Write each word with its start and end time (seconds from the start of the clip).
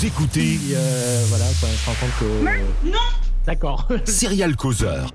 Vous 0.00 0.06
écoutez 0.06 0.58
Euh, 0.72 1.24
voilà, 1.28 1.44
quoi, 1.60 1.68
on 1.70 1.76
se 1.76 1.86
rend 1.86 1.94
compte 2.00 2.10
que. 2.18 2.88
Non 2.88 2.98
D'accord. 3.44 3.86
Serial 4.06 4.56
Causeur. 4.56 5.10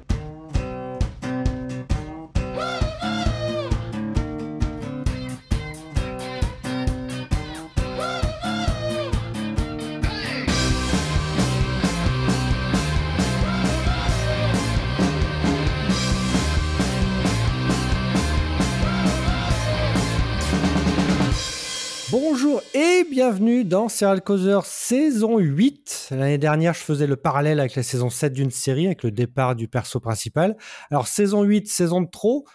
Bienvenue 23.26 23.66
dans 23.66 23.89
Serial 23.89 24.21
Causeur 24.21 24.68
saison 24.68 25.39
8. 25.39 26.10
L'année 26.12 26.38
dernière, 26.38 26.75
je 26.75 26.82
faisais 26.82 27.07
le 27.07 27.15
parallèle 27.15 27.60
avec 27.60 27.74
la 27.74 27.82
saison 27.82 28.11
7 28.11 28.32
d'une 28.34 28.51
série, 28.51 28.86
avec 28.86 29.01
le 29.01 29.10
départ 29.10 29.56
du 29.56 29.68
perso 29.68 30.00
principal. 30.00 30.56
Alors, 30.92 31.07
saison 31.07 31.42
8, 31.42 31.68
saison 31.68 32.01
de 32.01 32.07
trop, 32.07 32.45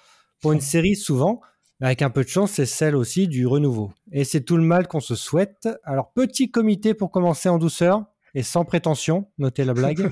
pour 0.40 0.52
une 0.52 0.60
série 0.60 0.94
souvent, 0.94 1.40
mais 1.80 1.88
avec 1.88 2.02
un 2.02 2.10
peu 2.10 2.22
de 2.22 2.28
chance, 2.28 2.52
c'est 2.52 2.66
celle 2.66 2.94
aussi 2.94 3.26
du 3.26 3.48
renouveau. 3.48 3.90
Et 4.12 4.22
c'est 4.22 4.42
tout 4.42 4.56
le 4.56 4.62
mal 4.62 4.86
qu'on 4.86 5.00
se 5.00 5.16
souhaite. 5.16 5.68
Alors, 5.82 6.12
petit 6.12 6.52
comité 6.52 6.94
pour 6.94 7.10
commencer 7.10 7.48
en 7.48 7.58
douceur 7.58 8.04
et 8.34 8.44
sans 8.44 8.64
prétention, 8.64 9.28
notez 9.38 9.64
la 9.64 9.74
blague. 9.74 10.08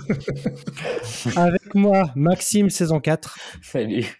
avec 1.37 1.73
moi, 1.77 2.11
Maxime, 2.17 2.69
saison 2.69 2.99
4, 2.99 3.39
Salut. 3.63 4.19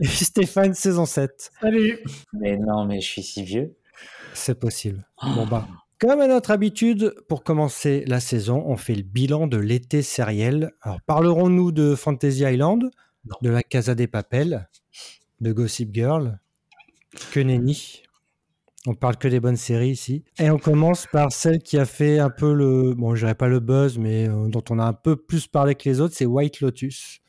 et 0.00 0.06
Stéphane, 0.06 0.74
saison 0.74 1.06
7. 1.06 1.50
Salut 1.60 1.98
Mais 2.34 2.56
non, 2.56 2.84
mais 2.84 3.00
je 3.00 3.08
suis 3.08 3.22
si 3.24 3.42
vieux. 3.42 3.74
C'est 4.34 4.58
possible. 4.58 5.06
Bon 5.22 5.46
bah. 5.46 5.66
Comme 5.98 6.20
à 6.20 6.26
notre 6.26 6.50
habitude, 6.50 7.14
pour 7.28 7.44
commencer 7.44 8.02
la 8.08 8.18
saison, 8.18 8.64
on 8.66 8.76
fait 8.76 8.94
le 8.96 9.02
bilan 9.02 9.46
de 9.46 9.56
l'été 9.56 10.02
sériel. 10.02 10.72
Alors, 10.82 11.00
parlerons-nous 11.02 11.70
de 11.70 11.94
Fantasy 11.94 12.40
Island, 12.42 12.90
Non. 13.24 13.36
de 13.40 13.50
la 13.50 13.62
Casa 13.62 13.94
des 13.94 14.08
Papels, 14.08 14.68
de 15.40 15.52
Gossip 15.52 15.94
Girl, 15.94 16.40
que 17.30 17.38
nenni. 17.38 18.02
On 18.84 18.94
parle 18.94 19.16
que 19.16 19.28
des 19.28 19.38
bonnes 19.38 19.56
séries 19.56 19.90
ici. 19.90 20.24
Et 20.40 20.50
on 20.50 20.58
commence 20.58 21.06
par 21.06 21.30
celle 21.30 21.60
qui 21.60 21.78
a 21.78 21.84
fait 21.84 22.18
un 22.18 22.30
peu 22.30 22.52
le, 22.52 22.94
bon, 22.94 23.14
je 23.14 23.20
dirais 23.20 23.36
pas 23.36 23.46
le 23.46 23.60
buzz, 23.60 23.96
mais 23.96 24.28
euh, 24.28 24.48
dont 24.48 24.64
on 24.70 24.80
a 24.80 24.84
un 24.84 24.92
peu 24.92 25.14
plus 25.14 25.46
parlé 25.46 25.76
que 25.76 25.88
les 25.88 26.00
autres, 26.00 26.14
c'est 26.16 26.26
White 26.26 26.60
Lotus. 26.60 27.20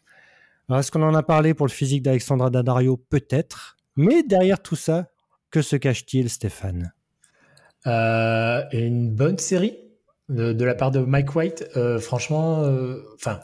Alors, 0.68 0.80
est-ce 0.80 0.92
qu'on 0.92 1.04
en 1.04 1.14
a 1.14 1.22
parlé 1.22 1.54
pour 1.54 1.68
le 1.68 1.72
physique 1.72 2.02
d'Alexandra 2.02 2.50
Daddario? 2.50 2.98
Peut-être. 2.98 3.78
Mais 3.96 4.24
derrière 4.24 4.64
tout 4.64 4.76
ça, 4.76 5.12
que 5.54 5.62
se 5.62 5.76
cache-t-il, 5.76 6.32
Stéphane? 6.32 6.94
Euh, 7.86 8.64
Une 8.72 9.12
bonne 9.12 9.38
série 9.38 9.78
de, 10.28 10.52
de 10.52 10.66
la 10.66 10.73
part 10.73 10.90
de 10.90 11.00
Mike 11.00 11.36
White. 11.36 11.70
Euh, 11.78 12.00
franchement, 12.00 12.64
euh, 12.64 13.04
enfin, 13.16 13.40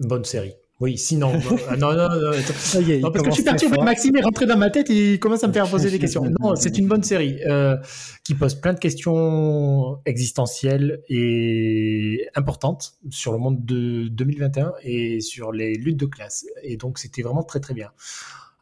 bonne 0.00 0.24
série. 0.24 0.54
Oui, 0.80 0.98
sinon. 0.98 1.32
euh, 1.70 1.76
non, 1.76 1.94
non, 1.94 2.08
non. 2.08 2.32
Ça 2.56 2.80
y 2.80 2.92
est, 2.92 2.98
Non, 2.98 3.12
parce 3.12 3.22
que 3.22 3.30
je 3.30 3.34
suis 3.36 3.44
perturbé. 3.44 3.78
Maxime 3.78 4.16
est 4.16 4.22
rentré 4.22 4.44
dans 4.46 4.56
ma 4.58 4.70
tête 4.70 4.90
et 4.90 5.12
il 5.12 5.20
commence 5.20 5.44
à 5.44 5.46
me 5.46 5.52
faire 5.52 5.70
poser 5.70 5.88
des 5.88 5.98
questions. 6.00 6.24
Non, 6.40 6.56
c'est 6.56 6.76
une 6.78 6.88
bonne 6.88 7.04
série 7.04 7.38
euh, 7.46 7.76
qui 8.24 8.34
pose 8.34 8.56
plein 8.56 8.72
de 8.72 8.80
questions 8.80 10.00
existentielles 10.04 11.02
et 11.08 12.28
importantes 12.34 12.94
sur 13.08 13.30
le 13.30 13.38
monde 13.38 13.64
de 13.64 14.08
2021 14.08 14.72
et 14.82 15.20
sur 15.20 15.52
les 15.52 15.74
luttes 15.74 16.00
de 16.00 16.06
classe. 16.06 16.44
Et 16.64 16.76
donc, 16.76 16.98
c'était 16.98 17.22
vraiment 17.22 17.44
très, 17.44 17.60
très 17.60 17.72
bien. 17.72 17.92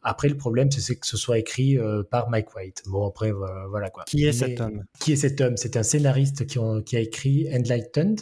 Après, 0.07 0.29
le 0.29 0.37
problème, 0.37 0.69
c'est 0.71 0.95
que 0.95 1.07
ce 1.07 1.17
soit 1.17 1.39
écrit 1.39 1.77
euh, 1.77 2.03
par 2.03 2.29
Mike 2.29 2.55
White. 2.55 2.83
Bon, 2.87 3.07
après, 3.07 3.31
voilà, 3.31 3.65
voilà 3.67 3.89
quoi. 3.89 4.03
Qui 4.05 4.23
est 4.23 4.27
Mais- 4.27 4.31
cet 4.33 4.61
homme? 4.61 4.83
qui 4.99 5.13
est 5.13 5.15
cet 5.17 5.41
homme? 5.41 5.57
C'est 5.57 5.75
un 5.77 5.83
scénariste 5.83 6.45
qui, 6.45 6.59
ont- 6.59 6.81
qui 6.81 6.95
a 6.95 6.99
écrit 7.01 7.47
Enlightened, 7.53 8.21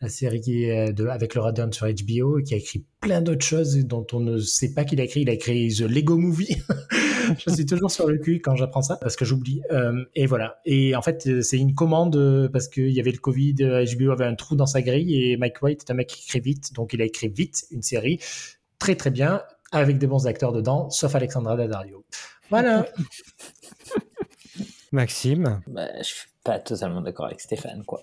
la 0.00 0.08
série 0.08 0.40
de, 0.40 1.06
avec 1.06 1.34
Laura 1.34 1.52
Dern 1.52 1.72
sur 1.72 1.86
HBO, 1.86 2.38
et 2.38 2.42
qui 2.42 2.54
a 2.54 2.58
écrit 2.58 2.84
plein 3.00 3.22
d'autres 3.22 3.44
choses 3.44 3.76
dont 3.86 4.06
on 4.12 4.20
ne 4.20 4.38
sait 4.38 4.72
pas 4.72 4.84
qu'il 4.84 5.00
a 5.00 5.04
écrit. 5.04 5.22
Il 5.22 5.30
a 5.30 5.32
écrit 5.32 5.74
The 5.74 5.80
Lego 5.80 6.16
Movie. 6.18 6.56
je 7.44 7.50
suis 7.52 7.66
toujours 7.66 7.90
sur 7.90 8.06
le 8.06 8.18
cul 8.18 8.40
quand 8.40 8.54
j'apprends 8.56 8.82
ça 8.82 8.96
parce 8.96 9.16
que 9.16 9.24
j'oublie. 9.24 9.62
Euh, 9.72 10.04
et 10.14 10.26
voilà. 10.26 10.60
Et 10.64 10.94
en 10.94 11.02
fait, 11.02 11.26
euh, 11.26 11.40
c'est 11.42 11.56
une 11.58 11.74
commande 11.74 12.14
euh, 12.16 12.48
parce 12.48 12.68
qu'il 12.68 12.90
y 12.90 13.00
avait 13.00 13.10
le 13.10 13.18
Covid, 13.18 13.56
euh, 13.62 13.84
HBO 13.96 14.10
avait 14.12 14.26
un 14.26 14.34
trou 14.34 14.54
dans 14.54 14.66
sa 14.66 14.82
grille 14.82 15.14
et 15.32 15.36
Mike 15.38 15.62
White 15.62 15.84
est 15.88 15.90
un 15.90 15.94
mec 15.94 16.08
qui 16.08 16.22
écrit 16.24 16.40
vite, 16.40 16.72
donc 16.74 16.92
il 16.92 17.00
a 17.02 17.04
écrit 17.06 17.28
vite 17.28 17.64
une 17.72 17.82
série 17.82 18.20
très 18.78 18.94
très 18.96 19.10
bien 19.10 19.42
avec 19.72 19.98
des 19.98 20.06
bons 20.06 20.26
acteurs 20.26 20.52
dedans, 20.52 20.90
sauf 20.90 21.14
Alexandra 21.14 21.56
Daddario. 21.56 22.04
Voilà. 22.50 22.86
Maxime 24.92 25.60
Bah, 25.66 25.88
je 25.98 26.04
suis 26.04 26.28
pas 26.44 26.58
totalement 26.58 27.02
d'accord 27.02 27.26
avec 27.26 27.40
Stéphane, 27.40 27.82
quoi. 27.84 28.02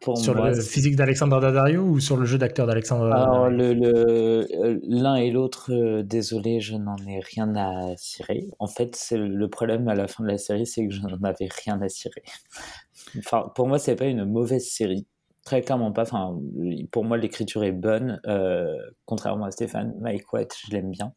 Pour 0.00 0.18
sur 0.18 0.34
moi, 0.34 0.50
le 0.50 0.60
physique 0.60 0.96
d'Alexandra 0.96 1.40
Daddario 1.40 1.82
ou 1.82 1.98
sur 1.98 2.16
le 2.16 2.26
jeu 2.26 2.38
d'acteur 2.38 2.66
d'Alexandra 2.66 3.10
alors 3.10 3.48
Daddario? 3.48 3.50
le, 3.50 3.74
le- 3.74 4.46
euh, 4.64 4.80
l'un 4.86 5.16
et 5.16 5.30
l'autre, 5.30 5.72
euh, 5.72 6.02
désolé, 6.02 6.60
je 6.60 6.76
n'en 6.76 6.96
ai 7.06 7.20
rien 7.20 7.54
à 7.56 7.96
cirer. 7.96 8.46
En 8.58 8.68
fait, 8.68 8.94
c'est 8.94 9.16
le 9.18 9.48
problème 9.48 9.88
à 9.88 9.94
la 9.94 10.06
fin 10.06 10.22
de 10.22 10.28
la 10.28 10.38
série, 10.38 10.66
c'est 10.66 10.86
que 10.86 10.94
je 10.94 11.00
n'en 11.00 11.18
avais 11.24 11.48
rien 11.64 11.80
à 11.82 11.88
cirer. 11.88 12.22
Enfin, 13.18 13.50
pour 13.54 13.66
moi, 13.66 13.78
c'est 13.78 13.96
pas 13.96 14.04
une 14.06 14.24
mauvaise 14.24 14.68
série. 14.68 15.06
Très 15.48 15.62
clairement 15.62 15.92
pas. 15.92 16.02
Enfin, 16.02 16.38
pour 16.90 17.04
moi, 17.06 17.16
l'écriture 17.16 17.64
est 17.64 17.72
bonne. 17.72 18.20
euh, 18.26 18.76
contrairement 19.06 19.46
à 19.46 19.50
Stéphane, 19.50 19.94
Mike 19.98 20.30
White, 20.30 20.54
je 20.66 20.72
l'aime 20.72 20.90
bien. 20.90 21.14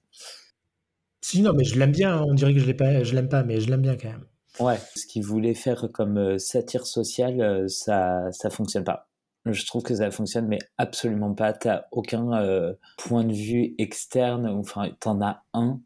Si, 1.19 1.41
non, 1.41 1.51
mais 1.51 1.65
je 1.65 1.77
l'aime 1.77 1.91
bien. 1.91 2.21
On 2.23 2.33
dirait 2.33 2.53
que 2.53 2.61
je 2.61 2.65
l'ai 2.65 2.73
pas, 2.73 3.03
je 3.03 3.13
l'aime 3.13 3.27
pas, 3.27 3.43
mais 3.43 3.59
je 3.59 3.69
l'aime 3.69 3.81
bien 3.81 3.97
quand 3.97 4.07
même. 4.07 4.23
Ouais, 4.61 4.77
ce 4.95 5.05
qu'il 5.05 5.25
voulait 5.25 5.53
faire 5.53 5.89
comme 5.93 6.17
euh, 6.17 6.37
satire 6.37 6.85
sociale, 6.85 7.41
euh, 7.41 7.67
ça 7.67 8.31
ça 8.31 8.49
fonctionne 8.49 8.85
pas. 8.85 9.09
Je 9.45 9.65
trouve 9.65 9.83
que 9.83 9.95
ça 9.95 10.09
fonctionne, 10.11 10.47
mais 10.47 10.59
absolument 10.77 11.33
pas. 11.33 11.51
T'as 11.51 11.83
aucun 11.91 12.31
euh, 12.41 12.73
point 12.97 13.25
de 13.25 13.33
vue 13.33 13.75
externe. 13.79 14.47
Enfin, 14.47 14.91
t'en 15.01 15.21
as 15.21 15.43
un 15.53 15.81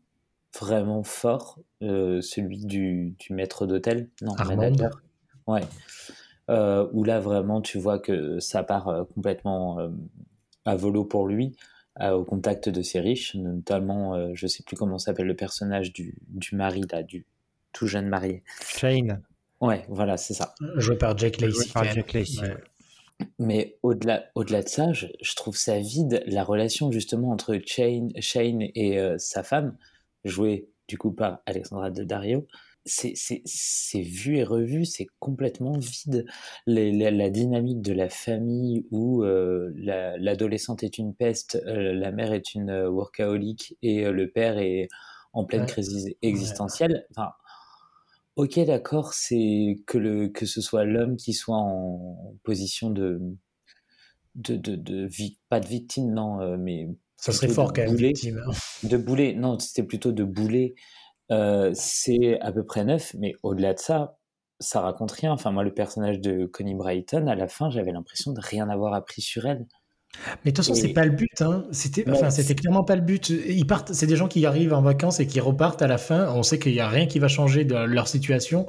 vraiment 0.60 1.02
fort, 1.02 1.58
euh, 1.82 2.22
celui 2.22 2.64
du, 2.68 3.16
du 3.18 3.34
maître 3.34 3.66
d'hôtel, 3.66 4.12
non, 4.22 4.36
Armand. 4.38 4.56
manager. 4.58 4.92
Ouais. 5.48 5.62
Euh, 6.50 6.88
où 6.94 7.04
là 7.04 7.20
vraiment 7.20 7.60
tu 7.60 7.80
vois 7.80 7.98
que 7.98 8.40
ça 8.40 8.62
part 8.62 8.88
euh, 8.88 9.04
complètement 9.16 9.80
euh, 9.80 9.90
à 10.64 10.76
volo 10.76 11.04
pour 11.04 11.28
lui, 11.28 11.56
euh, 12.02 12.12
au 12.12 12.24
contact 12.24 12.70
de 12.70 12.82
ses 12.82 13.00
riches, 13.00 13.34
notamment, 13.36 14.14
euh, 14.14 14.32
je 14.34 14.46
sais 14.46 14.62
plus 14.64 14.76
comment 14.76 15.00
s'appelle 15.00 15.28
le 15.28 15.36
personnage 15.36 15.92
du, 15.92 16.16
du 16.28 16.56
mari 16.56 16.82
là, 16.92 17.02
du 17.02 17.26
tout 17.72 17.88
jeune 17.88 18.08
marié. 18.08 18.44
Shane, 18.64 19.24
Ouais, 19.62 19.86
voilà, 19.88 20.18
c'est 20.18 20.34
ça. 20.34 20.54
Joué 20.76 20.98
par 20.98 21.16
Lacey. 21.16 21.94
Jack 21.94 22.14
Lacey. 22.14 22.42
Ouais. 22.42 22.58
Mais 23.40 23.78
au-delà, 23.82 24.26
au-delà 24.36 24.62
de 24.62 24.68
ça, 24.68 24.92
je, 24.92 25.08
je 25.22 25.36
trouve 25.36 25.56
ça 25.56 25.80
vide 25.80 26.22
la 26.28 26.44
relation 26.44 26.92
justement 26.92 27.32
entre 27.32 27.58
Shane, 27.66 28.12
Shane 28.20 28.62
et 28.76 29.00
euh, 29.00 29.18
sa 29.18 29.44
femme, 29.44 29.78
jouée 30.26 30.70
du 30.88 30.98
coup 30.98 31.12
par 31.12 31.40
Alexandra 31.46 31.90
Daddario. 31.90 32.46
C'est, 32.46 32.50
c'est, 32.86 34.02
vu 34.02 34.38
et 34.38 34.44
revu, 34.44 34.86
c'est 34.86 35.08
complètement 35.20 35.78
vide. 35.78 36.26
Les- 36.68 36.92
la, 36.92 37.12
la 37.12 37.30
dynamique 37.30 37.82
de 37.82 37.94
la 37.94 38.10
famille 38.10 38.86
où 38.92 39.24
euh, 39.24 39.72
la- 39.76 40.18
l'adolescente 40.18 40.84
est 40.84 40.98
une 40.98 41.16
peste, 41.16 41.56
euh, 41.68 41.94
la 41.94 42.12
mère 42.12 42.32
est 42.34 42.54
une 42.54 42.70
euh, 42.70 42.90
workaholic 42.90 43.76
et 43.82 44.10
le 44.12 44.30
père 44.30 44.58
est 44.60 44.88
en 45.34 45.46
pleine 45.46 45.62
Ouais. 45.62 45.68
crise 45.68 46.14
existentielle. 46.22 47.06
Enfin, 47.12 47.32
Ok, 48.36 48.60
d'accord, 48.66 49.14
c'est 49.14 49.78
que 49.88 49.98
le 49.98 50.28
que 50.28 50.46
ce 50.46 50.60
soit 50.62 50.84
l'homme 50.84 51.16
qui 51.16 51.34
soit 51.34 51.56
en 51.58 52.36
position 52.44 52.90
de 52.90 53.20
de 54.36 54.56
de, 54.58 54.76
de 54.76 55.08
vi- 55.08 55.40
pas 55.50 55.60
de 55.60 55.68
victime, 55.68 56.12
non, 56.14 56.58
mais 56.58 56.88
Ça 57.16 57.32
serait 57.32 57.48
fort 57.48 57.72
quand 57.74 57.84
même, 57.84 57.96
victime. 57.96 58.42
hein. 58.46 58.52
de 58.84 58.98
boulet. 58.98 59.34
Non, 59.34 59.58
c'était 59.60 59.84
plutôt 59.84 60.12
de 60.12 60.24
boulet. 60.24 60.76
Euh, 61.32 61.72
c'est 61.74 62.40
à 62.42 62.52
peu 62.52 62.64
près 62.64 62.84
neuf, 62.84 63.16
mais 63.18 63.34
au-delà 63.44 63.74
de 63.74 63.80
ça, 63.80 64.18
ça 64.60 64.82
raconte 64.82 65.12
rien. 65.12 65.32
Enfin, 65.32 65.52
moi, 65.52 65.64
le 65.64 65.74
personnage 65.74 66.20
de 66.20 66.46
Connie 66.46 66.76
Brighton, 66.76 67.28
à 67.28 67.36
la 67.36 67.48
fin, 67.48 67.70
j'avais 67.70 67.92
l'impression 67.92 68.32
de 68.32 68.40
rien 68.42 68.70
avoir 68.70 68.94
appris 68.94 69.22
sur 69.22 69.46
elle. 69.46 69.66
Mais 70.46 70.52
de 70.52 70.56
toute 70.56 70.64
façon, 70.66 70.74
Et- 70.76 70.82
c'est 70.82 70.94
pas 70.94 71.04
le 71.04 71.12
but. 71.12 71.42
Hein. 71.42 71.66
C'était, 71.72 72.10
enfin, 72.10 72.30
c'était 72.30 72.56
clairement 72.56 72.86
pas 72.86 72.96
le 72.96 73.02
but. 73.02 73.28
Ils 73.30 73.68
partent. 73.68 73.92
C'est 73.92 74.08
des 74.08 74.16
gens 74.16 74.30
qui 74.30 74.46
arrivent 74.46 74.72
en 74.74 74.82
vacances 74.82 75.20
et 75.20 75.28
qui 75.28 75.42
repartent 75.42 75.82
à 75.82 75.88
la 75.88 75.98
fin. 75.98 76.32
On 76.34 76.42
sait 76.42 76.58
qu'il 76.58 76.74
y 76.74 76.80
a 76.80 76.88
rien 76.88 77.06
qui 77.06 77.20
va 77.20 77.28
changer 77.28 77.66
de 77.66 77.76
leur 77.76 78.08
situation. 78.08 78.66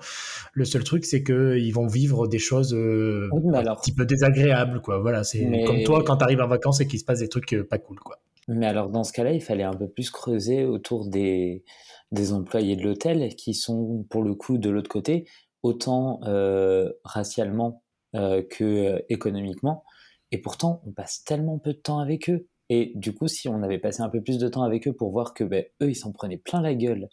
Le 0.55 0.64
seul 0.64 0.82
truc, 0.82 1.05
c'est 1.05 1.23
que 1.23 1.56
ils 1.56 1.70
vont 1.70 1.87
vivre 1.87 2.26
des 2.26 2.41
choses 2.41 2.75
euh, 2.75 3.29
Oui, 3.32 3.56
un 3.56 3.75
petit 3.76 3.93
peu 3.93 4.05
désagréables, 4.05 4.81
quoi. 4.81 4.99
Voilà, 4.99 5.23
c'est 5.23 5.44
Mais- 5.44 5.62
comme 5.62 5.85
toi 5.85 6.02
quand 6.05 6.17
t'arrives 6.17 6.41
en 6.41 6.49
vacances 6.49 6.81
et 6.81 6.88
qu'il 6.88 6.99
se 6.99 7.05
passe 7.05 7.20
des 7.20 7.29
trucs 7.29 7.52
euh, 7.52 7.62
pas 7.62 7.79
cool, 7.79 8.00
quoi. 8.00 8.19
Mais 8.49 8.67
alors, 8.67 8.91
dans 8.91 9.05
ce 9.05 9.13
cas-là, 9.13 9.33
il 9.33 9.43
fallait 9.43 9.65
un 9.65 9.75
peu 9.75 9.89
plus 9.89 10.11
creuser 10.11 10.65
autour 10.65 11.09
des, 11.09 11.65
des 12.13 12.33
employés 12.33 12.77
de 12.77 12.83
l'hôtel 12.83 13.35
qui 13.35 13.55
sont, 13.55 14.07
pour 14.09 14.23
le 14.23 14.35
coup, 14.35 14.59
de 14.59 14.71
l'autre 14.71 14.89
côté, 14.89 15.29
autant 15.63 16.21
euh, 16.25 16.93
racialement 17.05 17.83
euh, 18.15 18.43
que 18.49 18.65
euh, 18.65 18.99
économiquement. 19.09 19.85
Et 20.31 20.39
pourtant, 20.39 20.81
on 20.87 20.93
passe 20.93 21.25
tellement 21.25 21.59
peu 21.59 21.73
de 21.73 21.79
temps 21.79 21.99
avec 21.99 22.31
eux. 22.31 22.47
Et 22.69 22.93
du 22.95 23.15
coup, 23.15 23.29
si 23.29 23.49
on 23.49 23.63
avait 23.63 23.79
passé 23.79 24.03
un 24.03 24.09
peu 24.09 24.23
plus 24.23 24.39
de 24.39 24.49
temps 24.49 24.63
avec 24.63 24.89
eux 24.89 24.93
pour 24.93 25.11
voir 25.11 25.35
que 25.35 25.45
ben, 25.45 25.65
eux, 25.83 25.91
ils 25.91 25.97
s'en 25.97 26.13
prenaient 26.13 26.39
plein 26.39 26.61
la 26.61 26.75
gueule 26.75 27.09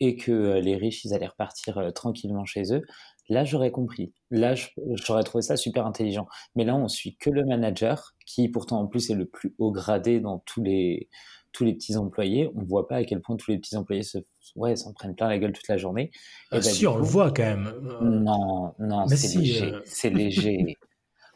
et 0.00 0.16
que 0.16 0.58
les 0.60 0.76
riches, 0.76 1.04
ils 1.04 1.14
allaient 1.14 1.26
repartir 1.26 1.92
tranquillement 1.94 2.44
chez 2.44 2.72
eux, 2.72 2.82
là, 3.28 3.44
j'aurais 3.44 3.70
compris. 3.70 4.12
Là, 4.30 4.54
j'aurais 4.94 5.24
trouvé 5.24 5.42
ça 5.42 5.56
super 5.56 5.86
intelligent. 5.86 6.26
Mais 6.56 6.64
là, 6.64 6.76
on 6.76 6.88
suit 6.88 7.16
que 7.16 7.30
le 7.30 7.44
manager, 7.44 8.14
qui 8.26 8.48
pourtant 8.48 8.80
en 8.80 8.86
plus 8.86 9.10
est 9.10 9.14
le 9.14 9.26
plus 9.26 9.54
haut 9.58 9.72
gradé 9.72 10.20
dans 10.20 10.38
tous 10.40 10.62
les, 10.62 11.08
tous 11.52 11.64
les 11.64 11.74
petits 11.74 11.96
employés. 11.96 12.50
On 12.54 12.62
ne 12.62 12.66
voit 12.66 12.88
pas 12.88 12.96
à 12.96 13.04
quel 13.04 13.20
point 13.20 13.36
tous 13.36 13.50
les 13.50 13.58
petits 13.58 13.76
employés 13.76 14.02
se, 14.02 14.18
ouais, 14.56 14.76
s'en 14.76 14.92
prennent 14.92 15.14
plein 15.14 15.28
la 15.28 15.38
gueule 15.38 15.52
toute 15.52 15.68
la 15.68 15.76
journée. 15.76 16.10
Et 16.12 16.12
ah, 16.52 16.56
bah, 16.56 16.62
si, 16.62 16.86
on 16.86 16.96
le 16.96 17.04
voit 17.04 17.30
quand 17.30 17.44
même. 17.44 17.72
Non, 18.02 18.74
non, 18.78 19.06
c'est 19.08 19.38
léger. 19.38 19.72
C'est 19.84 20.10
léger. 20.10 20.76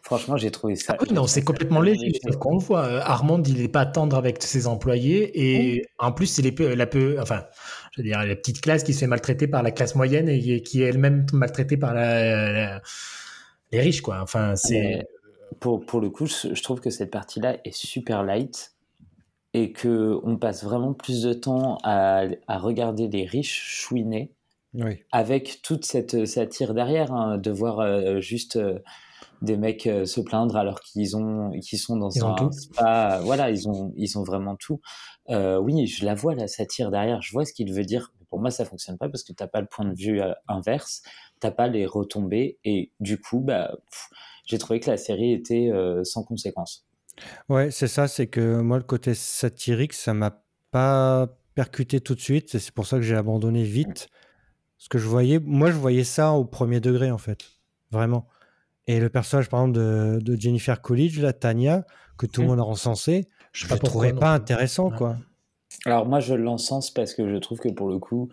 Franchement, 0.03 0.37
j'ai 0.37 0.51
trouvé 0.51 0.75
ça. 0.75 0.97
Ah 0.99 1.05
non, 1.13 1.29
c'est 1.29 1.45
complètement 1.45 1.81
léger. 1.81 2.11
qu'on 2.41 2.59
le 2.59 2.63
voit. 2.63 2.85
Euh, 2.85 3.01
Armand, 3.05 3.41
il 3.47 3.59
n'est 3.59 3.69
pas 3.69 3.87
tendre 3.87 4.17
avec 4.17 4.43
ses 4.43 4.67
employés. 4.67 5.31
Et 5.41 5.87
en 5.99 6.11
plus, 6.11 6.27
c'est 6.27 6.43
la, 6.43 6.87
peu, 6.87 7.21
enfin, 7.21 7.45
je 7.93 8.01
veux 8.01 8.09
dire, 8.09 8.25
la 8.25 8.37
petite 8.37 8.61
classe 8.61 8.85
qui 8.85 8.95
se 8.95 9.01
fait 9.01 9.07
maltraiter 9.07 9.47
par 9.47 9.63
la 9.63 9.71
classe 9.71 9.95
moyenne 9.95 10.29
et 10.29 10.63
qui 10.63 10.83
est 10.83 10.87
elle-même 10.87 11.27
maltraitée 11.33 11.77
par 11.77 11.95
les 11.95 13.81
riches, 13.81 14.01
quoi. 14.01 14.21
Enfin, 14.21 14.57
c'est. 14.57 15.07
Pour, 15.61 15.85
pour 15.85 16.01
le 16.01 16.09
coup, 16.09 16.27
je 16.27 16.63
trouve 16.63 16.81
que 16.81 16.91
cette 16.91 17.11
partie-là 17.11 17.59
est 17.65 17.75
super 17.75 18.25
light 18.25 18.73
et 19.53 19.73
que 19.73 20.19
on 20.25 20.39
passe 20.39 20.65
vraiment 20.65 20.95
plus 20.95 21.23
de 21.23 21.35
temps 21.35 21.77
à, 21.85 22.25
à 22.49 22.59
regarder 22.59 23.07
les 23.09 23.27
riches 23.27 23.63
chouiner 23.63 24.33
oui. 24.73 25.03
avec 25.13 25.61
toute 25.63 25.85
cette 25.85 26.25
satire 26.25 26.73
derrière, 26.73 27.13
hein, 27.13 27.37
de 27.37 27.51
voir 27.51 27.81
euh, 27.81 28.21
juste. 28.21 28.57
Euh, 28.57 28.79
des 29.43 29.57
mecs 29.57 29.87
euh, 29.87 30.07
se 30.07 30.21
plaindre 30.21 30.57
alors 30.57 30.81
qu'ils 30.81 31.17
ont 31.17 31.51
qu'ils 31.61 31.79
sont 31.79 31.97
dans 31.97 32.25
un 32.25 32.35
tout. 32.35 32.53
spa. 32.53 33.21
Voilà 33.23 33.51
ils 33.51 33.69
ont 33.69 33.93
ils 33.97 34.17
ont 34.17 34.23
vraiment 34.23 34.57
tout. 34.57 34.81
Euh, 35.29 35.59
oui 35.59 35.87
je 35.87 36.05
la 36.05 36.15
vois 36.15 36.35
la 36.35 36.47
satire 36.47 36.91
derrière. 36.91 37.21
Je 37.21 37.33
vois 37.33 37.45
ce 37.45 37.53
qu'il 37.53 37.73
veut 37.73 37.85
dire. 37.85 38.13
Pour 38.31 38.41
moi 38.41 38.51
ça 38.51 38.65
fonctionne 38.65 38.97
pas 38.97 39.09
parce 39.09 39.25
que 39.25 39.33
t'as 39.33 39.49
pas 39.49 39.61
le 39.61 39.67
point 39.67 39.85
de 39.85 39.95
vue 39.95 40.23
euh, 40.23 40.33
inverse. 40.49 41.03
T'as 41.41 41.51
pas 41.51 41.67
les 41.67 41.87
retombées. 41.87 42.59
Et 42.65 42.93
du 43.01 43.21
coup 43.21 43.41
bah 43.41 43.77
j'ai 44.47 44.59
trouvé 44.59 44.81
que 44.81 44.91
la 44.91 44.97
série 44.97 45.33
était 45.33 45.71
sans 46.05 46.23
conséquence. 46.23 46.87
Ouais 47.49 47.71
c'est 47.71 47.89
ça. 47.89 48.07
C'est 48.07 48.29
que 48.29 48.61
moi 48.61 48.79
le 48.79 48.85
côté 48.85 49.15
satirique 49.15 49.93
ça 49.93 50.15
m'a 50.15 50.43
pas 50.71 51.29
percuté 51.55 52.01
tout 52.01 52.15
de 52.15 52.21
suite. 52.21 52.59
C'est 52.59 52.73
pour 52.73 52.87
ça 52.87 52.97
que 52.97 53.03
j'ai 53.03 53.17
abandonné 53.17 53.65
vite. 53.65 54.09
Ce 54.79 54.89
que 54.89 54.99
je 54.99 55.09
voyais 55.09 55.41
moi 55.41 55.73
je 55.73 55.77
voyais 55.77 56.05
ça 56.05 56.33
au 56.33 56.45
premier 56.45 56.79
degré 56.81 57.11
en 57.11 57.19
fait. 57.19 57.41
Vraiment 57.91 58.29
et 58.87 58.99
le 58.99 59.09
personnage, 59.09 59.49
par 59.49 59.61
exemple, 59.61 59.79
de, 59.79 60.37
Jennifer 60.37 60.81
Coolidge, 60.81 61.21
la 61.21 61.33
Tania, 61.33 61.85
que 62.19 62.27
tout 62.27 62.41
le 62.41 62.47
mmh. 62.47 62.51
monde 62.51 62.61
a 62.61 62.65
recensé, 62.65 63.29
je 63.53 63.73
ne 63.73 63.79
trouvais 63.79 64.13
pas 64.13 64.33
intéressant, 64.33 64.91
quoi. 64.91 65.17
Alors 65.87 66.07
moi, 66.07 66.21
je 66.21 66.35
l'encense 66.35 66.91
parce 66.91 67.15
que 67.15 67.29
je 67.29 67.37
trouve 67.37 67.59
que 67.59 67.69
pour 67.69 67.89
le 67.89 67.99
coup, 67.99 68.29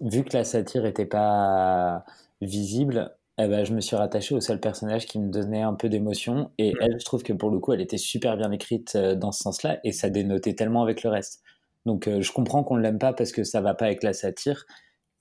vu 0.00 0.24
que 0.24 0.36
la 0.36 0.44
satire 0.44 0.82
n'était 0.82 1.06
pas 1.06 2.04
visible, 2.40 3.14
eh 3.38 3.46
ben, 3.46 3.64
je 3.64 3.74
me 3.74 3.80
suis 3.80 3.96
rattaché 3.96 4.34
au 4.34 4.40
seul 4.40 4.60
personnage 4.60 5.06
qui 5.06 5.18
me 5.18 5.30
donnait 5.30 5.62
un 5.62 5.74
peu 5.74 5.88
d'émotion. 5.88 6.50
Et 6.58 6.72
mmh. 6.72 6.78
elle, 6.80 7.00
je 7.00 7.04
trouve 7.04 7.22
que 7.22 7.32
pour 7.32 7.50
le 7.50 7.58
coup, 7.58 7.72
elle 7.72 7.80
était 7.80 7.98
super 7.98 8.36
bien 8.36 8.50
écrite 8.50 8.96
euh, 8.96 9.14
dans 9.14 9.32
ce 9.32 9.40
sens-là, 9.40 9.78
et 9.84 9.92
ça 9.92 10.10
dénotait 10.10 10.54
tellement 10.54 10.82
avec 10.82 11.02
le 11.02 11.10
reste. 11.10 11.42
Donc 11.84 12.08
euh, 12.08 12.20
je 12.20 12.32
comprends 12.32 12.64
qu'on 12.64 12.76
ne 12.76 12.82
l'aime 12.82 12.98
pas 12.98 13.12
parce 13.12 13.30
que 13.30 13.44
ça 13.44 13.60
va 13.60 13.74
pas 13.74 13.86
avec 13.86 14.02
la 14.02 14.12
satire. 14.12 14.64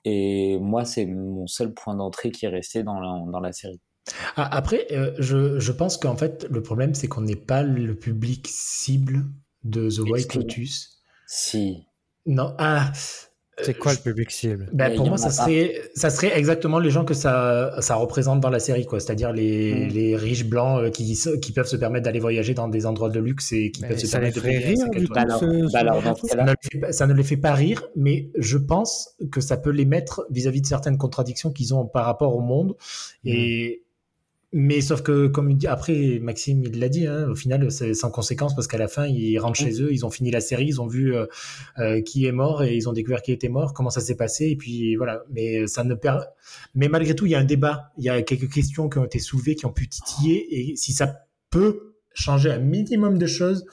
Et 0.03 0.57
moi, 0.59 0.85
c'est 0.85 1.05
mon 1.05 1.47
seul 1.47 1.73
point 1.73 1.95
d'entrée 1.95 2.31
qui 2.31 2.45
est 2.45 2.49
resté 2.49 2.83
dans 2.83 3.25
dans 3.27 3.39
la 3.39 3.51
série. 3.51 3.81
Ah, 4.35 4.55
après, 4.55 4.87
euh, 4.91 5.13
je, 5.17 5.59
je, 5.59 5.71
pense 5.71 5.97
qu'en 5.97 6.15
fait, 6.15 6.45
le 6.49 6.61
problème, 6.61 6.93
c'est 6.93 7.07
qu'on 7.07 7.21
n'est 7.21 7.35
pas 7.35 7.63
le 7.63 7.95
public 7.95 8.47
cible 8.49 9.25
de 9.63 9.89
The 9.89 9.99
White 9.99 10.35
Lotus. 10.35 11.01
Si. 11.27 11.87
Non, 12.25 12.53
ah. 12.57 12.91
C'est 13.61 13.73
quoi 13.73 13.93
le 13.93 13.99
public 13.99 14.31
cible? 14.31 14.69
Ben, 14.73 14.93
Pour 14.95 15.07
moi, 15.07 15.17
ça 15.17 15.29
serait, 15.29 15.81
ça 15.95 16.09
serait 16.09 16.37
exactement 16.37 16.77
les 16.77 16.89
gens 16.89 17.05
que 17.05 17.13
ça, 17.13 17.73
ça 17.79 17.95
représente 17.95 18.41
dans 18.41 18.49
la 18.49 18.59
série, 18.59 18.85
quoi. 18.85 18.99
C'est-à-dire 18.99 19.31
les, 19.31 19.73
mm. 19.73 19.87
les 19.93 20.15
riches 20.17 20.45
blancs 20.45 20.81
euh, 20.81 20.89
qui, 20.89 21.17
qui 21.41 21.53
peuvent 21.53 21.67
se 21.67 21.77
permettre 21.77 22.03
d'aller 22.03 22.19
voyager 22.19 22.53
dans 22.53 22.67
des 22.67 22.85
endroits 22.85 23.09
de 23.09 23.19
luxe 23.19 23.53
et 23.53 23.71
qui 23.71 23.81
peuvent 23.81 23.97
se 23.97 24.11
permettre 24.11 24.41
de 24.41 24.45
rire. 24.45 24.77
ça, 26.91 27.07
ne 27.07 27.13
les 27.13 27.23
fait 27.23 27.37
pas 27.37 27.53
rire, 27.53 27.87
mais 27.95 28.29
je 28.37 28.57
pense 28.57 29.15
que 29.31 29.39
ça 29.39 29.55
peut 29.55 29.71
les 29.71 29.85
mettre 29.85 30.25
vis-à-vis 30.29 30.61
de 30.61 30.67
certaines 30.67 30.97
contradictions 30.97 31.53
qu'ils 31.53 31.73
ont 31.73 31.85
par 31.85 32.05
rapport 32.05 32.35
au 32.35 32.41
monde. 32.41 32.75
Mm. 33.23 33.29
Et 33.29 33.84
mais 34.57 34.79
sauf 34.79 35.01
que, 35.01 35.27
comme 35.27 35.51
il 35.51 35.57
dit, 35.57 35.67
après, 35.67 36.17
Maxime, 36.21 36.63
il 36.63 36.79
l'a 36.79 36.87
dit, 36.87 37.05
hein, 37.07 37.27
au 37.29 37.35
final, 37.35 37.69
c'est 37.73 37.93
sans 37.93 38.09
conséquence 38.09 38.55
parce 38.55 38.67
qu'à 38.67 38.77
la 38.77 38.87
fin, 38.87 39.05
ils 39.05 39.37
rentrent 39.37 39.59
chez 39.59 39.81
eux, 39.81 39.91
ils 39.91 40.05
ont 40.05 40.09
fini 40.09 40.31
la 40.31 40.39
série, 40.39 40.67
ils 40.67 40.79
ont 40.79 40.87
vu 40.87 41.13
euh, 41.13 41.25
euh, 41.79 42.01
qui 42.01 42.25
est 42.25 42.31
mort 42.31 42.63
et 42.63 42.73
ils 42.73 42.87
ont 42.87 42.93
découvert 42.93 43.21
qui 43.21 43.33
était 43.33 43.49
mort, 43.49 43.73
comment 43.73 43.89
ça 43.89 43.99
s'est 43.99 44.15
passé, 44.15 44.45
et 44.45 44.55
puis 44.55 44.95
voilà. 44.95 45.23
Mais 45.29 45.67
ça 45.67 45.83
ne 45.83 45.93
perd. 45.93 46.25
Mais 46.73 46.87
malgré 46.87 47.15
tout, 47.15 47.25
il 47.25 47.33
y 47.33 47.35
a 47.35 47.39
un 47.39 47.43
débat, 47.43 47.91
il 47.97 48.05
y 48.05 48.09
a 48.09 48.21
quelques 48.21 48.49
questions 48.49 48.87
qui 48.87 48.97
ont 48.97 49.03
été 49.03 49.19
soulevées, 49.19 49.55
qui 49.55 49.65
ont 49.65 49.73
pu 49.73 49.89
titiller, 49.89 50.47
et 50.71 50.77
si 50.77 50.93
ça 50.93 51.25
peut 51.49 51.97
changer 52.13 52.49
un 52.49 52.59
minimum 52.59 53.17
de 53.17 53.27
choses, 53.27 53.65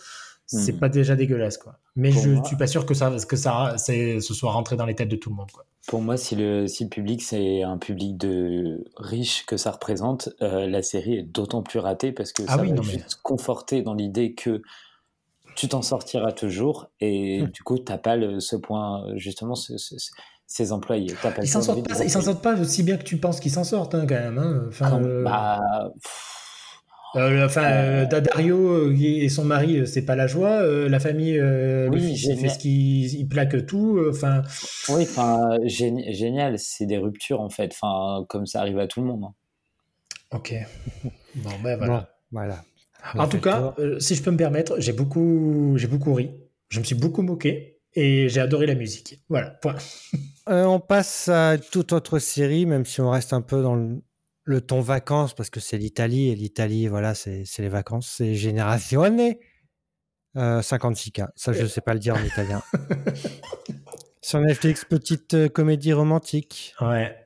c'est 0.52 0.72
hmm. 0.72 0.78
pas 0.78 0.88
déjà 0.88 1.16
dégueulasse, 1.16 1.58
quoi. 1.58 1.78
Mais 1.96 2.10
je 2.10 2.30
ne 2.30 2.44
suis 2.44 2.56
pas 2.56 2.66
sûr 2.66 2.86
que 2.86 2.94
ça, 2.94 3.14
que 3.28 3.36
ça, 3.36 3.76
ce 3.78 4.20
soit 4.20 4.52
rentré 4.52 4.76
dans 4.76 4.86
les 4.86 4.94
têtes 4.94 5.08
de 5.08 5.16
tout 5.16 5.30
le 5.30 5.36
monde, 5.36 5.50
quoi. 5.50 5.64
Pour 5.88 6.00
moi, 6.00 6.16
si 6.16 6.36
le, 6.36 6.68
si 6.68 6.84
le 6.84 6.90
public 6.90 7.22
c'est 7.22 7.62
un 7.62 7.76
public 7.76 8.16
de 8.16 8.84
riche 8.96 9.44
que 9.46 9.56
ça 9.56 9.72
représente, 9.72 10.28
euh, 10.40 10.68
la 10.68 10.82
série 10.82 11.16
est 11.16 11.22
d'autant 11.22 11.62
plus 11.62 11.80
ratée 11.80 12.12
parce 12.12 12.32
que 12.32 12.42
ah 12.46 12.56
ça 12.56 12.56
va 12.58 12.82
juste 12.82 13.18
conforter 13.22 13.82
dans 13.82 13.94
l'idée 13.94 14.34
que 14.34 14.62
tu 15.56 15.68
t'en 15.68 15.82
sortiras 15.82 16.30
toujours 16.30 16.88
et 17.00 17.42
hmm. 17.42 17.48
du 17.48 17.62
coup, 17.62 17.78
tu 17.78 17.90
n'as 17.90 17.98
pas 17.98 18.16
le, 18.16 18.38
ce 18.40 18.56
point, 18.56 19.04
justement, 19.16 19.54
ces 20.46 20.72
employés. 20.72 21.14
ils 21.40 21.48
s'en 21.48 21.62
sortent, 21.62 21.86
pas, 21.86 22.08
s'en 22.08 22.20
sortent 22.20 22.42
pas 22.42 22.60
aussi 22.60 22.82
bien 22.82 22.96
que 22.96 23.04
tu 23.04 23.16
penses 23.16 23.40
qu'ils 23.40 23.52
s'en 23.52 23.64
sortent, 23.64 23.94
hein, 23.94 24.06
quand 24.08 24.14
même. 24.14 24.38
Hein. 24.38 24.64
Enfin, 24.68 25.02
euh, 25.02 25.24
bah, 25.24 25.92
enfin, 27.14 27.64
euh, 27.64 28.20
Dario 28.20 28.88
euh, 28.88 28.96
et 28.98 29.28
son 29.28 29.44
mari, 29.44 29.86
c'est 29.86 30.02
pas 30.02 30.16
la 30.16 30.26
joie. 30.26 30.62
la 30.62 31.00
famille, 31.00 31.36
le 31.36 31.90
fils, 31.96 32.24
il 32.24 32.36
fait 32.38 32.48
ce 32.48 32.58
qu'il 32.58 33.28
plaque 33.28 33.66
tout. 33.66 34.00
Enfin. 34.08 34.42
oui, 34.88 35.02
enfin, 35.02 35.58
génial. 35.64 36.58
C'est 36.58 36.86
des 36.86 36.98
ruptures 36.98 37.40
en 37.40 37.50
fait. 37.50 37.72
Enfin, 37.72 38.24
comme 38.28 38.46
ça 38.46 38.60
arrive 38.60 38.78
à 38.78 38.86
tout 38.86 39.00
le 39.00 39.06
monde. 39.06 39.24
Hein. 39.24 39.34
Ok. 40.32 40.54
Bon, 41.34 41.50
ben 41.62 41.76
voilà. 41.76 42.10
voilà. 42.30 42.64
En 43.14 43.28
tout 43.28 43.40
cas, 43.40 43.74
si 43.98 44.14
je 44.14 44.22
peux 44.22 44.30
me 44.30 44.36
permettre, 44.36 44.76
j'ai 44.78 44.92
beaucoup, 44.92 45.74
j'ai 45.76 45.88
beaucoup 45.88 46.14
ri. 46.14 46.30
Je 46.68 46.78
me 46.78 46.84
suis 46.84 46.94
beaucoup 46.94 47.22
moqué 47.22 47.80
et 47.94 48.28
j'ai 48.28 48.40
adoré 48.40 48.66
la 48.66 48.74
musique. 48.74 49.20
Voilà. 49.28 49.50
Point. 49.50 49.76
on 50.46 50.80
passe 50.80 51.28
à 51.28 51.58
toute 51.58 51.92
autre 51.92 52.18
série, 52.18 52.64
même 52.64 52.86
si 52.86 53.00
on 53.00 53.10
reste 53.10 53.32
un 53.32 53.42
peu 53.42 53.62
dans 53.62 53.74
le 53.74 54.02
le 54.44 54.60
ton 54.60 54.80
vacances, 54.80 55.34
parce 55.34 55.50
que 55.50 55.60
c'est 55.60 55.78
l'Italie, 55.78 56.28
et 56.30 56.34
l'Italie, 56.34 56.88
voilà, 56.88 57.14
c'est 57.14 57.44
les 57.58 57.68
vacances, 57.68 58.08
c'est 58.16 58.34
Generazione 58.34 59.34
euh, 60.36 60.60
56K. 60.60 61.28
Ça, 61.36 61.52
je 61.52 61.62
ne 61.62 61.66
sais 61.66 61.80
pas 61.80 61.94
le 61.94 62.00
dire 62.00 62.16
en 62.16 62.24
italien. 62.24 62.62
Sur 64.22 64.40
Netflix, 64.40 64.84
petite 64.84 65.34
euh, 65.34 65.48
comédie 65.48 65.92
romantique. 65.92 66.74
Ouais. 66.80 67.16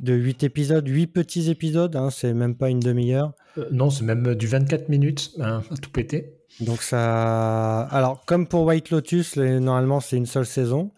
De 0.00 0.14
8 0.14 0.44
épisodes, 0.44 0.86
8 0.86 1.08
petits 1.08 1.50
épisodes, 1.50 1.94
hein, 1.96 2.10
c'est 2.10 2.34
même 2.34 2.56
pas 2.56 2.70
une 2.70 2.80
demi-heure. 2.80 3.32
Euh, 3.58 3.68
non, 3.70 3.90
c'est 3.90 4.04
même 4.04 4.34
du 4.34 4.46
24 4.46 4.88
minutes, 4.88 5.32
hein, 5.40 5.62
tout 5.80 5.90
pété. 5.90 6.38
Donc 6.60 6.82
ça. 6.82 7.82
Alors, 7.82 8.24
comme 8.24 8.46
pour 8.46 8.64
White 8.64 8.90
Lotus, 8.90 9.36
normalement, 9.36 10.00
c'est 10.00 10.16
une 10.16 10.26
seule 10.26 10.46
saison. 10.46 10.92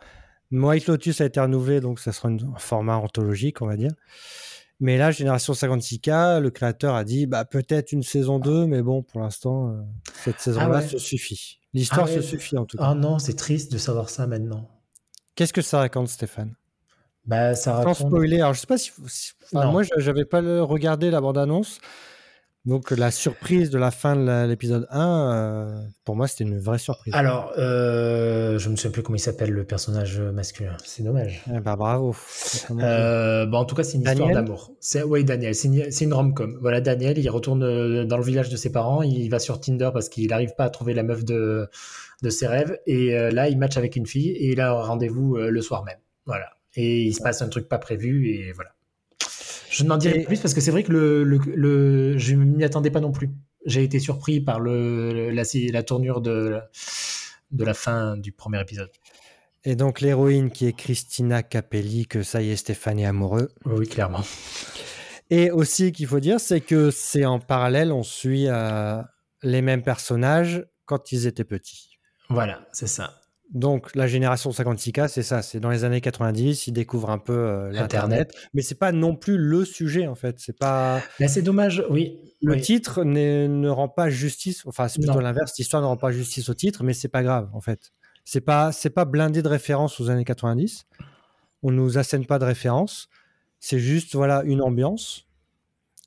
White 0.52 0.86
Lotus 0.86 1.20
a 1.20 1.24
été 1.24 1.40
renouvelé, 1.40 1.80
donc 1.80 1.98
ça 1.98 2.12
sera 2.12 2.28
un 2.28 2.38
format 2.58 2.96
anthologique, 2.96 3.62
on 3.62 3.66
va 3.66 3.76
dire. 3.76 3.92
Mais 4.80 4.98
là, 4.98 5.10
Génération 5.10 5.52
56K, 5.52 6.40
le 6.40 6.50
créateur 6.50 6.94
a 6.94 7.04
dit 7.04 7.26
bah, 7.26 7.44
peut-être 7.44 7.92
une 7.92 8.02
saison 8.02 8.38
2, 8.38 8.66
mais 8.66 8.82
bon, 8.82 9.02
pour 9.02 9.20
l'instant, 9.20 9.70
euh, 9.70 9.80
cette 10.24 10.40
saison-là 10.40 10.78
ah 10.78 10.86
se 10.86 10.98
suffit. 10.98 11.60
L'histoire 11.72 12.06
ah 12.08 12.14
se 12.14 12.20
suffit 12.20 12.56
en 12.58 12.64
tout 12.64 12.76
cas. 12.76 12.84
Ah 12.86 12.94
non, 12.94 13.18
c'est 13.18 13.34
triste 13.34 13.72
de 13.72 13.78
savoir 13.78 14.10
ça 14.10 14.26
maintenant. 14.26 14.68
Qu'est-ce 15.34 15.52
que 15.52 15.62
ça 15.62 15.78
raconte, 15.78 16.08
Stéphane? 16.08 16.54
Bah, 17.24 17.54
ça 17.54 17.74
raconte... 17.74 17.96
Sans 17.96 18.08
spoiler, 18.08 18.36
alors 18.40 18.54
je 18.54 18.60
sais 18.60 18.66
pas 18.66 18.78
si. 18.78 18.92
moi, 19.52 19.82
j'avais 19.96 20.24
pas 20.24 20.40
regardé 20.62 21.10
la 21.10 21.20
bande-annonce. 21.20 21.80
Donc 22.66 22.90
la 22.92 23.10
surprise 23.10 23.68
de 23.68 23.76
la 23.76 23.90
fin 23.90 24.16
de 24.16 24.46
l'épisode 24.46 24.86
1, 24.90 25.32
euh, 25.32 25.82
pour 26.04 26.16
moi, 26.16 26.26
c'était 26.26 26.44
une 26.44 26.58
vraie 26.58 26.78
surprise. 26.78 27.12
Alors, 27.14 27.52
euh, 27.58 28.58
je 28.58 28.70
ne 28.70 28.76
sais 28.76 28.90
plus 28.90 29.02
comment 29.02 29.16
il 29.16 29.20
s'appelle 29.20 29.50
le 29.50 29.64
personnage 29.64 30.18
masculin. 30.18 30.74
C'est 30.82 31.02
dommage. 31.02 31.44
Eh 31.54 31.60
ben, 31.60 31.76
bravo. 31.76 32.16
Euh, 32.70 33.44
bon, 33.44 33.58
en 33.58 33.64
tout 33.66 33.74
cas, 33.74 33.84
c'est 33.84 33.98
une 33.98 34.04
histoire 34.04 34.30
d'amour. 34.30 34.72
C'est 34.80 35.02
oui, 35.02 35.24
Daniel. 35.24 35.54
C'est 35.54 35.68
une, 35.68 35.90
une 36.00 36.14
rom-com. 36.14 36.56
Voilà, 36.62 36.80
Daniel, 36.80 37.18
il 37.18 37.28
retourne 37.28 37.60
dans 38.06 38.16
le 38.16 38.24
village 38.24 38.48
de 38.48 38.56
ses 38.56 38.72
parents. 38.72 39.02
Il 39.02 39.28
va 39.28 39.38
sur 39.38 39.60
Tinder 39.60 39.90
parce 39.92 40.08
qu'il 40.08 40.28
n'arrive 40.28 40.54
pas 40.56 40.64
à 40.64 40.70
trouver 40.70 40.94
la 40.94 41.02
meuf 41.02 41.22
de 41.24 41.68
de 42.22 42.30
ses 42.30 42.46
rêves. 42.46 42.78
Et 42.86 43.12
là, 43.30 43.50
il 43.50 43.58
match 43.58 43.76
avec 43.76 43.94
une 43.94 44.06
fille 44.06 44.30
et 44.30 44.52
il 44.52 44.60
a 44.62 44.72
rendez-vous 44.72 45.36
le 45.36 45.60
soir 45.60 45.84
même. 45.84 45.98
Voilà. 46.24 46.48
Et 46.76 47.02
il 47.02 47.12
se 47.12 47.22
passe 47.22 47.42
un 47.42 47.48
truc 47.48 47.68
pas 47.68 47.78
prévu 47.78 48.30
et 48.30 48.52
voilà. 48.52 48.73
Je 49.74 49.82
n'en 49.82 49.96
dirai 49.96 50.20
plus 50.20 50.38
parce 50.38 50.54
que 50.54 50.60
c'est 50.60 50.70
vrai 50.70 50.84
que 50.84 50.92
le, 50.92 51.24
le, 51.24 52.16
je 52.16 52.36
m'y 52.36 52.62
attendais 52.62 52.90
pas 52.90 53.00
non 53.00 53.10
plus. 53.10 53.30
J'ai 53.66 53.82
été 53.82 53.98
surpris 53.98 54.40
par 54.40 54.60
le, 54.60 55.30
la, 55.30 55.42
la 55.72 55.82
tournure 55.82 56.20
de, 56.20 56.60
de 57.50 57.64
la 57.64 57.74
fin 57.74 58.16
du 58.16 58.30
premier 58.30 58.60
épisode. 58.60 58.90
Et 59.64 59.74
donc 59.74 60.00
l'héroïne 60.00 60.50
qui 60.50 60.66
est 60.66 60.74
Christina 60.74 61.42
Capelli, 61.42 62.06
que 62.06 62.22
ça 62.22 62.40
y 62.40 62.50
est, 62.50 62.56
Stéphane 62.56 63.00
est 63.00 63.06
amoureux. 63.06 63.50
Oui, 63.64 63.88
clairement. 63.88 64.22
Et 65.30 65.50
aussi 65.50 65.90
qu'il 65.90 66.06
faut 66.06 66.20
dire, 66.20 66.38
c'est 66.38 66.60
que 66.60 66.92
c'est 66.92 67.24
en 67.24 67.40
parallèle, 67.40 67.90
on 67.90 68.02
suit 68.04 68.46
euh, 68.46 69.02
les 69.42 69.62
mêmes 69.62 69.82
personnages 69.82 70.64
quand 70.84 71.10
ils 71.10 71.26
étaient 71.26 71.44
petits. 71.44 71.98
Voilà, 72.28 72.64
c'est 72.72 72.86
ça. 72.86 73.22
Donc 73.54 73.94
la 73.94 74.08
génération 74.08 74.50
56K, 74.50 75.06
c'est 75.06 75.22
ça, 75.22 75.40
c'est 75.40 75.60
dans 75.60 75.70
les 75.70 75.84
années 75.84 76.00
90, 76.00 76.66
ils 76.66 76.72
découvrent 76.72 77.10
un 77.10 77.18
peu 77.18 77.32
euh, 77.32 77.70
l'internet, 77.70 78.34
mais 78.52 78.62
c'est 78.62 78.74
pas 78.74 78.90
non 78.90 79.14
plus 79.14 79.38
le 79.38 79.64
sujet 79.64 80.08
en 80.08 80.16
fait, 80.16 80.40
c'est 80.40 80.58
pas. 80.58 81.00
Là, 81.20 81.28
c'est 81.28 81.42
dommage, 81.42 81.84
oui. 81.88 82.18
Le 82.42 82.54
oui. 82.54 82.60
titre 82.60 83.04
ne 83.04 83.68
rend 83.68 83.88
pas 83.88 84.10
justice, 84.10 84.64
enfin 84.66 84.88
c'est 84.88 85.00
plutôt 85.00 85.20
l'inverse, 85.20 85.56
l'histoire 85.56 85.80
ne 85.82 85.86
rend 85.86 85.96
pas 85.96 86.10
justice 86.10 86.48
au 86.48 86.54
titre, 86.54 86.82
mais 86.82 86.94
c'est 86.94 87.08
pas 87.08 87.22
grave 87.22 87.48
en 87.52 87.60
fait. 87.60 87.92
C'est 88.24 88.40
pas 88.40 88.72
c'est 88.72 88.90
pas 88.90 89.04
blindé 89.04 89.40
de 89.40 89.48
références 89.48 90.00
aux 90.00 90.10
années 90.10 90.24
90. 90.24 90.86
On 91.62 91.70
nous 91.70 91.96
assène 91.96 92.26
pas 92.26 92.40
de 92.40 92.44
références. 92.44 93.08
C'est 93.60 93.78
juste 93.78 94.16
voilà 94.16 94.42
une 94.44 94.62
ambiance 94.62 95.28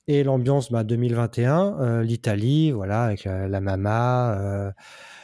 et 0.08 0.24
l'ambiance 0.24 0.72
bah, 0.72 0.84
2021, 0.84 1.78
euh, 1.80 2.04
l'Italie, 2.04 2.72
voilà 2.72 3.04
avec 3.04 3.26
la, 3.26 3.48
la 3.48 3.62
Mama, 3.62 4.40
euh, 4.40 4.72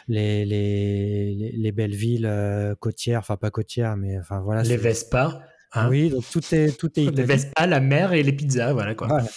les, 0.07 0.45
les, 0.45 1.33
les, 1.35 1.51
les, 1.51 1.71
belles 1.71 1.95
villes 1.95 2.25
euh, 2.25 2.75
côtières, 2.75 3.19
enfin 3.19 3.37
pas 3.37 3.51
côtières, 3.51 3.95
mais 3.95 4.17
enfin 4.19 4.41
voilà. 4.41 4.63
Les 4.63 4.77
Vespa. 4.77 5.41
Hein 5.73 5.89
oui, 5.89 6.09
donc 6.09 6.23
tout 6.29 6.41
est 6.53 6.77
tout 6.77 6.91
est. 6.99 7.09
Les 7.15 7.23
Vespa, 7.23 7.65
la 7.65 7.79
mer 7.79 8.13
et 8.13 8.21
les 8.21 8.33
pizzas, 8.33 8.73
voilà 8.73 8.93
quoi. 8.93 9.07
Voilà. 9.07 9.27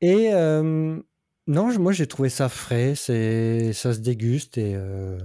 Et 0.00 0.30
euh, 0.32 0.98
non, 1.46 1.78
moi 1.78 1.92
j'ai 1.92 2.06
trouvé 2.06 2.28
ça 2.28 2.48
frais, 2.48 2.94
c'est 2.96 3.72
ça 3.72 3.94
se 3.94 4.00
déguste 4.00 4.58
et 4.58 4.74
euh, 4.74 5.18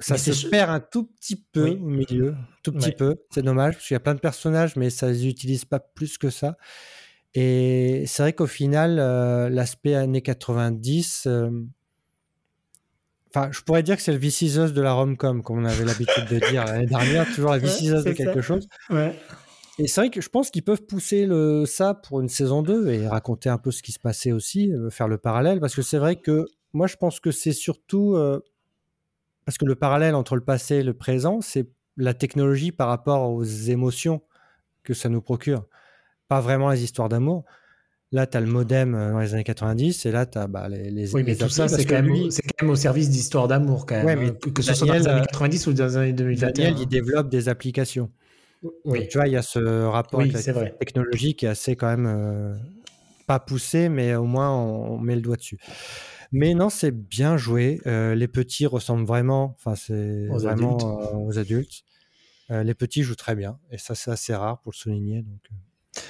ça 0.00 0.16
se 0.16 0.46
perd 0.46 0.70
un 0.70 0.80
tout 0.80 1.04
petit 1.04 1.36
peu 1.36 1.64
oui. 1.64 1.78
au 1.82 1.88
milieu, 1.88 2.34
tout 2.62 2.72
petit 2.72 2.88
ouais. 2.88 2.94
peu. 2.94 3.16
C'est 3.30 3.42
dommage 3.42 3.74
parce 3.74 3.86
qu'il 3.86 3.94
y 3.94 3.96
a 3.96 4.00
plein 4.00 4.14
de 4.14 4.20
personnages, 4.20 4.76
mais 4.76 4.90
ça 4.90 5.08
les 5.08 5.26
utilise 5.26 5.64
pas 5.64 5.80
plus 5.80 6.18
que 6.18 6.30
ça. 6.30 6.56
Et 7.34 8.04
c'est 8.06 8.22
vrai 8.22 8.32
qu'au 8.32 8.46
final, 8.46 8.98
euh, 8.98 9.48
l'aspect 9.48 9.94
années 9.94 10.22
90, 10.22 11.24
euh, 11.26 11.50
enfin, 13.34 13.48
je 13.50 13.60
pourrais 13.62 13.82
dire 13.82 13.96
que 13.96 14.02
c'est 14.02 14.12
le 14.12 14.18
viciseuse 14.18 14.72
de 14.72 14.80
la 14.80 14.92
rom-com, 14.92 15.42
comme 15.42 15.58
on 15.58 15.64
avait 15.64 15.84
l'habitude 15.84 16.26
de 16.30 16.38
dire 16.50 16.64
l'année 16.64 16.86
dernière, 16.86 17.26
toujours 17.34 17.50
la 17.50 17.58
viciseuse 17.58 18.04
ouais, 18.04 18.10
de 18.10 18.16
quelque 18.16 18.40
ça. 18.40 18.46
chose. 18.46 18.68
Ouais. 18.90 19.14
Et 19.78 19.88
c'est 19.88 20.02
vrai 20.02 20.10
que 20.10 20.20
je 20.20 20.28
pense 20.28 20.50
qu'ils 20.50 20.62
peuvent 20.62 20.84
pousser 20.84 21.26
le, 21.26 21.66
ça 21.66 21.94
pour 21.94 22.20
une 22.20 22.28
saison 22.28 22.62
2 22.62 22.90
et 22.90 23.08
raconter 23.08 23.48
un 23.48 23.58
peu 23.58 23.72
ce 23.72 23.82
qui 23.82 23.90
se 23.90 23.98
passait 23.98 24.30
aussi, 24.30 24.72
euh, 24.72 24.88
faire 24.90 25.08
le 25.08 25.18
parallèle, 25.18 25.58
parce 25.58 25.74
que 25.74 25.82
c'est 25.82 25.98
vrai 25.98 26.16
que 26.16 26.46
moi 26.72 26.86
je 26.86 26.96
pense 26.96 27.18
que 27.18 27.32
c'est 27.32 27.52
surtout 27.52 28.14
euh, 28.14 28.40
parce 29.44 29.58
que 29.58 29.64
le 29.64 29.74
parallèle 29.74 30.14
entre 30.14 30.36
le 30.36 30.44
passé 30.44 30.76
et 30.76 30.82
le 30.84 30.94
présent, 30.94 31.40
c'est 31.40 31.68
la 31.96 32.14
technologie 32.14 32.70
par 32.70 32.88
rapport 32.88 33.30
aux 33.30 33.42
émotions 33.42 34.22
que 34.84 34.94
ça 34.94 35.08
nous 35.08 35.20
procure, 35.20 35.66
pas 36.28 36.40
vraiment 36.40 36.70
les 36.70 36.82
histoires 36.82 37.08
d'amour. 37.08 37.44
Là, 38.12 38.26
tu 38.26 38.36
as 38.36 38.40
le 38.40 38.46
modem 38.46 38.94
euh, 38.94 39.10
dans 39.10 39.18
les 39.18 39.34
années 39.34 39.44
90 39.44 40.06
et 40.06 40.12
là, 40.12 40.24
tu 40.24 40.38
as 40.38 40.46
bah, 40.46 40.68
les, 40.68 40.90
les. 40.90 41.14
Oui, 41.14 41.22
mais 41.24 41.32
les 41.32 41.38
tout 41.38 41.48
ça, 41.48 41.66
c'est 41.66 41.84
quand, 41.84 42.00
lui... 42.02 42.28
quand, 42.28 42.62
même 42.62 42.70
au 42.70 42.76
service 42.76 43.10
d'histoires 43.10 43.48
d'amour, 43.48 43.86
quand 43.86 43.96
même. 43.96 44.06
Ouais, 44.06 44.16
mais 44.16 44.32
que, 44.32 44.50
que 44.50 44.62
ce 44.62 44.74
soit 44.74 44.86
dans 44.86 44.94
les 44.94 45.08
années 45.08 45.26
90 45.26 45.66
ou 45.66 45.72
dans 45.72 45.86
les 45.86 45.96
années 45.96 46.12
2021. 46.12 46.52
Daniel, 46.52 46.74
il 46.80 46.86
développe 46.86 47.28
des 47.28 47.48
applications. 47.48 48.10
Oui. 48.84 49.00
Donc, 49.00 49.08
tu 49.08 49.18
vois, 49.18 49.26
il 49.26 49.32
y 49.32 49.36
a 49.36 49.42
ce 49.42 49.84
rapport 49.84 50.20
oui, 50.20 50.30
avec 50.32 50.46
la 50.46 50.52
vrai. 50.52 50.76
technologie 50.78 51.34
qui 51.34 51.46
est 51.46 51.48
assez 51.48 51.76
quand 51.76 51.88
même 51.88 52.06
euh, 52.06 52.54
pas 53.26 53.40
poussé, 53.40 53.88
mais 53.88 54.14
au 54.14 54.24
moins 54.24 54.50
on, 54.50 54.94
on, 54.94 54.98
met 54.98 55.16
le 55.16 55.20
doigt 55.20 55.36
dessus. 55.36 55.58
Mais 56.32 56.54
non, 56.54 56.70
c'est 56.70 56.90
bien 56.90 57.36
joué. 57.36 57.80
Euh, 57.86 58.14
les 58.14 58.28
petits 58.28 58.66
ressemblent 58.66 59.06
vraiment, 59.06 59.54
enfin 59.56 59.74
c'est 59.74 60.26
vraiment 60.26 60.76
adultes. 60.76 60.84
Euh, 60.84 61.18
aux 61.18 61.38
adultes. 61.38 61.84
Euh, 62.50 62.62
les 62.62 62.74
petits 62.74 63.02
jouent 63.02 63.14
très 63.14 63.34
bien 63.34 63.58
et 63.70 63.78
ça 63.78 63.94
c'est 63.94 64.10
assez 64.10 64.34
rare 64.34 64.60
pour 64.60 64.72
le 64.72 64.76
souligner. 64.76 65.22
Donc 65.22 65.40
euh. 65.50 65.54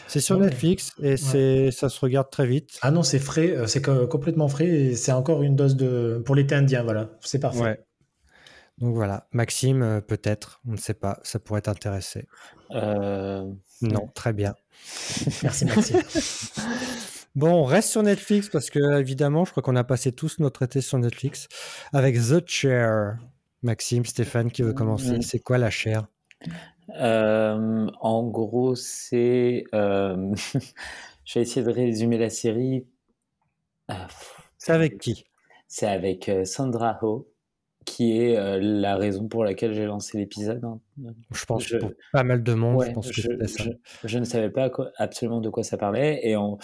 C'est 0.06 0.20
sur 0.20 0.38
ouais. 0.38 0.46
Netflix 0.46 0.92
et 1.00 1.10
ouais. 1.10 1.16
c'est 1.16 1.70
ça 1.70 1.88
se 1.88 2.00
regarde 2.00 2.30
très 2.30 2.46
vite. 2.46 2.78
Ah 2.82 2.90
non, 2.90 3.02
c'est 3.02 3.18
frais, 3.18 3.50
euh, 3.50 3.66
c'est 3.66 3.82
complètement 3.82 4.48
frais 4.48 4.66
et 4.66 4.96
c'est 4.96 5.12
encore 5.12 5.42
une 5.42 5.56
dose 5.56 5.76
de 5.76 6.22
pour 6.24 6.34
l'été 6.34 6.54
indien. 6.54 6.82
Voilà, 6.82 7.10
c'est 7.20 7.40
parfait. 7.40 7.60
Ouais. 7.60 7.84
Donc 8.78 8.94
voilà, 8.94 9.28
Maxime, 9.32 9.82
euh, 9.82 10.00
peut-être, 10.00 10.60
on 10.66 10.72
ne 10.72 10.76
sait 10.76 10.94
pas, 10.94 11.20
ça 11.22 11.38
pourrait 11.38 11.62
t'intéresser. 11.62 12.26
Euh... 12.72 13.48
Non, 13.82 14.08
très 14.14 14.32
bien. 14.32 14.54
Merci 15.42 15.64
Maxime. 15.64 16.00
bon, 17.36 17.52
on 17.52 17.64
reste 17.64 17.90
sur 17.90 18.02
Netflix 18.02 18.48
parce 18.48 18.70
que 18.70 18.98
évidemment, 18.98 19.44
je 19.44 19.52
crois 19.52 19.62
qu'on 19.62 19.76
a 19.76 19.84
passé 19.84 20.10
tous 20.10 20.40
notre 20.40 20.62
été 20.62 20.80
sur 20.80 20.98
Netflix 20.98 21.46
avec 21.92 22.16
The 22.16 22.42
Chair. 22.46 23.18
Maxime, 23.62 24.04
Stéphane 24.04 24.50
qui 24.50 24.62
veut 24.62 24.74
commencer. 24.74 25.18
Mmh. 25.18 25.22
C'est 25.22 25.38
quoi 25.38 25.56
la 25.56 25.70
chair? 25.70 26.06
Euh, 26.90 27.86
En 28.00 28.24
gros, 28.28 28.74
c'est. 28.74 29.64
Euh... 29.74 30.34
je 31.24 31.38
vais 31.38 31.42
essayer 31.42 31.64
de 31.64 31.70
résumer 31.70 32.18
la 32.18 32.30
série. 32.30 32.86
Ah, 33.88 34.06
c'est 34.58 34.72
avec 34.72 34.98
qui? 34.98 35.24
C'est 35.68 35.86
avec 35.86 36.28
euh, 36.28 36.44
Sandra 36.44 36.98
Ho 37.02 37.28
qui 37.84 38.18
est 38.18 38.36
euh, 38.36 38.58
la 38.60 38.96
raison 38.96 39.28
pour 39.28 39.44
laquelle 39.44 39.74
j'ai 39.74 39.84
lancé 39.84 40.16
l'épisode. 40.18 40.64
Hein. 40.64 40.80
Je 41.30 41.44
pense 41.44 41.64
je, 41.64 41.76
pour 41.76 41.92
pas 42.12 42.24
mal 42.24 42.42
de 42.42 42.54
monde, 42.54 42.76
ouais, 42.76 42.88
je 42.88 42.92
pense 42.92 43.08
que 43.08 43.20
je, 43.20 43.22
c'était 43.22 43.46
ça. 43.46 43.64
Je, 43.64 44.08
je, 44.08 44.18
ne 44.18 44.24
savais 44.24 44.50
pas 44.50 44.70
quoi, 44.70 44.90
absolument 44.96 45.40
de 45.40 45.50
quoi 45.50 45.62
ça 45.62 45.76
parlait. 45.76 46.20
Et 46.22 46.34
en, 46.36 46.58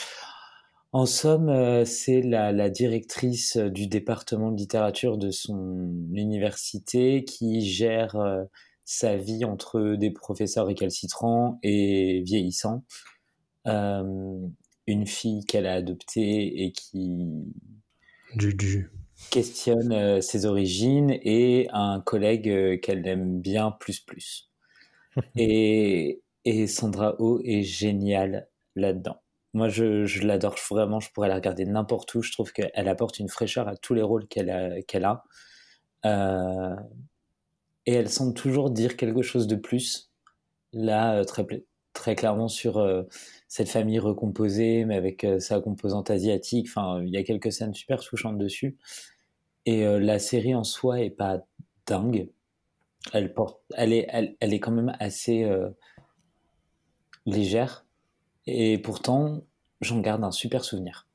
en 0.93 1.07
somme, 1.07 1.49
euh, 1.49 1.85
c'est 1.85 2.21
la, 2.21 2.53
la, 2.53 2.69
directrice 2.69 3.57
du 3.57 3.87
département 3.87 4.51
de 4.51 4.57
littérature 4.57 5.19
de 5.19 5.31
son 5.31 5.93
université 6.13 7.25
qui 7.25 7.61
gère 7.61 8.17
euh, 8.17 8.43
sa 8.91 9.17
vie 9.17 9.45
entre 9.45 9.95
des 9.95 10.11
professeurs 10.11 10.67
récalcitrants 10.67 11.61
et 11.63 12.23
vieillissants. 12.27 12.83
Euh, 13.69 14.49
une 14.89 15.07
fille 15.07 15.45
qu'elle 15.45 15.67
a 15.67 15.75
adoptée 15.75 16.65
et 16.65 16.73
qui... 16.73 17.25
Du, 18.35 18.53
du 18.53 18.91
questionne 19.31 19.93
euh, 19.93 20.21
ses 20.21 20.45
origines 20.45 21.17
et 21.23 21.69
un 21.73 22.01
collègue 22.01 22.49
euh, 22.49 22.79
qu'elle 22.79 23.07
aime 23.07 23.41
bien 23.41 23.71
plus 23.71 24.01
plus. 24.01 24.51
et, 25.37 26.23
et 26.45 26.67
Sandra 26.67 27.15
Oh 27.21 27.41
est 27.45 27.63
géniale 27.63 28.49
là-dedans. 28.75 29.23
Moi, 29.55 29.69
je, 29.69 30.05
je 30.05 30.27
l'adore 30.27 30.57
vraiment. 30.69 30.99
Je 30.99 31.13
pourrais 31.13 31.29
la 31.29 31.37
regarder 31.37 31.65
n'importe 31.65 32.13
où. 32.17 32.23
Je 32.23 32.33
trouve 32.33 32.53
qu'elle 32.53 32.89
apporte 32.89 33.21
une 33.21 33.29
fraîcheur 33.29 33.69
à 33.69 33.77
tous 33.77 33.95
les 33.95 34.03
rôles 34.03 34.27
qu'elle 34.27 34.51
a. 34.51 34.83
Qu'elle 34.83 35.05
a. 35.05 35.23
Et 37.87 37.95
elle 37.95 38.09
semble 38.09 38.35
toujours 38.35 38.71
dire 38.71 38.97
quelque 38.97 39.23
chose 39.23 39.47
de 39.47 39.57
plus. 39.57 40.11
Là, 40.73 41.17
euh, 41.17 41.25
très, 41.25 41.47
très 41.93 42.15
clairement 42.15 42.49
sur 42.49 42.79
euh, 42.79 43.03
cette 43.49 43.69
famille 43.69 43.99
recomposée, 43.99 44.85
mais 44.85 44.97
avec 44.97 45.25
euh, 45.25 45.41
sa 45.41 45.61
composante 45.61 46.11
asiatique. 46.11 46.69
Enfin, 46.69 47.03
il 47.03 47.11
y 47.11 47.17
a 47.17 47.25
quelques 47.25 47.53
scènes 47.53 47.75
super 47.75 48.01
touchantes 48.01 48.39
dessus. 48.39 48.79
Et 49.67 49.85
la 49.85 50.19
série 50.19 50.55
en 50.55 50.65
soi 50.65 51.03
est 51.03 51.11
pas 51.11 51.47
dingue. 51.87 52.31
Elle 53.13 53.35
porte, 53.35 53.61
elle 53.77 53.93
est, 53.93 54.07
elle, 54.09 54.35
elle 54.41 54.55
est 54.55 54.59
quand 54.59 54.73
même 54.73 54.97
assez 54.99 55.47
légère. 57.27 57.85
Et 58.47 58.79
pourtant, 58.79 59.45
j'en 59.83 60.01
garde 60.01 60.25
un 60.25 60.31
super 60.31 60.65
souvenir. 60.65 61.07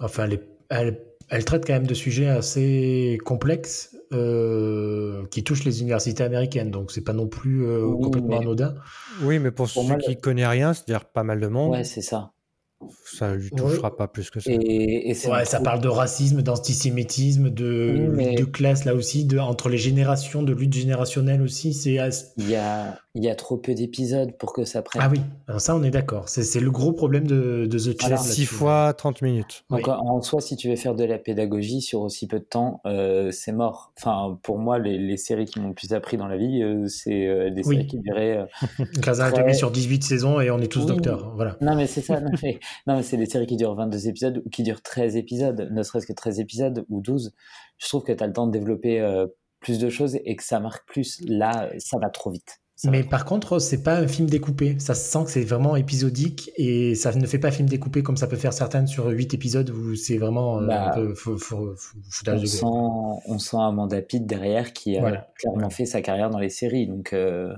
Enfin, 0.00 0.24
elle, 0.24 0.32
est, 0.34 0.48
elle, 0.68 1.05
elle, 1.28 1.44
traite 1.44 1.66
quand 1.66 1.72
même 1.72 1.86
de 1.86 1.94
sujets 1.94 2.28
assez 2.28 3.18
complexes 3.24 3.96
euh, 4.12 5.24
qui 5.30 5.44
touchent 5.44 5.64
les 5.64 5.80
universités 5.80 6.22
américaines. 6.22 6.70
Donc, 6.70 6.92
c'est 6.92 7.04
pas 7.04 7.12
non 7.12 7.26
plus 7.26 7.64
euh, 7.64 7.84
oui, 7.84 8.04
complètement 8.04 8.38
mais... 8.38 8.44
anodin. 8.44 8.74
Oui, 9.22 9.38
mais 9.38 9.50
pour, 9.50 9.68
pour 9.68 9.82
ceux 9.82 9.88
moi, 9.88 9.98
qui 9.98 10.16
connaissent 10.16 10.48
rien, 10.48 10.74
c'est-à-dire 10.74 11.04
pas 11.06 11.24
mal 11.24 11.40
de 11.40 11.48
monde. 11.48 11.72
Ouais, 11.72 11.84
c'est 11.84 12.02
ça 12.02 12.32
ça 13.04 13.30
ne 13.30 13.36
lui 13.36 13.50
touchera 13.50 13.90
ouais. 13.90 13.96
pas 13.96 14.08
plus 14.08 14.30
que 14.30 14.40
ça. 14.40 14.50
Et, 14.50 15.10
et 15.10 15.28
ouais, 15.28 15.44
ça 15.44 15.60
parle 15.60 15.80
de 15.80 15.88
racisme, 15.88 16.42
d'antisémitisme, 16.42 17.50
de 17.50 17.94
oui, 17.98 18.08
mais... 18.08 18.30
lutte 18.30 18.38
de 18.40 18.44
classe 18.44 18.84
là 18.84 18.94
aussi, 18.94 19.24
de, 19.24 19.38
entre 19.38 19.68
les 19.68 19.78
générations, 19.78 20.42
de 20.42 20.52
lutte 20.52 20.74
générationnelle 20.74 21.42
aussi. 21.42 21.72
C'est 21.72 21.98
il 22.36 22.50
y 22.50 22.56
a 22.56 22.98
il 23.16 23.24
y 23.24 23.30
a 23.30 23.34
trop 23.34 23.56
peu 23.56 23.72
d'épisodes 23.72 24.36
pour 24.36 24.52
que 24.52 24.64
ça 24.64 24.82
prenne. 24.82 25.00
Ah 25.02 25.08
oui, 25.10 25.22
Alors 25.48 25.60
ça 25.60 25.74
on 25.74 25.82
est 25.82 25.90
d'accord. 25.90 26.28
C'est 26.28 26.60
le 26.60 26.70
gros 26.70 26.92
problème 26.92 27.26
de, 27.26 27.66
de 27.66 27.78
The 27.78 27.98
Chair. 28.00 28.18
6 28.18 28.44
fois 28.44 28.92
30 28.92 29.22
minutes. 29.22 29.64
Donc 29.70 29.86
oui. 29.86 29.92
en 29.96 30.20
soi, 30.20 30.42
si 30.42 30.54
tu 30.56 30.68
veux 30.68 30.76
faire 30.76 30.94
de 30.94 31.04
la 31.04 31.18
pédagogie 31.18 31.80
sur 31.80 32.02
aussi 32.02 32.26
peu 32.26 32.38
de 32.38 32.44
temps, 32.44 32.82
euh, 32.84 33.30
c'est 33.32 33.52
mort. 33.52 33.92
Enfin, 33.98 34.38
pour 34.42 34.58
moi, 34.58 34.78
les, 34.78 34.98
les 34.98 35.16
séries 35.16 35.46
qui 35.46 35.60
m'ont 35.60 35.68
le 35.68 35.74
plus 35.74 35.94
appris 35.94 36.18
dans 36.18 36.26
la 36.26 36.36
vie, 36.36 36.62
euh, 36.62 36.86
c'est 36.88 37.26
euh, 37.26 37.50
des 37.50 37.62
séries 37.62 37.86
qui 37.86 37.98
duraient. 38.00 38.46
15 39.02 39.20
ans 39.22 39.30
très... 39.32 39.54
sur 39.54 39.70
18 39.70 40.04
saisons 40.04 40.38
et 40.40 40.50
on 40.50 40.60
est 40.60 40.70
tous 40.70 40.80
oui. 40.80 40.86
docteurs. 40.86 41.32
Voilà. 41.36 41.56
Non 41.62 41.74
mais 41.74 41.86
c'est 41.86 42.02
ça. 42.02 42.20
non 42.20 42.30
mais, 42.42 42.60
non, 42.86 42.96
mais 42.96 43.02
c'est 43.02 43.16
des 43.16 43.26
séries 43.26 43.46
qui 43.46 43.56
durent 43.56 43.74
22 43.74 44.08
épisodes 44.08 44.42
ou 44.44 44.50
qui 44.50 44.62
durent 44.62 44.82
13 44.82 45.16
épisodes, 45.16 45.68
ne 45.70 45.82
serait-ce 45.82 46.06
que 46.06 46.12
13 46.12 46.40
épisodes 46.40 46.84
ou 46.88 47.00
12. 47.00 47.32
Je 47.78 47.88
trouve 47.88 48.02
que 48.04 48.12
tu 48.12 48.22
as 48.22 48.26
le 48.26 48.32
temps 48.32 48.46
de 48.46 48.52
développer 48.52 49.00
euh, 49.00 49.26
plus 49.60 49.78
de 49.78 49.88
choses 49.88 50.18
et 50.24 50.36
que 50.36 50.42
ça 50.44 50.60
marque 50.60 50.86
plus. 50.88 51.20
Là, 51.26 51.70
ça 51.78 51.98
va 51.98 52.08
trop 52.10 52.30
vite. 52.30 52.60
mais 52.84 53.02
par 53.02 53.24
contre, 53.24 53.58
c'est 53.58 53.82
pas 53.82 53.96
un 53.98 54.06
film 54.06 54.28
découpé. 54.28 54.76
Ça 54.78 54.94
se 54.94 55.10
sent 55.10 55.24
que 55.24 55.30
c'est 55.30 55.44
vraiment 55.44 55.76
épisodique 55.76 56.50
et 56.56 56.94
ça 56.94 57.12
ne 57.14 57.26
fait 57.26 57.38
pas 57.38 57.50
film 57.50 57.68
découpé 57.68 58.02
comme 58.02 58.16
ça 58.18 58.26
peut 58.26 58.36
faire 58.36 58.52
certaines 58.52 58.86
sur 58.86 59.06
8 59.08 59.32
épisodes 59.34 59.70
où 59.70 59.94
c'est 59.94 60.18
vraiment 60.18 60.60
euh, 60.60 60.66
Bah, 60.66 60.90
un 60.90 60.94
peu 60.94 61.14
fou- 61.14 61.38
fou- 61.38 61.74
fou- 61.76 61.98
foutage 62.10 62.38
On 62.38 62.42
de 62.42 62.46
sent, 62.46 63.22
on 63.34 63.38
sent 63.38 63.56
Amanda 63.58 64.00
Pitt 64.02 64.26
derrière 64.26 64.72
qui 64.74 64.96
a 64.96 65.00
Voilà. 65.00 65.28
clairement 65.38 65.70
fait 65.70 65.86
sa 65.86 66.02
carrière 66.02 66.28
dans 66.30 66.38
les 66.38 66.50
séries. 66.50 66.86
Donc, 66.86 67.12
euh, 67.14 67.54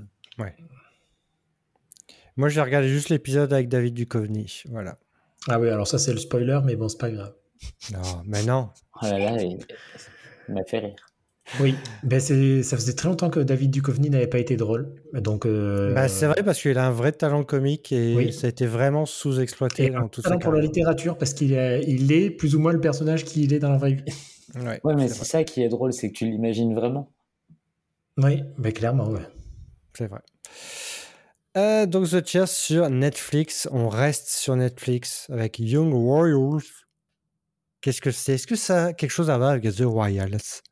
Moi, 2.38 2.48
j'ai 2.48 2.60
regardé 2.62 2.88
juste 2.88 3.08
l'épisode 3.10 3.52
avec 3.52 3.68
David 3.68 3.94
Duchovny. 3.94 4.62
Voilà. 4.70 4.96
Ah 5.48 5.58
oui, 5.58 5.68
alors 5.68 5.88
ça 5.88 5.98
c'est 5.98 6.12
le 6.12 6.18
spoiler, 6.18 6.60
mais 6.64 6.76
bon, 6.76 6.88
c'est 6.88 6.98
pas 6.98 7.10
grave. 7.10 7.34
Non, 7.92 8.00
mais 8.26 8.44
non. 8.44 8.68
oh 9.02 9.06
là 9.06 9.18
là, 9.18 9.42
il, 9.42 9.58
il 10.48 10.54
m'a 10.54 10.62
fait 10.64 10.78
rire. 10.78 10.94
Oui, 11.60 11.74
ben 12.04 12.20
c'est, 12.20 12.62
ça 12.62 12.76
faisait 12.76 12.92
très 12.94 13.08
longtemps 13.08 13.30
que 13.30 13.40
David 13.40 13.72
Duchovny 13.72 14.08
n'avait 14.10 14.26
pas 14.28 14.38
été 14.38 14.56
drôle. 14.56 14.94
Donc, 15.14 15.46
euh, 15.46 15.92
Bah, 15.94 16.06
c'est 16.06 16.26
vrai 16.26 16.42
parce 16.44 16.60
qu'il 16.62 16.78
a 16.78 16.86
un 16.86 16.92
vrai 16.92 17.10
talent 17.10 17.42
comique 17.42 17.90
et 17.90 18.14
Oui. 18.14 18.32
ça 18.32 18.46
a 18.46 18.50
été 18.50 18.66
vraiment 18.66 19.04
sous-exploité 19.06 19.90
dans 19.90 20.00
un 20.04 20.08
toute 20.08 20.22
sa 20.24 20.30
talent 20.30 20.40
pour 20.40 20.52
la 20.52 20.60
littérature 20.60 21.18
parce 21.18 21.32
qu'il 21.34 21.54
est, 21.54 21.82
il 21.88 22.12
est 22.12 22.30
plus 22.30 22.54
ou 22.54 22.60
moins 22.60 22.72
le 22.72 22.80
personnage 22.80 23.24
qu'il 23.24 23.52
est 23.52 23.58
dans 23.58 23.70
la 23.70 23.78
vraie 23.78 23.94
vie. 23.94 24.04
Ouais, 24.54 24.78
Ouais, 24.84 24.94
mais 24.94 25.08
c'est 25.08 25.24
ça 25.24 25.42
qui 25.42 25.62
est 25.62 25.68
drôle, 25.68 25.92
c'est 25.92 26.10
que 26.10 26.16
tu 26.18 26.26
l'imagines 26.26 26.74
vraiment. 26.74 27.10
Oui, 28.18 28.44
ben 28.58 28.72
clairement, 28.72 29.08
ouais. 29.08 29.26
C'est 29.96 30.06
vrai. 30.06 30.20
Euh, 31.58 31.86
donc 31.86 32.08
The 32.08 32.24
Cheers 32.24 32.46
sur 32.48 32.88
Netflix. 32.88 33.68
On 33.72 33.88
reste 33.88 34.28
sur 34.28 34.54
Netflix 34.54 35.26
avec 35.30 35.58
Young 35.58 35.92
Warriors. 35.92 36.62
Qu'est-ce 37.80 38.00
que 38.00 38.12
c'est? 38.12 38.34
Est-ce 38.34 38.46
que 38.46 38.54
ça 38.56 38.86
a 38.86 38.92
quelque 38.92 39.10
chose 39.10 39.28
à 39.30 39.36
voir 39.38 39.50
avec 39.50 39.64
The 39.74 39.80
Royals? 39.82 40.62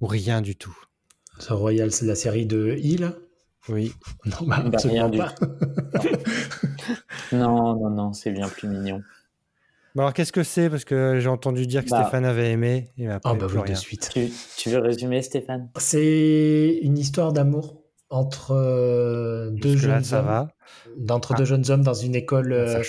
Ou 0.00 0.06
rien 0.06 0.40
du 0.40 0.54
tout? 0.54 0.76
The 1.40 1.48
Royal, 1.50 1.90
c'est 1.90 2.06
la 2.06 2.14
série 2.14 2.46
de 2.46 2.76
Hill? 2.78 3.12
Oui. 3.68 3.92
Non, 4.26 4.46
bah, 4.46 4.62
Bah, 4.64 4.78
rien 4.84 5.08
du 5.08 5.18
pas. 5.18 5.34
Non, 7.32 7.74
non, 7.76 7.90
non, 7.90 8.12
c'est 8.14 8.30
bien 8.30 8.48
plus 8.48 8.68
mignon. 8.68 9.02
Alors 9.96 10.12
qu'est-ce 10.14 10.32
que 10.32 10.42
c'est? 10.44 10.70
Parce 10.70 10.84
que 10.84 11.18
j'ai 11.20 11.28
entendu 11.28 11.66
dire 11.66 11.84
que 11.84 11.90
Bah. 11.90 12.02
Stéphane 12.02 12.24
avait 12.24 12.52
aimé. 12.52 12.90
Et 12.96 13.08
après, 13.08 13.30
Ah 13.30 13.34
bah 13.34 13.46
plus 13.48 13.58
oui, 13.58 13.70
de 13.70 13.74
suite. 13.74 14.08
Tu, 14.12 14.30
tu 14.56 14.70
veux 14.70 14.78
résumer, 14.78 15.20
Stéphane? 15.22 15.68
C'est 15.76 16.78
une 16.82 16.96
histoire 16.96 17.32
d'amour 17.32 17.82
entre 18.10 18.52
euh, 18.52 19.50
deux 19.50 19.76
jeunes 19.76 20.04
ça 20.04 20.20
hommes, 20.20 20.26
va. 20.26 20.48
d'entre 20.96 21.32
Ah. 21.34 21.38
deux 21.38 21.44
jeunes 21.44 21.70
hommes 21.70 21.82
dans 21.82 21.94
une 21.94 22.14
école 22.14 22.52
euh, 22.52 22.82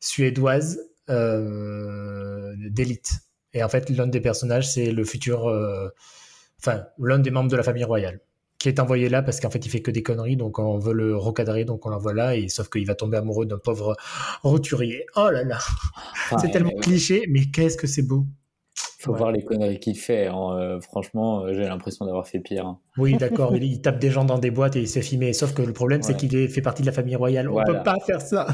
suédoise 0.00 0.78
euh, 1.08 2.54
d'élite. 2.70 3.12
Et 3.52 3.62
en 3.62 3.68
fait, 3.68 3.88
l'un 3.90 4.06
des 4.06 4.20
personnages, 4.20 4.70
c'est 4.70 4.90
le 4.92 5.04
futur, 5.04 5.46
enfin, 6.60 6.84
l'un 6.98 7.18
des 7.18 7.30
membres 7.30 7.50
de 7.50 7.56
la 7.56 7.62
famille 7.62 7.84
royale, 7.84 8.20
qui 8.58 8.68
est 8.68 8.80
envoyé 8.80 9.08
là 9.08 9.22
parce 9.22 9.40
qu'en 9.40 9.48
fait, 9.48 9.64
il 9.64 9.70
fait 9.70 9.80
que 9.80 9.90
des 9.90 10.02
conneries, 10.02 10.36
donc 10.36 10.58
on 10.58 10.78
veut 10.78 10.92
le 10.92 11.16
recadrer, 11.16 11.64
donc 11.64 11.86
on 11.86 11.88
l'envoie 11.88 12.12
là, 12.12 12.36
et 12.36 12.48
sauf 12.48 12.68
qu'il 12.68 12.86
va 12.86 12.94
tomber 12.94 13.16
amoureux 13.16 13.46
d'un 13.46 13.56
pauvre 13.58 13.96
roturier. 14.42 15.06
Oh 15.16 15.30
là 15.30 15.42
là, 15.42 15.58
Enfin, 16.12 16.36
c'est 16.38 16.50
tellement 16.50 16.74
cliché, 16.82 17.24
mais 17.30 17.46
qu'est-ce 17.46 17.78
que 17.78 17.86
c'est 17.86 18.02
beau. 18.02 18.26
Faut 19.06 19.12
Ouais. 19.12 19.18
voir 19.18 19.32
les 19.32 19.42
conneries 19.44 19.80
qu'il 19.80 19.96
fait. 19.96 20.26
hein, 20.26 20.50
euh, 20.58 20.80
franchement, 20.80 21.44
euh, 21.44 21.54
j'ai 21.54 21.62
l'impression 21.64 22.04
d'avoir 22.04 22.26
fait 22.28 22.40
pire. 22.40 22.66
hein. 22.66 22.78
Oui, 22.98 23.16
d'accord, 23.18 23.56
il, 23.56 23.64
il 23.64 23.80
tape 23.80 23.98
des 23.98 24.10
gens 24.10 24.24
dans 24.24 24.38
des 24.38 24.50
boîtes 24.50 24.76
et 24.76 24.80
il 24.80 24.88
se 24.88 24.94
fait 24.94 25.02
filmer. 25.02 25.32
Sauf 25.32 25.54
que 25.54 25.62
le 25.62 25.72
problème, 25.72 26.02
c'est 26.02 26.16
qu'il 26.16 26.48
fait 26.48 26.60
partie 26.62 26.82
de 26.82 26.86
la 26.86 26.92
famille 26.92 27.16
royale. 27.16 27.48
On 27.48 27.52
Voilà. 27.52 27.72
peut 27.74 27.82
pas 27.82 27.96
faire 28.04 28.20
ça. 28.20 28.46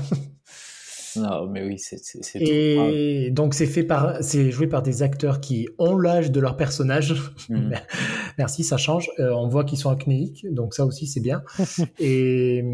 Non, 1.14 1.46
mais 1.46 1.62
oui, 1.62 1.78
c'est. 1.78 2.00
Et 2.40 3.30
donc 3.30 3.52
c'est 3.52 3.66
fait 3.66 3.82
par, 3.82 4.16
c'est 4.22 4.50
joué 4.50 4.66
par 4.66 4.82
des 4.82 5.02
acteurs 5.02 5.42
qui 5.42 5.68
ont 5.78 5.98
l'âge 5.98 6.30
de 6.30 6.40
leur 6.40 6.56
personnage. 6.56 7.14
Mm. 7.50 7.72
Merci, 8.38 8.64
ça 8.64 8.78
change. 8.78 9.10
Euh, 9.18 9.30
on 9.34 9.46
voit 9.46 9.64
qu'ils 9.64 9.76
sont 9.78 9.90
acnéiques, 9.90 10.46
donc 10.50 10.72
ça 10.72 10.86
aussi 10.86 11.06
c'est 11.06 11.20
bien. 11.20 11.42
et, 11.98 12.64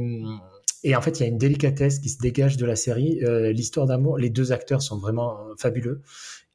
et 0.84 0.94
en 0.94 1.00
fait, 1.00 1.18
il 1.18 1.22
y 1.24 1.26
a 1.26 1.28
une 1.28 1.38
délicatesse 1.38 1.98
qui 1.98 2.08
se 2.10 2.18
dégage 2.18 2.56
de 2.56 2.64
la 2.64 2.76
série. 2.76 3.18
Euh, 3.24 3.50
L'histoire 3.50 3.86
d'amour, 3.86 4.18
les 4.18 4.30
deux 4.30 4.52
acteurs 4.52 4.82
sont 4.82 4.98
vraiment 4.98 5.36
fabuleux. 5.58 6.02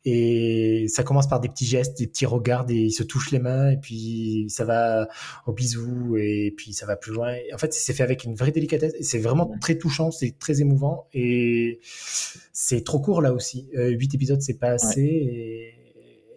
Et 0.06 0.88
ça 0.90 1.04
commence 1.04 1.28
par 1.28 1.40
des 1.40 1.48
petits 1.48 1.66
gestes, 1.66 1.98
des 1.98 2.08
petits 2.08 2.26
regards, 2.26 2.70
et 2.70 2.76
ils 2.76 2.92
se 2.92 3.04
touchent 3.04 3.32
les 3.32 3.40
mains, 3.40 3.72
et 3.72 3.78
puis 3.78 4.48
ça 4.50 4.66
va 4.66 5.08
au 5.48 5.54
bisou, 5.54 6.18
et 6.18 6.54
puis 6.58 6.74
ça 6.74 6.86
va 6.86 6.96
plus 6.98 7.14
loin. 7.14 7.34
Et 7.34 7.54
en 7.54 7.58
fait, 7.58 7.74
c'est 7.74 7.94
fait 7.94 8.04
avec 8.04 8.24
une 8.26 8.36
vraie 8.36 8.52
délicatesse, 8.52 8.94
et 8.98 9.04
c'est 9.04 9.20
vraiment 9.20 9.50
très 9.62 9.78
touchant, 9.78 10.12
c'est 10.12 10.38
très 10.38 10.60
émouvant, 10.62 11.08
et 11.14 11.80
c'est 12.52 12.84
trop 12.84 13.00
court 13.00 13.22
là 13.22 13.34
aussi. 13.34 13.70
Euh, 13.78 13.90
Huit 13.90 14.14
épisodes, 14.14 14.42
c'est 14.42 14.60
pas 14.60 14.72
assez, 14.72 15.02
et, 15.02 15.74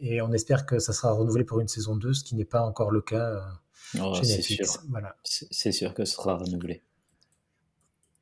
et 0.00 0.22
on 0.22 0.32
espère 0.32 0.64
que 0.66 0.78
ça 0.78 0.92
sera 0.92 1.12
renouvelé 1.12 1.44
pour 1.44 1.60
une 1.60 1.68
saison 1.68 1.96
2, 1.96 2.12
ce 2.14 2.22
qui 2.22 2.36
n'est 2.36 2.44
pas 2.44 2.62
encore 2.62 2.90
le 2.90 3.00
cas 3.00 3.30
euh, 3.30 3.40
Oh, 4.00 4.14
chez 4.14 4.24
c'est 4.24 4.36
Netflix. 4.38 4.72
sûr. 4.72 4.82
Voilà. 4.90 5.16
Sûr 5.24 5.94
que 5.94 6.04
ce 6.04 6.14
sera 6.14 6.36
renouvelé. 6.36 6.82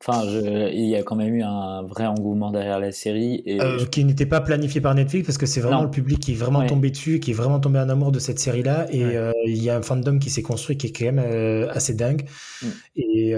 Enfin, 0.01 0.27
je- 0.29 0.71
il 0.73 0.85
y 0.87 0.95
a 0.95 1.03
quand 1.03 1.15
même 1.15 1.33
eu 1.33 1.41
un 1.41 1.81
vrai 1.83 2.05
engouement 2.05 2.51
derrière 2.51 2.79
la 2.79 2.91
série. 2.91 3.41
Et 3.45 3.61
Euh, 3.61 3.79
je- 3.79 3.85
qui 3.85 4.03
n'était 4.03 4.25
pas 4.25 4.41
planifié 4.41 4.81
par 4.81 4.93
Netflix 4.93 5.25
parce 5.25 5.37
que 5.37 5.45
c'est 5.45 5.61
vraiment 5.61 5.77
Non. 5.79 5.83
le 5.85 5.89
public 5.91 6.19
qui 6.19 6.33
est 6.33 6.35
vraiment 6.35 6.59
Ouais. 6.59 6.67
tombé 6.67 6.91
dessus, 6.91 7.19
qui 7.19 7.31
est 7.31 7.33
vraiment 7.33 7.59
tombé 7.59 7.79
en 7.79 7.87
amour 7.89 8.11
de 8.11 8.19
cette 8.19 8.37
série-là. 8.37 8.87
Et 8.91 9.05
Ouais. 9.05 9.15
euh, 9.15 9.31
il 9.47 9.63
y 9.63 9.69
a 9.69 9.77
un 9.77 9.81
fandom 9.81 10.19
qui 10.19 10.29
s'est 10.29 10.41
construit 10.43 10.77
qui 10.77 10.87
est 10.87 10.91
quand 10.91 11.05
même 11.05 11.19
euh, 11.25 11.69
assez 11.71 11.93
dingue. 11.93 12.27
Mm. 12.61 12.67
Et 12.97 13.31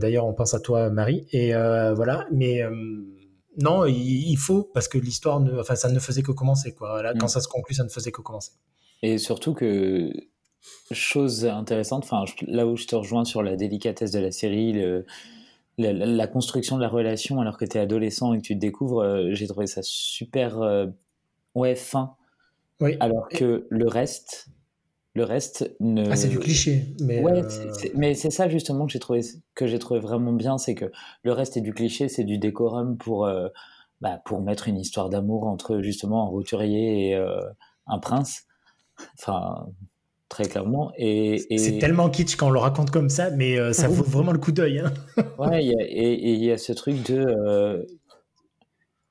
d'ailleurs, 0.00 0.26
on 0.26 0.32
pense 0.34 0.54
à 0.54 0.60
toi, 0.60 0.88
Marie. 0.90 1.26
Et 1.32 1.52
voilà. 1.52 2.26
Mais 2.32 2.62
non, 3.60 3.84
il, 3.84 4.30
il 4.30 4.36
faut 4.36 4.70
parce 4.72 4.88
que 4.88 4.98
l'histoire, 4.98 5.40
ne, 5.40 5.60
enfin, 5.60 5.74
ça 5.76 5.90
ne 5.90 5.98
faisait 5.98 6.22
que 6.22 6.32
commencer. 6.32 6.72
Quoi. 6.74 7.02
Là, 7.02 7.12
Mm. 7.14 7.18
Quand 7.18 7.28
ça 7.28 7.40
se 7.40 7.48
conclut, 7.48 7.74
ça 7.74 7.84
ne 7.84 7.88
faisait 7.90 8.12
que 8.12 8.22
commencer. 8.22 8.52
Et 9.02 9.18
surtout 9.18 9.52
que, 9.52 10.10
chose 10.90 11.44
intéressante, 11.46 12.04
enfin, 12.04 12.24
là 12.46 12.66
où 12.66 12.76
je 12.76 12.86
te 12.86 12.96
rejoins 12.96 13.24
sur 13.24 13.42
la 13.42 13.54
délicatesse 13.56 14.10
de 14.10 14.18
la 14.20 14.32
série, 14.32 14.72
le- 14.72 15.04
la, 15.78 16.26
construction 16.26 16.76
de 16.76 16.82
la 16.82 16.88
relation 16.88 17.40
alors 17.40 17.56
que 17.56 17.64
tu 17.64 17.76
es 17.76 17.80
adolescent 17.80 18.34
et 18.34 18.38
que 18.38 18.42
tu 18.42 18.54
te 18.54 18.60
découvres, 18.60 19.00
euh, 19.00 19.28
j'ai 19.32 19.46
trouvé 19.46 19.66
ça 19.66 19.80
super 19.82 20.60
euh, 20.60 20.86
ouais, 21.54 21.74
fin. 21.74 22.16
Oui. 22.80 22.96
Alors 23.00 23.28
que 23.28 23.66
le 23.70 23.88
reste, 23.88 24.48
le 25.18 25.24
reste 25.24 25.74
ne. 25.80 26.08
Ah, 26.10 26.16
c'est 26.16 26.28
du 26.28 26.38
cliché. 26.38 26.94
Mais 27.00 27.20
Ouais, 27.20 27.42
euh, 27.42 27.88
mais 27.94 28.14
c'est 28.14 28.30
ça 28.30 28.48
justement 28.48 28.86
que 28.86 28.92
j'ai 28.92 29.00
trouvé, 29.00 29.22
que 29.54 29.66
j'ai 29.66 29.78
trouvé 29.78 30.00
vraiment 30.00 30.32
bien, 30.32 30.58
c'est 30.58 30.74
que 30.74 30.90
le 31.22 31.32
reste 31.32 31.56
est 31.56 31.60
du 31.60 31.74
cliché, 31.74 32.08
c'est 32.08 32.24
du 32.24 32.38
décorum 32.38 32.96
pour, 32.96 33.26
euh, 33.26 33.48
bah, 34.00 34.22
pour 34.24 34.40
mettre 34.40 34.68
une 34.68 34.78
histoire 34.78 35.08
d'amour 35.08 35.46
entre 35.46 35.80
justement 35.80 36.24
un 36.24 36.28
roturier 36.28 37.08
et 37.08 37.16
euh, 37.16 37.40
un 37.86 37.98
prince. 37.98 38.44
Enfin, 39.18 39.66
très 40.28 40.44
clairement. 40.44 40.92
Et, 40.96 41.54
et- 41.54 41.58
c'est 41.58 41.78
tellement 41.78 42.10
kitsch 42.10 42.36
quand 42.36 42.48
on 42.48 42.50
le 42.50 42.58
raconte 42.58 42.90
comme 42.90 43.08
ça, 43.08 43.30
mais 43.30 43.58
euh, 43.58 43.72
ça 43.72 43.88
vaut 43.88 44.04
vraiment 44.04 44.32
le 44.32 44.38
coup 44.38 44.52
d'œil. 44.52 44.78
hein. 44.80 44.92
ouais, 45.38 45.64
y 45.64 45.72
a- 45.74 45.86
et 45.86 46.32
il 46.32 46.44
y 46.44 46.50
a 46.52 46.58
ce 46.58 46.72
truc 46.72 47.02
de, 47.06 47.18
euh, 47.18 47.82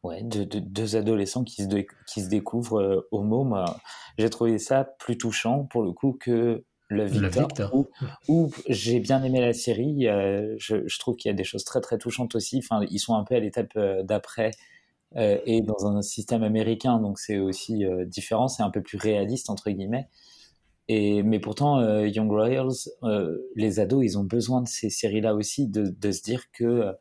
ouais, 0.03 0.21
de, 0.23 0.43
de- 0.43 0.59
deux 0.59 0.95
adolescents 0.95 1.43
qui 1.43 1.63
se, 1.63 1.67
qui 2.07 2.21
se 2.21 2.29
découvrent 2.29 2.79
euh, 2.81 3.07
homo. 3.11 3.47
J'ai 4.17 4.29
trouvé 4.29 4.57
ça 4.59 4.83
plus 4.99 5.17
touchant 5.17 5.65
pour 5.65 5.83
le 5.83 5.91
coup 5.91 6.17
que 6.19 6.63
le 6.89 7.05
Victor, 7.05 7.47
Victor. 7.47 7.75
où, 7.75 7.87
où 8.29 8.51
j'ai 8.69 8.99
bien 9.01 9.21
aimé 9.23 9.41
la 9.41 9.51
série. 9.53 10.03
je, 10.03 10.87
je 10.87 10.99
trouve 10.99 11.15
qu'il 11.17 11.29
y 11.29 11.33
a 11.33 11.35
des 11.35 11.43
choses 11.43 11.65
très 11.65 11.81
très 11.81 11.97
touchantes 11.97 12.33
aussi. 12.35 12.59
Enfin, 12.59 12.85
ils 12.89 12.99
sont 12.99 13.15
un 13.15 13.23
peu 13.25 13.35
à 13.35 13.39
l'étape 13.39 13.71
euh, 13.75 14.03
d'après 14.03 14.51
et 15.15 15.61
dans 15.61 15.87
un 15.87 16.01
système 16.01 16.43
américain, 16.43 16.99
donc 16.99 17.17
c'est 17.17 17.39
aussi 17.39 17.85
différent. 18.07 18.47
C'est 18.49 18.61
un 18.63 18.69
peu 18.69 18.81
plus 18.81 18.97
réaliste 18.97 19.49
entre 19.49 19.69
guillemets. 19.69 20.07
Et, 20.89 21.21
mais 21.23 21.39
pourtant, 21.39 21.79
euh, 21.79 22.07
Young 22.07 22.31
Royals, 22.31 22.89
euh, 23.03 23.37
les 23.55 23.79
ados, 23.79 24.05
ils 24.05 24.17
ont 24.17 24.23
besoin 24.23 24.61
de 24.61 24.67
ces 24.67 24.89
séries-là 24.89 25.35
aussi, 25.35 25.67
de, 25.67 25.87
de 25.87 26.11
se 26.11 26.21
dire 26.21 26.45
que 26.53 26.63
euh, 26.63 26.93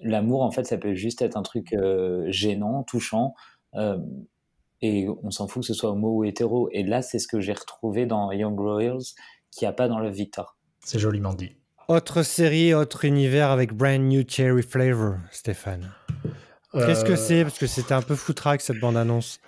l'amour, 0.00 0.42
en 0.42 0.50
fait, 0.50 0.64
ça 0.64 0.78
peut 0.78 0.94
juste 0.94 1.22
être 1.22 1.36
un 1.36 1.42
truc 1.42 1.72
euh, 1.72 2.24
gênant, 2.28 2.82
touchant, 2.82 3.34
euh, 3.74 3.98
et 4.82 5.06
on 5.22 5.30
s'en 5.30 5.46
fout 5.46 5.62
que 5.62 5.66
ce 5.68 5.74
soit 5.74 5.90
homo 5.90 6.18
ou 6.18 6.24
hétéro. 6.24 6.68
Et 6.72 6.82
là, 6.82 7.02
c'est 7.02 7.18
ce 7.18 7.28
que 7.28 7.40
j'ai 7.40 7.52
retrouvé 7.52 8.04
dans 8.04 8.32
Young 8.32 8.58
Royals, 8.58 9.14
qu'il 9.50 9.66
n'y 9.66 9.70
a 9.70 9.72
pas 9.72 9.88
dans 9.88 9.98
Love 9.98 10.12
Victor. 10.12 10.56
C'est 10.84 10.98
joliment 10.98 11.34
dit. 11.34 11.52
Autre 11.88 12.22
série, 12.22 12.74
autre 12.74 13.04
univers 13.04 13.50
avec 13.50 13.72
Brand 13.72 14.00
New 14.00 14.24
Cherry 14.26 14.62
Flavor, 14.62 15.16
Stéphane. 15.30 15.92
Qu'est-ce 16.72 17.04
que 17.04 17.14
c'est? 17.14 17.44
Parce 17.44 17.58
que 17.58 17.68
c'était 17.68 17.92
un 17.92 18.02
peu 18.02 18.16
foutraque 18.16 18.60
cette 18.60 18.80
bande-annonce. 18.80 19.40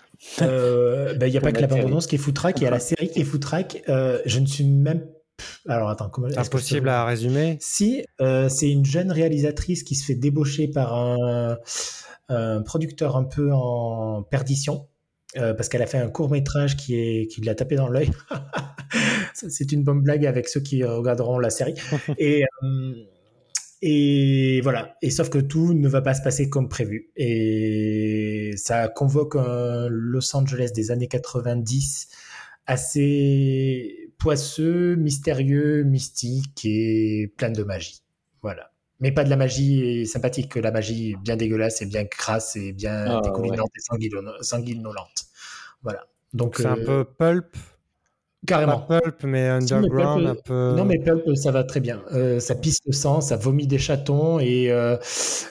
Euh, 0.42 1.14
ben, 1.14 1.26
Il 1.26 1.30
n'y 1.32 1.38
a 1.38 1.40
pas 1.40 1.52
que 1.52 1.60
la 1.60 1.66
bande-annonce 1.66 2.06
qui 2.06 2.14
est 2.16 2.18
foutraque, 2.18 2.60
il 2.60 2.64
y 2.64 2.66
a 2.66 2.70
la 2.70 2.80
série 2.80 3.08
qui 3.08 3.20
est 3.20 3.24
foutraque. 3.24 3.82
Euh, 3.88 4.20
je 4.26 4.38
ne 4.40 4.46
suis 4.46 4.64
même. 4.64 5.06
Alors 5.68 5.90
attends, 5.90 6.08
comment. 6.08 6.28
Impossible 6.36 6.88
à 6.88 7.04
résumer. 7.04 7.58
Si, 7.60 8.04
euh, 8.20 8.48
c'est 8.48 8.70
une 8.70 8.84
jeune 8.86 9.10
réalisatrice 9.12 9.82
qui 9.82 9.94
se 9.94 10.04
fait 10.06 10.14
débaucher 10.14 10.68
par 10.68 10.94
un, 10.94 11.58
un 12.28 12.62
producteur 12.62 13.16
un 13.16 13.24
peu 13.24 13.50
en 13.52 14.22
perdition. 14.22 14.88
euh, 15.36 15.52
parce 15.54 15.68
qu'elle 15.68 15.82
a 15.82 15.86
fait 15.86 15.98
un 15.98 16.08
court 16.08 16.30
métrage 16.30 16.76
qui, 16.76 16.94
est, 16.94 17.26
qui 17.30 17.42
l'a 17.42 17.54
tapé 17.54 17.76
dans 17.76 17.88
l'œil. 17.88 18.10
C'est 19.34 19.70
une 19.72 19.84
bonne 19.84 20.00
blague 20.00 20.24
avec 20.24 20.48
ceux 20.48 20.60
qui 20.60 20.82
regarderont 20.82 21.38
la 21.38 21.50
série. 21.50 21.74
Et, 22.18 22.44
euh, 22.62 22.94
et 23.82 24.60
voilà. 24.62 24.96
Et 25.02 25.10
sauf 25.10 25.28
que 25.28 25.38
tout 25.38 25.74
ne 25.74 25.88
va 25.88 26.00
pas 26.00 26.14
se 26.14 26.22
passer 26.22 26.48
comme 26.48 26.68
prévu. 26.68 27.10
Et 27.16 28.52
ça 28.56 28.88
convoque 28.88 29.36
un 29.36 29.88
Los 29.90 30.34
Angeles 30.34 30.70
des 30.74 30.90
années 30.90 31.08
90 31.08 32.08
assez 32.66 34.12
poisseux, 34.18 34.96
mystérieux, 34.96 35.84
mystique 35.84 36.64
et 36.64 37.32
plein 37.36 37.50
de 37.50 37.62
magie. 37.62 38.02
Voilà. 38.42 38.72
Mais 38.98 39.12
pas 39.12 39.24
de 39.24 39.30
la 39.30 39.36
magie 39.36 40.06
sympathique, 40.06 40.52
que 40.52 40.58
la 40.58 40.70
magie 40.70 41.16
bien 41.22 41.36
dégueulasse 41.36 41.82
et 41.82 41.86
bien 41.86 42.06
crasse 42.06 42.56
et 42.56 42.72
bien 42.72 43.18
ah, 43.18 43.20
dégoulinante 43.22 43.70
et 43.76 44.42
sanguinolente. 44.42 45.26
Voilà. 45.82 46.06
Donc 46.32 46.56
c'est 46.56 46.66
un 46.66 46.78
euh, 46.78 46.84
peu 46.84 47.04
pulp 47.04 47.56
Carrément. 48.46 48.80
Pas 48.80 49.00
pulp, 49.00 49.24
mais 49.24 49.48
underground, 49.48 50.22
mais 50.22 50.30
un 50.30 50.34
peu. 50.34 50.74
Non, 50.76 50.84
mais 50.84 50.98
pulp, 50.98 51.34
ça 51.36 51.50
va 51.50 51.64
très 51.64 51.80
bien. 51.80 52.02
Euh, 52.12 52.40
ça 52.40 52.54
pisse 52.54 52.78
le 52.86 52.92
sang, 52.92 53.20
ça 53.20 53.36
vomit 53.36 53.66
des 53.66 53.78
chatons 53.78 54.38
et, 54.38 54.70
euh, 54.70 54.96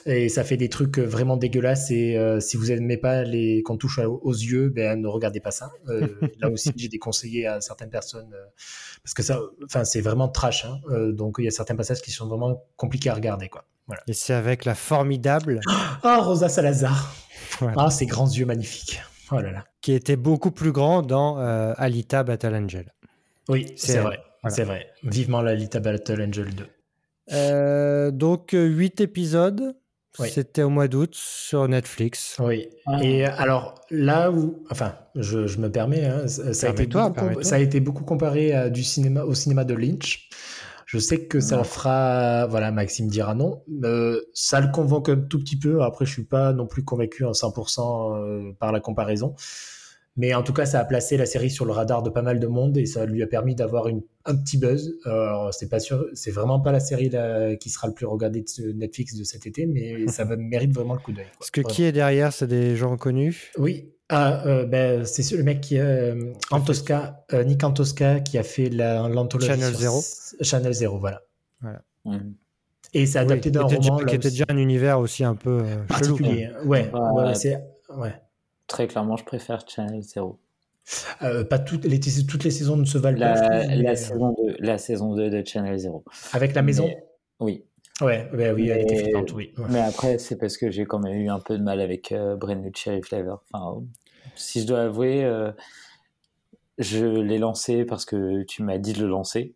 et 0.06 0.28
ça 0.28 0.44
fait 0.44 0.56
des 0.56 0.68
trucs 0.68 0.98
vraiment 0.98 1.36
dégueulasses. 1.36 1.90
Et 1.90 2.16
euh, 2.16 2.40
si 2.40 2.56
vous 2.56 2.66
n'aimez 2.66 2.96
pas 2.96 3.22
les 3.22 3.62
qu'on 3.62 3.76
touche 3.76 3.98
aux 3.98 4.32
yeux, 4.32 4.70
ben 4.70 5.00
ne 5.00 5.08
regardez 5.08 5.40
pas 5.40 5.50
ça. 5.50 5.70
là 6.40 6.50
aussi, 6.50 6.72
j'ai 6.76 6.88
déconseillé 6.88 7.46
à 7.46 7.60
certaines 7.60 7.90
personnes 7.90 8.34
parce 9.02 9.14
que 9.14 9.22
ça, 9.22 9.40
enfin, 9.64 9.84
c'est 9.84 10.00
vraiment 10.00 10.28
trash. 10.28 10.64
Hein. 10.64 10.80
donc 11.12 11.36
il 11.38 11.44
y 11.44 11.48
a 11.48 11.52
certains 11.52 11.76
passages 11.76 12.00
qui 12.00 12.10
sont 12.10 12.26
vraiment 12.26 12.64
compliqués 12.76 13.10
à 13.10 13.14
regarder, 13.14 13.48
quoi. 13.48 13.64
Voilà. 13.86 14.02
Et 14.08 14.14
c'est 14.14 14.34
avec 14.34 14.64
la 14.64 14.74
formidable. 14.74 15.60
Ah, 16.02 16.18
Rosa 16.20 16.48
Salazar. 16.48 17.14
Ah, 17.76 17.90
ses 17.90 18.06
grands 18.06 18.28
yeux 18.28 18.46
magnifiques. 18.46 19.00
Oh 19.30 19.40
là 19.40 19.50
là. 19.50 19.64
Qui 19.80 19.92
était 19.92 20.16
beaucoup 20.16 20.50
plus 20.50 20.72
grand 20.72 21.02
dans 21.02 21.38
euh, 21.38 21.72
Alita 21.76 22.22
Battle 22.22 22.54
Angel. 22.54 22.92
Oui, 23.48 23.72
c'est 23.76 23.98
vrai. 23.98 24.20
C'est 24.48 24.64
vrai. 24.64 24.86
Vivement 25.02 25.42
l'Alita 25.42 25.80
Battle 25.80 26.22
Angel 26.22 26.54
2. 26.54 26.66
Euh, 27.32 28.10
donc, 28.10 28.50
8 28.52 29.00
épisodes. 29.00 29.74
C'était 30.24 30.62
au 30.62 30.70
mois 30.70 30.88
d'août 30.88 31.14
sur 31.14 31.68
Netflix. 31.68 32.38
Oui. 32.40 32.68
Ah. 32.86 33.02
Et 33.02 33.26
alors, 33.26 33.82
là 33.90 34.30
où. 34.30 34.64
Enfin, 34.70 34.94
je, 35.14 35.58
me 35.58 35.70
permets, 35.70 36.06
hein, 36.06 36.26
ça, 36.26 36.68
a 36.68 36.70
été 36.70 36.86
beaucoup, 36.86 37.42
ça 37.42 37.56
a 37.56 37.58
été 37.58 37.80
beaucoup 37.80 38.04
comparé 38.04 38.54
à 38.54 38.70
du 38.70 38.82
cinéma, 38.82 39.24
au 39.24 39.34
cinéma 39.34 39.64
de 39.64 39.74
Lynch. 39.74 40.30
Je 40.86 40.98
sais 40.98 41.26
que 41.26 41.40
ça 41.40 41.64
fera, 41.64 42.46
voilà, 42.46 42.70
Maxime 42.70 43.08
dira 43.08 43.34
non. 43.34 43.60
Euh, 43.82 44.20
ça 44.34 44.60
le 44.60 44.70
convainc 44.70 45.08
un 45.08 45.16
tout 45.16 45.40
petit 45.40 45.58
peu. 45.58 45.82
Après, 45.82 46.06
je 46.06 46.12
suis 46.12 46.24
pas 46.24 46.52
non 46.52 46.68
plus 46.68 46.84
convaincu 46.84 47.24
en 47.24 47.32
100% 47.32 48.14
euh, 48.14 48.52
par 48.60 48.70
la 48.70 48.78
comparaison. 48.78 49.34
Mais 50.16 50.32
en 50.32 50.44
tout 50.44 50.52
cas, 50.52 50.64
ça 50.64 50.78
a 50.78 50.84
placé 50.84 51.16
la 51.16 51.26
série 51.26 51.50
sur 51.50 51.66
le 51.66 51.72
radar 51.72 52.04
de 52.04 52.08
pas 52.08 52.22
mal 52.22 52.38
de 52.38 52.46
monde 52.46 52.78
et 52.78 52.86
ça 52.86 53.04
lui 53.04 53.20
a 53.22 53.26
permis 53.26 53.56
d'avoir 53.56 53.88
un 54.24 54.36
petit 54.36 54.58
buzz. 54.58 54.96
Alors, 55.04 55.52
c'est 55.52 55.68
pas 55.68 55.80
sûr, 55.80 56.06
c'est 56.14 56.30
vraiment 56.30 56.60
pas 56.60 56.70
la 56.70 56.80
série 56.80 57.10
qui 57.60 57.68
sera 57.68 57.88
le 57.88 57.92
plus 57.92 58.06
regardée 58.06 58.44
de 58.58 58.72
Netflix 58.72 59.16
de 59.16 59.24
cet 59.24 59.44
été, 59.44 59.66
mais 59.66 60.06
ça 60.06 60.24
mérite 60.24 60.72
vraiment 60.72 60.94
le 60.94 61.00
coup 61.00 61.12
d'œil. 61.12 61.26
Parce 61.38 61.50
que 61.50 61.62
qui 61.62 61.82
est 61.82 61.92
derrière 61.92 62.32
C'est 62.32 62.46
des 62.46 62.76
gens 62.76 62.96
connus 62.96 63.50
Oui, 63.58 63.92
ah, 64.08 64.46
euh, 64.46 64.66
ben, 64.66 65.04
c'est 65.04 65.28
le 65.34 65.42
mec 65.42 65.60
qui 65.60 65.78
euh, 65.78 66.32
Antosca, 66.52 67.24
euh, 67.32 67.42
Nick 67.42 67.64
Antosca 67.64 68.20
qui 68.20 68.38
a 68.38 68.44
fait 68.44 68.68
l'anthologie 68.68 69.48
Channel 69.48 69.74
Zero. 69.74 70.00
Channel 70.40 70.72
Zero, 70.72 70.98
voilà. 70.98 71.22
voilà. 71.60 71.82
Et 72.94 73.06
c'est 73.06 73.18
adapté 73.18 73.50
d'un 73.50 73.62
roman. 73.62 73.98
qui 73.98 74.14
était 74.14 74.30
déjà 74.30 74.44
un 74.48 74.56
univers 74.56 75.00
aussi 75.00 75.24
un 75.24 75.34
peu 75.34 75.64
particulier. 75.88 76.50
Chelou, 76.52 76.68
ouais, 76.68 76.90
ouais, 76.92 77.56
ouais, 77.96 78.14
Très 78.68 78.86
clairement, 78.86 79.16
je 79.16 79.24
préfère 79.24 79.64
Channel 79.66 80.02
Zero. 80.02 80.38
pas 81.50 81.58
toutes 81.58 81.84
les, 81.84 81.98
toutes 81.98 82.44
les 82.44 82.52
saisons 82.52 82.76
ne 82.76 82.84
se 82.84 82.98
valent 82.98 83.18
la, 83.18 83.34
pas. 83.34 83.64
la, 83.66 83.96
saison 83.96 84.36
2, 84.38 84.56
la 84.60 84.78
saison 84.78 85.16
2 85.16 85.30
de 85.30 85.42
Channel 85.44 85.76
Zero. 85.78 86.04
Avec 86.32 86.54
la 86.54 86.62
maison 86.62 86.88
Oui. 87.40 87.65
Ouais, 88.02 88.28
oui, 88.32 88.68
elle 88.68 88.82
était 88.82 89.04
flippante, 89.04 89.32
oui. 89.32 89.52
Mais 89.70 89.80
après, 89.80 90.18
c'est 90.18 90.36
parce 90.36 90.58
que 90.58 90.70
j'ai 90.70 90.84
quand 90.84 90.98
même 90.98 91.18
eu 91.18 91.30
un 91.30 91.40
peu 91.40 91.56
de 91.56 91.62
mal 91.62 91.80
avec 91.80 92.12
euh, 92.12 92.36
Cherry 92.74 93.02
Flavor. 93.02 93.42
Enfin, 93.52 93.82
si 94.34 94.60
je 94.60 94.66
dois 94.66 94.80
avouer, 94.82 95.24
euh, 95.24 95.50
je 96.78 97.04
l'ai 97.04 97.38
lancé 97.38 97.84
parce 97.84 98.04
que 98.04 98.42
tu 98.42 98.62
m'as 98.62 98.78
dit 98.78 98.92
de 98.92 99.00
le 99.00 99.08
lancer. 99.08 99.54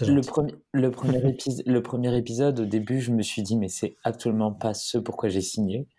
Le 0.00 0.22
premier, 0.22 0.54
le, 0.72 0.90
premier 0.90 1.20
le 1.66 1.82
premier 1.82 2.16
épisode, 2.16 2.60
au 2.60 2.64
début, 2.64 3.00
je 3.00 3.12
me 3.12 3.22
suis 3.22 3.42
dit, 3.42 3.56
mais 3.56 3.68
c'est 3.68 3.96
absolument 4.02 4.52
pas 4.52 4.74
ce 4.74 4.98
pourquoi 4.98 5.28
j'ai 5.28 5.42
signé. 5.42 5.86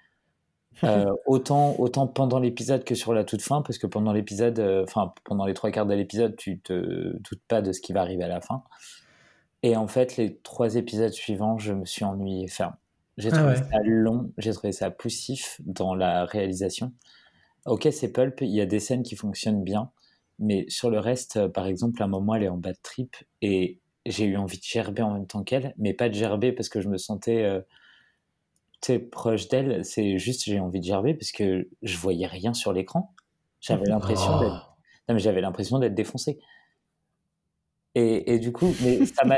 Euh, 0.84 1.06
autant, 1.26 1.74
autant 1.80 2.06
pendant 2.06 2.38
l'épisode 2.38 2.84
que 2.84 2.96
sur 2.96 3.14
la 3.14 3.24
toute 3.24 3.42
fin, 3.42 3.62
parce 3.62 3.78
que 3.78 3.88
pendant 3.88 4.12
l'épisode, 4.12 4.60
euh, 4.60 4.84
enfin, 4.84 5.14
pendant 5.24 5.46
les 5.46 5.54
trois 5.54 5.72
quarts 5.72 5.86
de 5.86 5.94
l'épisode, 5.94 6.36
tu 6.36 6.60
te 6.60 7.16
doutes 7.18 7.42
pas 7.48 7.62
de 7.62 7.72
ce 7.72 7.80
qui 7.80 7.94
va 7.94 8.02
arriver 8.02 8.26
à 8.26 8.28
la 8.28 8.42
fin. 8.42 8.62
Et 9.66 9.76
en 9.76 9.88
fait, 9.88 10.16
les 10.18 10.38
trois 10.38 10.76
épisodes 10.76 11.12
suivants, 11.12 11.58
je 11.58 11.74
me 11.74 11.86
suis 11.86 12.06
ennuyé 12.06 12.48
ferme. 12.48 12.76
J'ai 13.18 13.30
ah 13.34 13.38
trouvé 13.38 13.56
ça 13.56 13.80
long, 13.84 14.32
j'ai 14.38 14.54
trouvé 14.54 14.72
ça 14.72 14.92
poussif 14.92 15.60
dans 15.66 15.96
la 15.96 16.26
réalisation. 16.26 16.94
Ok, 17.66 17.88
c'est 17.92 18.12
pulp, 18.12 18.42
il 18.42 18.52
y 18.52 18.62
a 18.62 18.68
des 18.68 18.80
scènes 18.80 19.02
qui 19.02 19.16
fonctionnent 19.16 19.64
bien, 19.64 19.90
mais 20.38 20.66
sur 20.70 20.92
le 20.92 21.00
reste, 21.00 21.38
euh, 21.38 21.50
par 21.50 21.66
exemple, 21.66 22.00
à 22.04 22.06
un 22.06 22.08
moment, 22.08 22.36
elle 22.36 22.44
est 22.44 22.48
en 22.48 22.58
bas 22.58 22.74
de 22.74 22.80
trip 22.84 23.16
et 23.42 23.80
j'ai 24.06 24.26
eu 24.26 24.38
envie 24.38 24.60
de 24.60 24.64
gerber 24.64 25.02
en 25.02 25.16
même 25.16 25.26
temps 25.26 25.44
qu'elle, 25.44 25.74
mais 25.80 25.96
pas 25.96 26.10
de 26.10 26.14
gerber 26.14 26.52
parce 26.52 26.70
que 26.70 26.80
je 26.80 26.88
me 26.88 27.00
sentais 27.00 27.42
euh, 27.42 29.00
proche 29.12 29.48
d'elle, 29.48 29.84
c'est 29.84 30.20
juste 30.20 30.44
j'ai 30.44 30.60
envie 30.60 30.80
de 30.80 30.86
gerber 30.86 31.16
parce 31.16 31.32
que 31.32 31.68
je 31.82 31.98
voyais 31.98 32.28
rien 32.28 32.54
sur 32.54 32.72
l'écran. 32.72 33.16
J'avais 33.62 33.88
l'impression 33.88 34.40
d'être, 34.40 34.78
oh. 35.10 35.18
j'avais 35.18 35.42
l'impression 35.42 35.80
d'être 35.80 35.96
défoncé. 35.96 36.38
Et, 37.98 38.40
du 38.40 38.52
coup, 38.52 38.74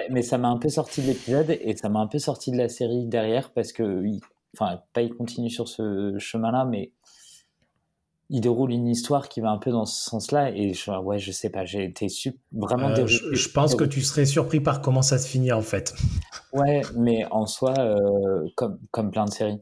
mais 0.09 0.21
ça 0.23 0.37
m'a 0.39 0.47
un 0.47 0.57
peu 0.57 0.69
sorti 0.69 1.03
de 1.03 1.07
l'épisode 1.07 1.51
et 1.61 1.77
ça 1.77 1.89
m'a 1.89 1.99
un 1.99 2.07
peu 2.07 2.17
sorti 2.17 2.51
de 2.51 2.57
la 2.57 2.69
série 2.69 3.05
derrière 3.05 3.51
parce 3.51 3.71
que, 3.71 4.03
enfin, 4.55 4.81
pas 4.93 5.03
il 5.03 5.13
continue 5.13 5.51
sur 5.51 5.67
ce 5.67 6.17
chemin-là, 6.17 6.65
mais 6.65 6.91
il 8.29 8.41
déroule 8.41 8.71
une 8.71 8.87
histoire 8.87 9.29
qui 9.29 9.41
va 9.41 9.51
un 9.51 9.57
peu 9.57 9.71
dans 9.71 9.85
ce 9.85 10.09
sens-là. 10.09 10.51
Et 10.51 10.73
je, 10.73 10.91
ouais, 10.91 11.19
je 11.19 11.31
sais 11.31 11.49
pas, 11.49 11.65
j'ai 11.65 11.83
été 11.83 12.07
vraiment 12.51 12.89
euh, 12.89 13.05
je, 13.05 13.49
pense 13.49 13.75
que 13.75 13.83
tu 13.83 14.01
serais 14.01 14.25
surpris 14.25 14.59
par 14.59 14.81
comment 14.81 15.01
ça 15.01 15.17
se 15.17 15.27
finit 15.27 15.51
en 15.51 15.61
fait. 15.61 15.93
Ouais, 16.51 16.81
mais 16.95 17.25
en 17.31 17.45
soi, 17.45 17.73
euh, 17.77 18.47
comme, 18.55 18.79
comme 18.91 19.11
plein 19.11 19.25
de 19.25 19.31
séries 19.31 19.61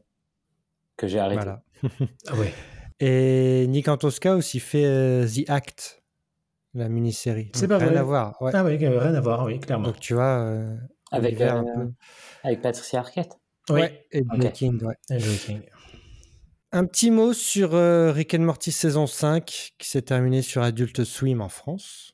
que 0.96 1.06
j'ai 1.06 1.18
arrêtées. 1.18 1.42
Voilà. 1.44 1.62
Ah 2.26 2.34
ouais. 2.36 2.52
Et 2.98 3.66
Nick 3.68 3.88
Antosca 3.88 4.34
aussi 4.34 4.58
fait 4.58 4.86
euh, 4.86 5.26
The 5.26 5.50
Act 5.50 6.02
la 6.76 6.88
mini-série. 6.88 7.50
C'est 7.54 7.68
pas 7.68 7.78
rien 7.78 7.88
vrai. 7.88 7.98
à 7.98 8.02
voir. 8.02 8.36
Ah 8.40 8.64
oui, 8.64 8.76
rien 8.76 9.14
à 9.14 9.20
voir, 9.20 9.44
oui, 9.44 9.58
clairement. 9.58 9.86
Donc 9.86 10.00
tu 10.00 10.14
vois. 10.14 10.40
Euh, 10.40 10.76
avec, 11.10 11.40
euh, 11.40 11.62
avec 12.42 12.62
Patricia 12.62 13.00
Arquette. 13.00 13.32
Oui. 13.70 13.82
et 14.12 14.22
okay. 14.30 14.52
King, 14.52 14.80
ouais. 14.82 14.96
Un 16.72 16.84
petit 16.84 17.10
mot 17.10 17.32
sur 17.32 17.74
euh, 17.74 18.12
Rick 18.12 18.34
and 18.34 18.40
Morty 18.40 18.70
saison 18.70 19.06
5 19.06 19.72
qui 19.78 19.88
s'est 19.88 20.02
terminé 20.02 20.42
sur 20.42 20.62
Adult 20.62 21.04
Swim 21.04 21.40
en 21.40 21.48
France. 21.48 22.12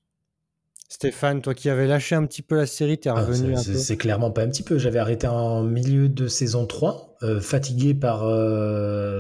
Stéphane, 0.89 1.41
toi 1.41 1.55
qui 1.55 1.71
avais 1.71 1.87
lâché 1.87 2.15
un 2.15 2.27
petit 2.27 2.43
peu 2.43 2.55
la 2.55 2.67
série, 2.67 2.99
t'es 2.99 3.09
ah, 3.09 3.15
revenu 3.15 3.55
un 3.55 3.63
peu 3.63 3.75
C'est 3.75 3.97
clairement 3.97 4.31
pas 4.31 4.43
un 4.43 4.49
petit 4.49 4.63
peu. 4.63 4.79
J'avais 4.79 4.99
arrêté 4.99 5.27
en 5.27 5.63
milieu 5.63 6.09
de 6.09 6.29
saison 6.29 6.67
3, 6.67 7.17
fatigué 7.41 7.95
par 7.95 8.21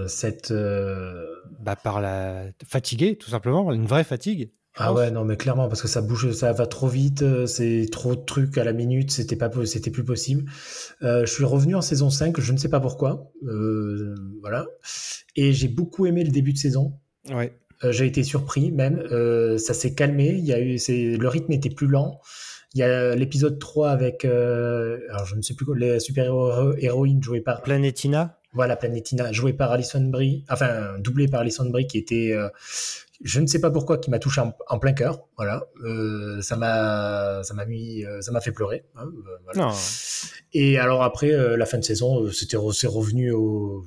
cette. 0.08 0.52
Bah, 1.60 1.76
par 1.76 2.00
la. 2.02 2.44
Fatigué, 2.66 3.16
tout 3.16 3.30
simplement, 3.30 3.72
une 3.72 3.86
vraie 3.86 4.04
fatigue. 4.04 4.50
Ah 4.74 4.94
ouais, 4.94 5.10
non, 5.10 5.24
mais 5.24 5.36
clairement, 5.36 5.68
parce 5.68 5.82
que 5.82 5.88
ça 5.88 6.00
bouge, 6.00 6.32
ça 6.32 6.52
va 6.52 6.66
trop 6.66 6.88
vite, 6.88 7.22
euh, 7.22 7.44
c'est 7.44 7.86
trop 7.92 8.16
de 8.16 8.24
trucs 8.24 8.56
à 8.56 8.64
la 8.64 8.72
minute, 8.72 9.10
c'était 9.10 9.36
pas, 9.36 9.50
c'était 9.66 9.90
plus 9.90 10.04
possible. 10.04 10.50
Euh, 11.02 11.26
je 11.26 11.32
suis 11.32 11.44
revenu 11.44 11.74
en 11.74 11.82
saison 11.82 12.08
5, 12.08 12.40
je 12.40 12.52
ne 12.52 12.56
sais 12.56 12.70
pas 12.70 12.80
pourquoi, 12.80 13.30
euh, 13.46 14.14
voilà. 14.40 14.66
Et 15.36 15.52
j'ai 15.52 15.68
beaucoup 15.68 16.06
aimé 16.06 16.24
le 16.24 16.30
début 16.30 16.54
de 16.54 16.58
saison. 16.58 16.94
Ouais. 17.30 17.52
j'ai 17.90 18.06
été 18.06 18.24
surpris 18.24 18.72
même, 18.72 19.02
ça 19.58 19.74
s'est 19.74 19.94
calmé, 19.94 20.30
il 20.30 20.44
y 20.44 20.52
a 20.52 20.60
eu, 20.60 20.78
c'est, 20.78 21.16
le 21.16 21.28
rythme 21.28 21.52
était 21.52 21.70
plus 21.70 21.86
lent. 21.86 22.20
Il 22.74 22.78
y 22.78 22.82
a 22.82 23.14
l'épisode 23.14 23.58
3 23.58 23.90
avec, 23.90 24.24
alors 24.24 25.26
je 25.26 25.36
ne 25.36 25.42
sais 25.42 25.54
plus 25.54 25.66
quoi, 25.66 25.76
les 25.76 26.00
super-héroïnes 26.00 27.22
jouées 27.22 27.42
par... 27.42 27.62
Planetina 27.62 28.38
voilà, 28.54 28.76
Planetina, 28.76 29.32
jouée 29.32 29.54
par 29.54 29.72
Alison 29.72 30.02
Brie, 30.02 30.44
enfin 30.50 30.98
doublée 30.98 31.26
par 31.26 31.40
Alison 31.40 31.70
Brie, 31.70 31.86
qui 31.86 31.96
était 31.96 32.36
je 33.24 33.40
ne 33.40 33.46
sais 33.46 33.60
pas 33.60 33.70
pourquoi, 33.70 33.98
qui 33.98 34.10
m'a 34.10 34.18
touché 34.18 34.40
en, 34.40 34.78
plein 34.78 34.92
cœur. 34.92 35.20
Voilà, 35.36 35.64
euh, 35.84 36.40
ça 36.42 36.56
m'a, 36.56 37.42
ça 37.42 37.54
m'a 37.54 37.64
mis, 37.64 38.04
euh, 38.04 38.20
ça 38.20 38.32
m'a 38.32 38.40
fait 38.40 38.52
pleurer. 38.52 38.84
Hein, 38.96 39.04
euh, 39.06 39.38
voilà. 39.44 39.72
Et 40.52 40.78
alors 40.78 41.02
après, 41.02 41.30
la 41.56 41.66
fin 41.66 41.78
de 41.78 41.84
saison, 41.84 42.30
c'était 42.30 42.56
c'est 42.72 42.86
revenu 42.86 43.32
au, 43.32 43.84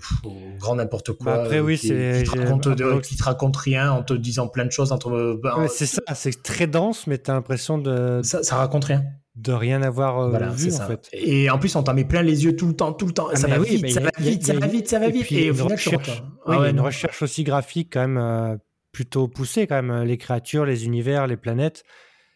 grand 0.60 0.76
n'importe 0.76 1.14
quoi. 1.14 1.36
Bah 1.36 1.44
après, 1.44 1.60
oui, 1.60 1.78
c'est 1.78 2.24
qui, 2.26 2.32
te 2.32 2.40
raconte, 2.40 3.02
qui 3.04 3.16
te 3.16 3.24
raconte 3.24 3.58
rien 3.58 3.92
en 3.92 4.04
te 4.04 4.14
disant 4.14 4.48
plein 4.48 4.66
de 4.66 4.72
choses 4.72 4.92
entre. 4.92 5.40
Ben, 5.42 5.68
c'est 5.70 5.86
ça, 5.86 6.02
c'est 6.14 6.42
très 6.42 6.68
dense, 6.68 7.06
mais 7.08 7.18
tu 7.18 7.30
as 7.30 7.34
l'impression 7.34 7.78
de. 7.78 8.22
Ça, 8.24 8.42
ça 8.42 8.56
raconte 8.56 8.86
rien 8.86 9.04
de 9.36 9.52
rien 9.52 9.82
avoir 9.82 10.30
vu 10.54 10.74
en 10.74 10.88
fait. 10.88 11.10
Et 11.12 11.50
en 11.50 11.60
plus 11.60 11.76
on 11.76 11.84
t'en 11.84 11.94
met 11.94 12.06
plein 12.06 12.22
les 12.22 12.46
yeux 12.46 12.56
tout 12.56 12.68
le 12.68 12.74
temps, 12.74 12.94
tout 12.94 13.06
le 13.06 13.12
temps. 13.12 13.28
ça, 13.34 13.48
va 13.48 13.60
vite, 13.60 13.90
ça, 13.90 14.00
va 14.00 14.12
vite, 14.18 14.46
ça 14.46 14.54
va 14.54 14.66
vite, 14.66 14.88
ça 14.88 14.98
va 14.98 15.10
vite, 15.10 15.30
Et, 15.34 15.48
une, 15.48 15.62
recherche, 15.62 16.24
ah 16.46 16.70
une 16.70 16.80
recherche 16.80 17.22
aussi 17.22 17.44
graphique 17.44 17.90
quand 17.92 18.08
même 18.08 18.58
plutôt 18.96 19.28
poussé 19.28 19.68
quand 19.68 19.76
même, 19.76 19.92
hein, 19.92 20.06
les 20.06 20.18
créatures, 20.18 20.66
les 20.66 20.86
univers, 20.86 21.28
les 21.28 21.36
planètes. 21.36 21.84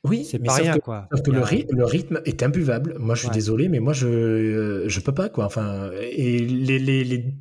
Oui, 0.03 0.25
c'est 0.29 0.39
pas 0.39 0.55
rien, 0.55 0.77
quoi. 0.77 1.07
Sauf 1.09 1.23
que 1.23 1.31
le, 1.31 1.39
le, 1.39 1.85
rythme 1.85 2.19
est 2.25 2.43
imbuvable. 2.43 2.97
Moi, 2.99 3.15
je 3.15 3.21
suis 3.21 3.29
désolé, 3.29 3.69
mais 3.69 3.79
moi, 3.79 3.93
je, 3.93 4.83
je 4.85 4.99
peux 4.99 5.13
pas, 5.13 5.29
quoi. 5.29 5.45
Enfin, 5.45 5.89
et 6.01 6.39
les, 6.39 6.77
les, 6.77 7.05
les 7.05 7.33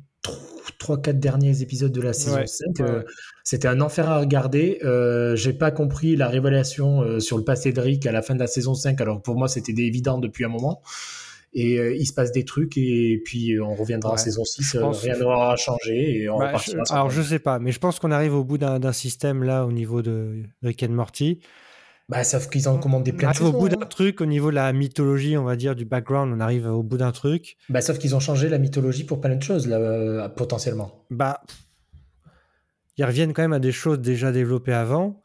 3-4 0.79 1.19
derniers 1.19 1.61
épisodes 1.61 1.91
de 1.91 2.01
la 2.01 2.13
saison 2.13 2.37
Ouais, 2.37 2.47
5. 2.47 2.65
ouais, 2.79 2.81
euh, 2.89 2.99
ouais. 2.99 3.05
C'était 3.43 3.67
un 3.67 3.81
enfer 3.81 4.09
à 4.09 4.19
regarder. 4.19 4.79
Euh, 4.85 5.35
J'ai 5.35 5.51
pas 5.51 5.71
compris 5.71 6.15
la 6.15 6.29
révélation 6.29 7.01
euh, 7.01 7.19
sur 7.19 7.37
le 7.37 7.43
passé 7.43 7.73
de 7.73 7.81
Rick 7.81 8.05
à 8.05 8.13
la 8.13 8.21
fin 8.21 8.35
de 8.35 8.39
la 8.39 8.47
saison 8.47 8.73
5. 8.73 9.01
Alors 9.01 9.21
pour 9.21 9.35
moi, 9.35 9.49
c'était 9.49 9.73
évident 9.73 10.17
depuis 10.17 10.45
un 10.45 10.49
moment. 10.49 10.81
Et 11.53 11.79
euh, 11.79 11.95
il 11.95 12.05
se 12.05 12.13
passe 12.13 12.31
des 12.31 12.45
trucs 12.45 12.77
et 12.77 13.21
puis 13.25 13.53
euh, 13.53 13.63
on 13.63 13.73
reviendra 13.73 14.09
en 14.11 14.13
Ouais. 14.13 14.17
saison 14.19 14.43
6. 14.45 14.63
Je 14.73 14.77
euh, 14.77 14.81
pense- 14.81 15.01
rien 15.01 15.17
n'aura 15.17 15.55
changé 15.55 16.21
et 16.21 16.29
on 16.29 16.37
Bah, 16.37 16.53
je- 16.63 16.93
alors 16.93 17.09
je 17.09 17.21
sais 17.23 17.39
pas, 17.39 17.57
mais 17.57 17.71
je 17.71 17.79
pense 17.79 17.99
qu'on 17.99 18.11
arrive 18.11 18.35
au 18.35 18.43
bout 18.43 18.57
d'un 18.59 18.91
système 18.91 19.43
là 19.43 19.65
au 19.65 19.71
niveau 19.71 20.01
de 20.03 20.43
Rick 20.61 20.83
and 20.83 20.89
Morty. 20.93 21.39
Bah, 22.07 22.23
sauf 22.23 22.49
qu'ils 22.49 22.67
ont 22.69 22.79
commandé 22.79 23.11
On 23.13 23.17
plein 23.17 23.29
de 23.31 23.35
arrive 23.35 23.41
au 23.43 23.45
saisons, 23.47 23.59
bout 23.59 23.65
hein. 23.73 23.77
d'un 23.79 23.85
truc 23.85 24.21
au 24.21 24.25
niveau 24.25 24.49
de 24.51 24.55
la 24.55 24.71
mythologie, 24.73 25.37
on 25.37 25.43
va 25.43 25.55
dire, 25.55 25.75
du 25.75 25.85
background, 25.85 26.33
on 26.35 26.39
arrive 26.39 26.65
au 26.67 26.81
bout 26.83 26.97
d'un 26.97 27.11
truc. 27.11 27.55
Bah, 27.69 27.81
sauf 27.81 27.97
qu'ils 27.99 28.15
ont 28.15 28.19
changé 28.19 28.49
la 28.49 28.57
mythologie 28.57 29.03
pour 29.03 29.19
plein 29.21 29.35
de 29.35 29.43
choses, 29.43 29.67
là, 29.67 29.77
euh, 29.77 30.27
potentiellement. 30.29 31.05
Bah, 31.11 31.41
ils 32.97 33.05
reviennent 33.05 33.33
quand 33.33 33.41
même 33.43 33.53
à 33.53 33.59
des 33.59 33.71
choses 33.71 33.99
déjà 33.99 34.31
développées 34.31 34.73
avant 34.73 35.21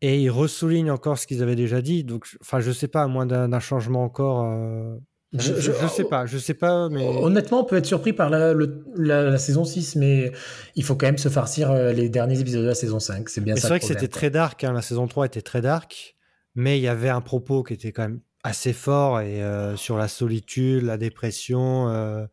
et 0.00 0.20
ils 0.20 0.30
ressoulignent 0.30 0.90
encore 0.90 1.18
ce 1.18 1.26
qu'ils 1.26 1.42
avaient 1.42 1.54
déjà 1.56 1.82
dit. 1.82 2.02
Donc, 2.04 2.26
enfin, 2.40 2.60
je 2.60 2.72
sais 2.72 2.88
pas, 2.88 3.02
à 3.02 3.06
moins 3.06 3.26
d'un 3.26 3.48
d'un 3.48 3.60
changement 3.60 4.02
encore. 4.04 4.44
euh, 4.44 4.96
Je, 5.32 5.54
je- 5.60 5.70
je 5.72 5.86
sais 5.86 6.04
pas, 6.04 6.26
je 6.26 6.38
sais 6.38 6.54
pas, 6.54 6.88
mais 6.88 7.06
Honnêtement, 7.06 7.60
on 7.60 7.64
peut 7.64 7.76
être 7.76 7.86
surpris 7.86 8.12
par 8.12 8.30
la, 8.30 8.52
le- 8.52 8.84
la- 8.96 9.30
la 9.30 9.38
saison 9.38 9.64
6, 9.64 9.94
mais 9.94 10.32
il 10.74 10.82
faut 10.82 10.96
quand 10.96 11.06
même 11.06 11.18
se 11.18 11.28
farcir 11.28 11.70
euh, 11.70 11.92
les 11.92 12.08
derniers 12.08 12.40
épisodes 12.40 12.62
de 12.62 12.66
la 12.68 12.74
saison 12.74 12.98
5. 12.98 13.28
C'est 13.28 13.40
bien 13.40 13.54
Mais 13.54 13.60
ça. 13.60 13.68
c'est 13.68 13.74
vrai 13.74 13.76
le 13.78 13.80
que 13.82 13.86
c'était 13.86 14.08
très 14.08 14.30
dark. 14.30 14.64
hein, 14.64 14.72
La 14.72 14.82
saison 14.82 15.06
3 15.06 15.26
était 15.26 15.42
très 15.42 15.60
dark, 15.60 16.16
mais 16.56 16.78
il 16.78 16.82
y 16.82 16.88
avait 16.88 17.10
un 17.10 17.20
propos 17.20 17.62
qui 17.62 17.74
était 17.74 17.92
quand 17.92 18.02
même 18.02 18.20
assez 18.42 18.72
fort 18.72 19.20
et 19.20 19.40
euh, 19.42 19.76
sur 19.76 19.96
la 19.98 20.08
solitude, 20.08 20.82
la 20.82 20.96
dépression, 20.96 21.88
euh, 21.90 22.24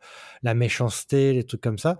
la 0.42 0.54
méchanceté, 0.54 1.34
les 1.34 1.44
trucs 1.44 1.60
comme 1.60 1.78
ça. 1.78 1.98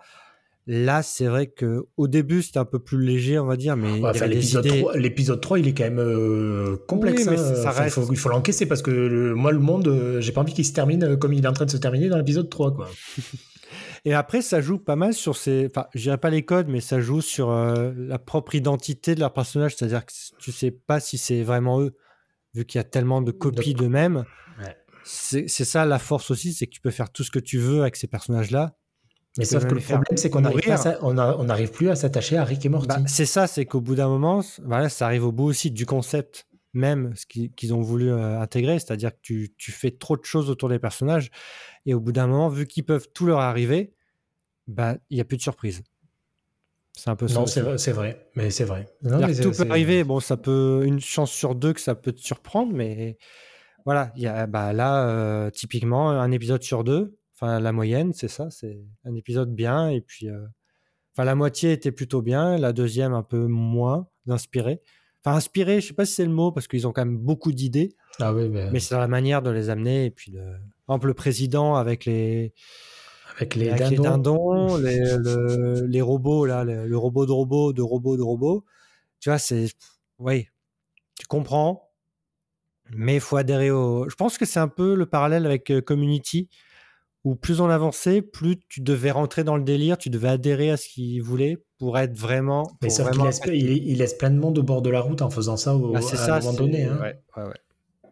Là, 0.71 1.03
c'est 1.03 1.25
vrai 1.25 1.47
que 1.47 1.87
au 1.97 2.09
début, 2.09 2.43
c'était 2.43 2.59
un 2.59 2.67
peu 2.67 2.79
plus 2.79 3.03
léger, 3.03 3.39
on 3.39 3.47
va 3.47 3.57
dire, 3.57 3.75
mais 3.75 3.91
Ouais, 4.01 4.11
enfin, 4.11 4.27
l'épisode 4.27 4.67
idées. 4.67 4.81
3, 4.81 4.97
l'épisode 4.99 5.41
3, 5.41 5.59
il 5.61 5.67
est 5.69 5.73
quand 5.73 5.85
même 5.85 5.99
euh, 5.99 6.77
complexe. 6.87 7.23
Oui, 7.23 7.29
mais 7.31 7.39
hein. 7.41 7.55
ça 7.55 7.71
Enfin, 7.71 7.83
reste- 7.85 7.97
il 7.97 8.03
faut, 8.05 8.13
il 8.13 8.17
faut 8.19 8.29
l'encaisser 8.29 8.67
parce 8.67 8.83
que 8.83 8.91
le- 8.91 9.35
moi, 9.35 9.51
le 9.51 9.61
monde, 9.61 9.89
euh, 9.89 10.21
j'ai 10.21 10.31
pas 10.33 10.43
envie 10.43 10.53
qu'il 10.53 10.67
se 10.67 10.75
termine 10.75 11.03
euh, 11.05 11.17
comme 11.17 11.33
il 11.33 11.43
est 11.43 11.49
en 11.49 11.55
train 11.55 11.65
de 11.65 11.71
se 11.71 11.79
terminer 11.79 12.11
dans 12.11 12.19
l'épisode 12.19 12.51
3. 12.51 12.75
Quoi. 12.75 12.87
Et 14.05 14.13
après, 14.15 14.43
ça 14.43 14.61
joue 14.61 14.79
pas 14.79 14.95
mal 14.97 15.13
sur 15.15 15.37
ces. 15.37 15.67
Enfin, 15.71 15.87
je 15.95 16.01
dirais 16.03 16.19
pas 16.19 16.31
les 16.31 16.45
codes, 16.45 16.69
mais 16.69 16.81
ça 16.81 17.01
joue 17.01 17.21
sur 17.21 17.51
euh, 17.51 17.93
la 17.97 18.19
propre 18.19 18.55
identité 18.55 19.15
de 19.15 19.21
leur 19.21 19.33
personnage. 19.33 19.75
C'est-à-dire 19.77 20.05
que 20.05 20.13
tu 20.39 20.53
sais 20.53 20.71
pas 20.71 21.01
si 21.01 21.19
c'est 21.19 21.43
vraiment 21.43 21.81
eux, 21.81 21.95
vu 22.55 22.65
qu'il 22.65 22.79
y 22.79 22.81
a 22.81 22.85
tellement 22.85 23.23
de 23.23 23.33
copies 23.33 23.75
d'eux-mêmes. 23.75 24.25
Ouais. 24.61 24.77
C'est 25.05 25.49
c'est 25.49 25.65
ça 25.65 25.85
la 25.87 25.99
force 25.99 26.31
aussi, 26.31 26.53
c'est 26.53 26.67
que 26.67 26.73
tu 26.73 26.81
peux 26.81 26.91
faire 26.91 27.11
tout 27.11 27.25
ce 27.25 27.31
que 27.31 27.39
tu 27.39 27.59
veux 27.59 27.81
avec 27.81 27.97
ces 27.97 28.07
personnages-là. 28.07 28.77
Mais 29.37 29.45
sauf 29.45 29.67
que 29.67 29.75
le 29.75 29.81
problème, 29.81 30.17
c'est 30.17 30.31
qu'on 30.31 30.41
n'arrive 30.41 30.61
on 31.03 31.19
a- 31.19 31.37
on 31.37 31.45
n'arrive 31.45 31.71
plus 31.71 31.91
à 31.91 31.95
s'attacher 31.95 32.37
à 32.37 32.45
Rick 32.45 32.65
et 32.65 32.69
Morty. 32.69 32.89
Bah, 32.89 33.01
c'est 33.07 33.27
ça, 33.27 33.47
c'est 33.47 33.67
qu'au 33.67 33.81
bout 33.81 33.95
d'un 33.95 34.09
moment, 34.09 34.43
voilà, 34.65 34.89
ça 34.89 35.07
arrive 35.07 35.25
au 35.25 35.33
bout 35.33 35.45
aussi 35.45 35.71
du 35.71 35.87
concept 35.87 36.47
même, 36.75 37.15
ce 37.17 37.25
qu'ils 37.27 37.75
ont 37.75 37.81
voulu 37.81 38.11
euh, 38.11 38.41
intégrer, 38.41 38.79
c'est-à-dire 38.79 39.11
que 39.13 39.19
tu, 39.23 39.55
tu 39.57 39.73
fais 39.73 39.91
trop 39.91 40.17
de 40.17 40.25
choses 40.25 40.51
autour 40.51 40.69
des 40.69 40.79
personnages, 40.79 41.31
et 41.87 41.95
au 41.95 42.01
bout 42.01 42.13
d'un 42.13 42.27
moment, 42.27 42.49
vu 42.49 42.67
qu'ils 42.67 42.85
peuvent 42.85 43.09
tout 43.13 43.27
leur 43.27 43.41
arriver, 43.41 43.95
bah, 44.67 44.97
il 45.11 45.15
n'y 45.17 45.21
a 45.21 45.25
plus 45.25 45.37
de 45.39 45.43
surprise. 45.43 45.83
C'est 46.97 47.11
un 47.11 47.17
peu 47.17 47.29
ça. 47.29 47.35
non, 47.35 47.47
c'est 47.47 47.93
vrai. 47.93 48.29
Mais 48.35 48.51
c'est 48.51 48.65
vrai. 48.65 48.89
Non, 49.03 49.21
mais 49.21 49.35
tout 49.35 49.53
peut 49.53 49.67
arriver. 49.71 50.03
Bon, 50.05 50.19
ça 50.21 50.37
peut 50.37 50.83
une 50.85 51.01
chance 51.01 51.31
sur 51.31 51.55
deux 51.55 51.73
que 51.73 51.81
ça 51.81 51.95
peut 51.95 52.13
te 52.13 52.21
surprendre, 52.21 52.73
mais 52.73 53.19
voilà, 53.85 54.13
il 54.17 54.23
y 54.23 54.27
a 54.27 54.47
bah 54.47 54.73
là 54.73 55.07
euh, 55.09 55.51
typiquement 55.51 56.11
un 56.11 56.31
épisode 56.33 56.63
sur 56.63 56.83
deux. 56.85 57.18
Enfin, 57.41 57.61
la 57.61 57.73
moyenne, 57.73 58.13
c'est 58.15 58.29
ça, 58.29 58.51
c'est 58.51 58.81
un 59.05 59.15
épisode 59.15 59.55
bien 59.55 59.91
et 59.91 60.01
puis 60.01 60.29
euh, 60.29 60.45
enfin 61.15 61.25
la 61.25 61.37
moitié 61.37 61.73
était 61.73 61.93
plutôt 61.93 62.21
bien, 62.21 62.59
la 62.59 62.73
deuxième 62.73 63.13
un 63.15 63.23
peu 63.23 63.47
moins 63.47 64.09
inspirée. 64.29 64.83
Enfin 65.25 65.37
inspiré, 65.37 65.81
je 65.81 65.89
sais 65.89 65.95
pas 65.95 66.05
si 66.05 66.15
c'est 66.15 66.25
le 66.25 66.33
mot 66.33 66.51
parce 66.53 66.67
qu'ils 66.67 66.87
ont 66.87 66.93
quand 66.93 67.05
même 67.05 67.19
beaucoup 67.19 67.53
d'idées, 67.53 67.95
Ah 68.19 68.35
oui, 68.35 68.49
mais, 68.49 68.71
mais 68.71 68.81
c'est 68.81 68.95
dans 68.95 69.01
la 69.01 69.09
manière 69.09 69.43
de 69.43 69.51
les 69.51 69.71
amener 69.71 70.07
et 70.07 70.11
puis 70.11 70.33
de... 70.33 70.39
par 70.87 70.95
exemple 70.97 71.07
le 71.09 71.15
président 71.15 71.77
avec 71.77 72.05
les 72.05 72.55
avec 73.37 73.55
les 73.55 73.69
avec 73.71 73.91
les 73.91 73.97
dindons. 73.97 74.03
dindons, 74.03 74.77
les, 74.79 74.99
le- 75.17 75.87
les 75.87 76.01
robots, 76.01 76.45
là, 76.45 76.65
le, 76.65 76.87
le 76.89 76.99
robot 76.99 77.25
de 77.27 77.33
robot, 77.33 77.73
de 77.73 77.83
robot 77.83 78.17
de 78.17 78.23
robot. 78.23 78.65
Tu 79.21 79.29
vois, 79.29 79.39
c'est. 79.39 79.69
Oui, 80.19 80.49
tu 81.21 81.27
comprends, 81.27 81.91
mais 82.91 83.15
il 83.17 83.21
faut 83.21 83.37
adhérer 83.37 83.71
au. 83.71 84.09
Je 84.09 84.15
pense 84.17 84.39
que 84.39 84.45
c'est 84.47 84.61
un 84.61 84.69
peu 84.69 84.95
le 84.95 85.07
parallèle 85.07 85.47
avec 85.47 85.71
euh, 85.71 85.81
Community, 85.81 86.49
où 87.25 87.35
plus 87.35 87.61
on 87.61 87.69
avançait, 87.69 88.23
plus 88.23 88.57
tu 88.69 88.81
devais 88.81 89.11
rentrer 89.11 89.45
dans 89.45 89.57
le 89.57 89.63
délire, 89.65 89.99
tu 89.99 90.09
devais 90.11 90.29
adhérer 90.29 90.71
à 90.71 90.77
ce 90.77 90.89
qu'ils 90.89 91.23
voulaient 91.23 91.59
pour 91.79 91.99
être 91.99 92.17
vraiment. 92.17 92.71
Mais 92.83 92.91
sauf 92.91 93.11
qu'il 93.11 93.23
laisse, 93.23 93.41
il, 93.47 93.71
il 93.89 93.99
laisse 93.99 94.15
plein 94.15 94.31
de 94.31 94.39
monde 94.39 94.59
au 94.59 94.63
bord 94.63 94.83
de 94.83 94.91
la 94.91 95.01
route 95.01 95.21
en 95.23 95.31
faisant 95.31 95.57
ça 95.57 95.75
au, 95.75 96.01
c'est 96.01 96.17
à 96.17 96.19
ça, 96.19 96.37
un 96.37 96.41
moment 96.41 96.53
donné. 96.55 96.85
hein. 96.85 96.99
ouais, 97.01 97.21
ouais, 97.37 97.45
ouais. 97.49 98.11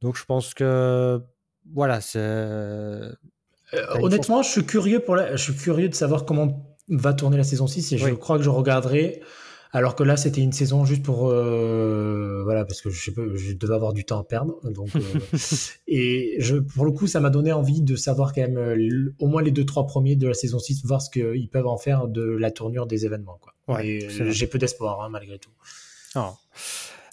Donc 0.00 0.16
je 0.16 0.24
pense 0.24 0.54
que. 0.54 1.20
Voilà, 1.74 2.00
c'est. 2.00 2.18
Euh, 2.20 3.12
honnêtement, 4.00 4.42
je 4.42 4.50
suis 4.50 4.64
curieux 4.64 5.00
pour 5.00 5.16
la- 5.16 5.34
je 5.34 5.42
suis 5.42 5.54
curieux 5.56 5.88
de 5.88 5.94
savoir 5.94 6.24
comment 6.24 6.76
va 6.88 7.12
tourner 7.14 7.36
la 7.36 7.42
saison 7.44 7.66
6 7.66 7.92
et 7.92 7.98
je 7.98 8.10
crois 8.14 8.36
que 8.38 8.44
je 8.44 8.50
regarderai. 8.50 9.20
Alors 9.72 9.94
que 9.94 10.02
là, 10.02 10.16
c'était 10.16 10.40
une 10.40 10.52
saison 10.52 10.84
juste 10.84 11.02
pour 11.02 11.28
euh, 11.28 12.42
voilà 12.44 12.64
parce 12.64 12.80
que 12.80 12.90
je 12.90 13.04
sais 13.04 13.12
pas, 13.12 13.22
je 13.34 13.52
devais 13.52 13.74
avoir 13.74 13.92
du 13.92 14.04
temps 14.04 14.20
à 14.20 14.24
perdre. 14.24 14.58
Donc 14.70 14.94
euh, 14.96 15.00
et 15.88 16.36
je 16.38 16.56
pour 16.56 16.84
le 16.84 16.92
coup, 16.92 17.06
ça 17.06 17.20
m'a 17.20 17.30
donné 17.30 17.52
envie 17.52 17.82
de 17.82 17.96
savoir 17.96 18.32
quand 18.32 18.42
même 18.42 18.58
euh, 18.58 19.14
au 19.18 19.26
moins 19.26 19.42
les 19.42 19.50
deux 19.50 19.64
trois 19.64 19.86
premiers 19.86 20.16
de 20.16 20.28
la 20.28 20.34
saison 20.34 20.58
6, 20.58 20.84
voir 20.84 21.02
ce 21.02 21.10
qu'ils 21.10 21.48
peuvent 21.48 21.66
en 21.66 21.78
faire 21.78 22.08
de 22.08 22.22
la 22.22 22.50
tournure 22.50 22.86
des 22.86 23.06
événements. 23.06 23.38
Quoi. 23.40 23.54
Ouais, 23.68 24.08
j'ai 24.08 24.46
peu 24.46 24.58
d'espoir 24.58 25.02
hein, 25.02 25.08
malgré 25.10 25.38
tout. 25.38 25.50
Non. 26.14 26.34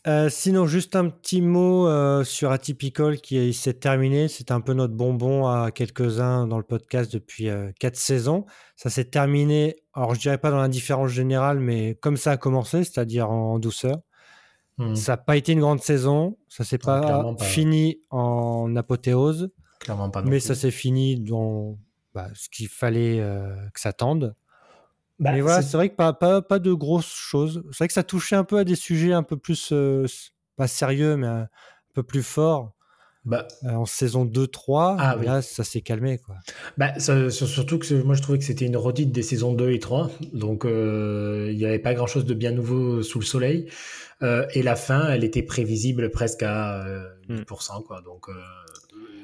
Euh, 0.05 0.27
sinon, 0.27 0.65
juste 0.67 0.97
un 0.97 1.07
petit 1.09 1.41
mot 1.41 1.87
euh, 1.87 2.25
sur 2.25 2.51
Atypical 2.51 3.21
qui 3.21 3.53
s'est 3.53 3.73
terminé. 3.75 4.27
C'est 4.27 4.51
un 4.51 4.59
peu 4.59 4.73
notre 4.73 4.93
bonbon 4.93 5.47
à 5.47 5.71
quelques-uns 5.71 6.45
dans 6.45 6.57
le 6.57 6.63
podcast 6.63 7.11
depuis 7.13 7.47
euh, 7.49 7.71
quatre 7.79 7.95
saisons. 7.95 8.45
Ça 8.75 8.89
s'est 8.89 9.05
terminé, 9.05 9.77
alors 9.93 10.13
je 10.13 10.19
dirais 10.19 10.37
pas 10.37 10.51
dans 10.51 10.57
l'indifférence 10.57 11.09
générale, 11.11 11.59
mais 11.59 11.95
comme 11.95 12.17
ça 12.17 12.31
a 12.31 12.37
commencé, 12.37 12.83
c'est-à-dire 12.83 13.29
en 13.29 13.59
douceur. 13.59 13.99
Hmm, 14.77 14.95
Ça 14.95 15.13
n'a 15.13 15.17
pas 15.17 15.37
été 15.37 15.53
une 15.53 15.61
grande 15.61 15.81
saison. 15.81 16.37
Ça 16.49 16.65
s'est 16.65 16.79
pas, 16.79 17.23
fini 17.39 18.01
en 18.09 18.75
apothéose, 18.75 19.51
Clairement 19.79 20.09
pas. 20.09 20.21
non 20.21 20.29
mais 20.29 20.37
plus. 20.39 20.47
ça 20.47 20.55
s'est 20.55 20.71
fini 20.71 21.17
dans 21.19 21.77
bah, 22.13 22.27
ce 22.33 22.49
qu'il 22.49 22.67
fallait 22.67 23.19
euh, 23.21 23.55
que 23.73 23.79
ça 23.79 23.93
tende. 23.93 24.35
Bah, 25.19 25.31
Mais 25.33 25.41
voilà, 25.41 25.61
c'est- 25.61 25.77
vrai 25.77 25.89
que 25.89 25.95
pas, 25.95 26.13
pas, 26.13 26.41
pas 26.41 26.59
de 26.59 26.73
grosses 26.73 27.13
choses. 27.13 27.63
C'est 27.71 27.77
vrai 27.79 27.87
que 27.87 27.93
ça 27.93 28.03
touchait 28.03 28.35
un 28.35 28.43
peu 28.43 28.57
à 28.57 28.63
des 28.63 28.75
sujets 28.75 29.13
un 29.13 29.23
peu 29.23 29.37
plus, 29.37 29.69
euh, 29.71 30.05
pas 30.57 30.67
sérieux, 30.67 31.15
mais 31.17 31.27
un 31.27 31.47
peu 31.93 32.03
plus 32.03 32.23
forts 32.23 32.73
bah, 33.25 33.47
euh, 33.63 33.69
en 33.69 33.85
saison 33.85 34.25
2-3. 34.25 34.97
Ah 34.99 35.15
oui. 35.17 35.25
Là, 35.25 35.41
ça 35.41 35.63
s'est 35.63 35.81
calmé. 35.81 36.17
Quoi. 36.17 36.35
Bah, 36.77 36.97
ça- 36.99 37.29
surtout 37.29 37.77
que 37.79 37.93
moi 38.03 38.15
je 38.15 38.21
trouvais 38.21 38.37
que 38.39 38.43
c'était 38.43 38.65
une 38.65 38.75
redite 38.75 39.11
des 39.11 39.21
saisons 39.21 39.53
2 39.53 39.69
et 39.71 39.79
3, 39.79 40.09
donc 40.33 40.65
euh, 40.65 41.47
il 41.51 41.57
n'y 41.57 41.65
avait 41.65 41.79
pas 41.79 41.93
grand 41.93 42.07
chose 42.07 42.25
de 42.25 42.33
bien 42.33 42.51
nouveau 42.51 43.01
sous 43.03 43.19
le 43.19 43.25
soleil. 43.25 43.69
Euh, 44.23 44.45
et 44.53 44.63
la 44.63 44.75
fin, 44.75 45.09
elle 45.09 45.23
était 45.23 45.43
prévisible 45.43 46.09
presque 46.09 46.43
à 46.43 46.85
euh, 46.85 47.03
Hmm. 47.29 47.35
10%, 47.37 47.81
quoi. 47.81 48.01
Donc, 48.01 48.27
euh, 48.29 48.33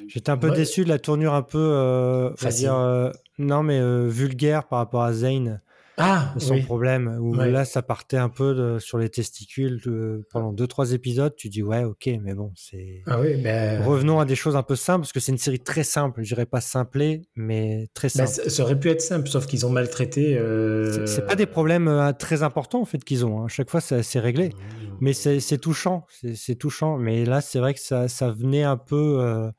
J'étais 0.08 0.30
un 0.32 0.38
peu 0.38 0.50
ouais, 0.50 0.56
déçu 0.56 0.84
de 0.84 0.90
la 0.90 0.98
tournure 1.00 1.34
un 1.34 1.42
peu, 1.44 1.58
euh, 1.60 2.32
dire, 2.52 2.76
euh, 2.76 3.12
non, 3.38 3.62
mais 3.64 3.80
euh, 3.80 4.08
vulgaire 4.08 4.68
par 4.68 4.80
rapport 4.80 5.04
à 5.04 5.14
Zane, 5.14 5.62
Ah, 6.02 6.34
son 6.38 6.54
oui. 6.54 6.62
problème. 6.62 7.18
Où 7.20 7.36
Ouais. 7.36 7.52
là, 7.52 7.66
ça 7.66 7.82
partait 7.82 8.18
un 8.18 8.30
peu 8.30 8.56
de- 8.56 8.80
sur 8.80 8.98
les 8.98 9.10
testicules 9.10 9.82
de- 9.86 10.26
pendant 10.32 10.54
2-3 10.54 10.94
épisodes. 10.94 11.36
Tu 11.36 11.50
dis, 11.50 11.62
ouais, 11.62 11.84
ok, 11.84 12.10
mais 12.22 12.34
bon, 12.34 12.52
c'est. 12.56 13.04
Ah 13.06 13.20
oui, 13.20 13.36
ben, 13.42 13.82
Revenons 13.84 14.20
à 14.20 14.26
des 14.26 14.36
choses 14.36 14.56
un 14.56 14.64
peu 14.64 14.76
simples, 14.78 15.02
parce 15.02 15.12
que 15.12 15.20
c'est 15.20 15.32
une 15.34 15.38
série 15.38 15.60
très 15.60 15.84
simple. 15.84 16.24
Je 16.24 16.30
dirais 16.34 16.46
pas 16.46 16.62
simplée, 16.62 17.24
mais 17.36 17.88
très 17.94 18.08
ben, 18.16 18.26
simple. 18.26 18.30
ça 18.30 18.50
ça 18.50 18.64
aurait 18.64 18.80
pu 18.80 18.90
être 18.90 19.02
simple, 19.02 19.28
sauf 19.28 19.46
qu'ils 19.46 19.66
ont 19.66 19.70
maltraité. 19.70 20.38
euh, 20.38 21.06
C'est- 21.06 21.26
pas 21.26 21.36
des 21.36 21.46
problèmes 21.46 21.88
euh, 21.90 22.14
très 22.14 22.44
importants 22.44 22.82
en 22.82 22.86
fait 22.86 23.04
qu'ils 23.04 23.26
ont. 23.26 23.42
hein. 23.42 23.46
À 23.46 23.50
chaque 23.50 23.70
fois, 23.70 23.82
c'est 23.82 24.20
réglé. 24.20 24.54
Mais 25.02 25.14
c'est 25.14 25.58
touchant, 25.58 26.06
c'est 26.10 26.36
c'est 26.36 26.56
touchant. 26.56 26.98
Mais 26.98 27.26
là, 27.26 27.42
c'est 27.42 27.60
vrai 27.60 27.74
que 27.74 27.80
ça, 27.82 28.08
ça 28.08 28.32
venait 28.32 28.64
un 28.64 28.78
peu. 28.78 29.20
euh, 29.22 29.50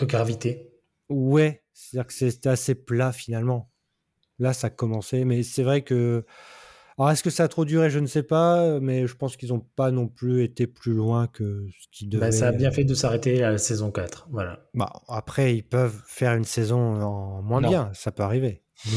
de 0.00 0.04
gravité. 0.04 0.70
Ouais, 1.08 1.62
c'est-à-dire 1.72 2.06
que 2.08 2.12
c'était 2.12 2.48
assez 2.48 2.74
plat 2.74 3.12
finalement. 3.12 3.70
Là, 4.38 4.52
ça 4.52 4.70
commençait. 4.70 5.24
Mais 5.24 5.42
c'est 5.42 5.62
vrai 5.62 5.82
que. 5.82 6.24
Alors, 6.96 7.10
est-ce 7.10 7.22
que 7.24 7.30
ça 7.30 7.44
a 7.44 7.48
trop 7.48 7.64
duré? 7.64 7.90
Je 7.90 7.98
ne 7.98 8.06
sais 8.06 8.22
pas. 8.22 8.78
Mais 8.80 9.06
je 9.06 9.14
pense 9.16 9.36
qu'ils 9.36 9.48
n'ont 9.50 9.60
pas 9.76 9.90
non 9.90 10.06
plus 10.08 10.42
été 10.44 10.66
plus 10.66 10.92
loin 10.94 11.26
que 11.26 11.66
ce 11.80 11.86
qu'ils 11.90 12.08
devaient. 12.08 12.26
Ben, 12.26 12.32
ça 12.32 12.48
a 12.48 12.52
bien 12.52 12.70
fait 12.70 12.84
de 12.84 12.94
s'arrêter 12.94 13.42
à 13.42 13.50
la 13.50 13.58
saison 13.58 13.90
4. 13.90 14.28
Voilà. 14.30 14.60
Bah, 14.74 14.92
après, 15.08 15.56
ils 15.56 15.62
peuvent 15.62 16.00
faire 16.06 16.34
une 16.34 16.44
saison 16.44 16.78
en 17.02 17.42
moins 17.42 17.60
Non. 17.60 17.68
bien, 17.68 17.90
ça 17.94 18.12
peut 18.12 18.22
arriver. 18.22 18.62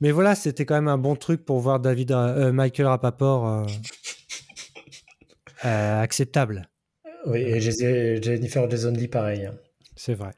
Mais, 0.00 0.10
voilà, 0.10 0.34
c'était 0.34 0.66
quand 0.66 0.74
même 0.74 0.88
un 0.88 0.98
bon 0.98 1.16
truc 1.16 1.44
pour 1.44 1.60
voir 1.60 1.80
David, 1.80 2.12
euh, 2.12 2.52
Michael 2.52 2.86
Rapaport 2.86 3.46
euh, 3.48 3.64
euh, 5.64 6.00
acceptable, 6.02 6.68
Oui, 7.26 7.38
et 7.40 7.60
Jennifer 7.60 8.68
Jason 8.68 8.90
Lee, 8.92 9.08
pareil. 9.08 9.46
hein. 9.46 9.54
c'est 9.96 10.14
vrai. 10.14 10.32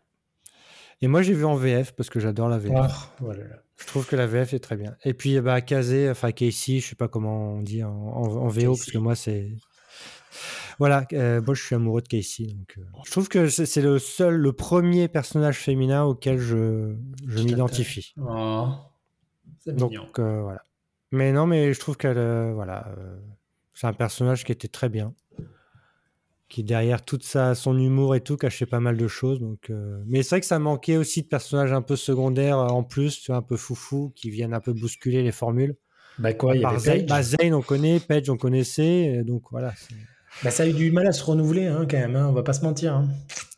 Et 1.03 1.09
moi, 1.09 1.23
j'ai 1.23 1.35
vu 1.35 1.45
en 1.45 1.57
VF 1.57 1.93
parce 1.93 2.09
que 2.09 2.21
j'adore 2.21 2.49
la 2.49 2.59
VF. 2.59 2.73
Ah, 2.75 2.89
voilà. 3.21 3.43
Je 3.77 3.87
trouve 3.87 4.07
que 4.07 4.17
la 4.17 4.27
VF 4.27 4.55
est 4.55 4.59
très 4.59 4.77
bien. 4.77 4.97
Et 5.05 5.13
puis, 5.13 5.39
bah, 5.41 5.61
Kazé, 5.61 6.09
enfin 6.11 6.33
Casey, 6.33 6.81
je 6.81 6.89
sais 6.89 6.95
pas 6.95 7.09
comment 7.09 7.53
on 7.55 7.63
dit 7.63 7.85
en, 7.85 8.49
VO, 8.49 8.75
parce 8.75 8.91
que 8.91 8.99
moi, 8.99 9.15
c'est. 9.15 9.51
Voilà, 10.79 11.07
euh, 11.15 11.41
moi 11.41 11.55
je 11.55 11.63
suis 11.63 11.75
amoureux 11.75 12.03
de 12.03 12.09
Casey. 12.09 12.49
Donc, 12.49 12.75
euh, 12.77 12.83
je 13.07 13.11
trouve 13.11 13.29
que 13.29 13.49
c'est 13.49 13.81
le 13.81 13.99
seul, 13.99 14.37
le 14.37 14.53
premier 14.53 15.09
personnage 15.09 15.57
féminin 15.57 16.05
auquel 16.05 16.39
je, 16.39 16.95
je 17.27 17.43
m'identifie. 17.43 18.15
Oh, 18.19 18.69
donc 19.67 20.19
euh, 20.19 20.43
voilà. 20.43 20.63
Mais 21.13 21.33
non, 21.33 21.47
mais 21.47 21.73
je 21.73 21.81
trouve 21.81 21.97
qu'elle, 21.97 22.53
voilà, 22.53 22.95
c'est 23.73 23.87
un 23.87 23.95
personnage 23.95 24.45
qui 24.45 24.53
était 24.53 24.69
très 24.69 24.91
bien 24.91 25.15
qui 26.49 26.63
derrière 26.63 27.05
tout 27.05 27.19
ça, 27.21 27.55
son 27.55 27.79
humour 27.79 28.15
et 28.15 28.21
tout 28.21 28.37
cachait 28.37 28.67
pas 28.67 28.81
mal 28.81 28.97
de 28.97 29.09
choses. 29.09 29.41
Donc, 29.41 29.71
euh, 29.71 30.03
Mais 30.07 30.23
c'est 30.23 30.31
vrai 30.31 30.41
que 30.41 30.47
ça 30.47 30.59
manquait 30.59 30.97
aussi 30.97 31.23
de 31.23 31.27
personnages 31.27 31.73
un 31.73 31.83
peu 31.83 31.97
secondaires 31.97 32.59
en 32.59 32.83
plus, 32.83 33.21
tu 33.21 33.33
vois, 33.33 33.39
un 33.39 33.43
peu 33.43 33.57
foufou, 33.57 34.13
qui 34.15 34.31
viennent 34.31 34.55
un 34.55 34.61
peu 34.61 34.73
bousculer 34.73 35.23
les 35.23 35.33
formules. 35.33 35.77
Bah 36.19 36.33
quoi, 36.33 36.57
il 36.57 36.63
y 36.63 36.65
avait 36.65 36.79
Zane, 36.79 37.07
bah, 37.07 37.23
Zane, 37.23 37.53
on 37.53 37.63
connaît, 37.63 38.01
Page, 38.01 38.31
on 38.31 38.37
connaissait, 38.37 39.23
donc 39.25 39.43
voilà. 39.51 39.75
Bah, 40.43 40.51
ça 40.51 40.63
a 40.63 40.67
eu 40.67 40.73
du 40.73 40.91
mal 40.91 41.07
à 41.07 41.13
se 41.13 41.23
renouveler 41.23 41.67
hein, 41.67 41.87
quand 41.91 41.99
même, 41.99 42.17
hein, 42.17 42.27
on 42.29 42.33
va 42.33 42.43
pas 42.43 42.55
se 42.55 42.63
mentir. 42.63 42.95
Hein. 42.95 43.09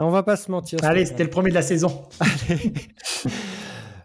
On 0.01 0.11
va 0.11 0.23
pas 0.23 0.37
se 0.37 0.51
mentir. 0.51 0.79
Allez, 0.83 1.07
c'était 1.07 1.25
le 1.25 1.31
premier 1.31 1.51
de 1.51 1.55
la 1.55 1.63
saison. 1.63 2.09
Allez. 2.21 2.73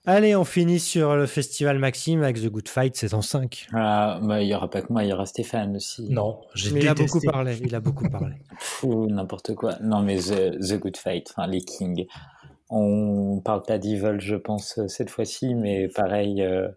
Allez, 0.06 0.36
on 0.36 0.44
finit 0.44 0.82
sur 0.82 1.16
le 1.16 1.26
festival 1.26 1.80
Maxime 1.80 2.24
avec 2.24 2.36
The 2.36 2.48
Good 2.48 2.68
Fight 2.68 2.94
saison 2.94 3.22
5. 3.22 3.68
Ah, 3.72 4.20
bah, 4.22 4.42
il 4.42 4.50
y 4.50 4.54
aura 4.54 4.70
pas 4.70 4.82
que 4.82 4.92
moi, 4.92 5.06
il 5.06 5.10
y 5.10 5.14
aura 5.14 5.26
Stéphane 5.26 5.78
aussi. 5.78 6.10
Non, 6.10 6.42
j'ai 6.56 6.72
Il 6.72 6.88
a 6.90 6.94
beaucoup 6.94 7.22
parlé, 7.22 7.58
il 7.64 7.74
a 7.74 7.80
beaucoup 7.80 8.10
parlé. 8.10 8.36
n'importe 8.84 9.56
quoi. 9.56 9.78
Non, 9.82 10.02
mais 10.02 10.18
The, 10.18 10.78
Good 10.78 10.98
Fight, 10.98 11.32
enfin, 11.32 11.48
les 11.48 11.62
Kings. 11.62 12.06
On 12.70 13.40
parle 13.40 13.64
pas 13.64 13.78
d'Evil, 13.78 14.20
je 14.20 14.36
pense, 14.36 14.78
cette 14.88 15.10
fois-ci, 15.10 15.56
mais 15.56 15.88
pareil. 15.88 16.42
Euh, 16.42 16.68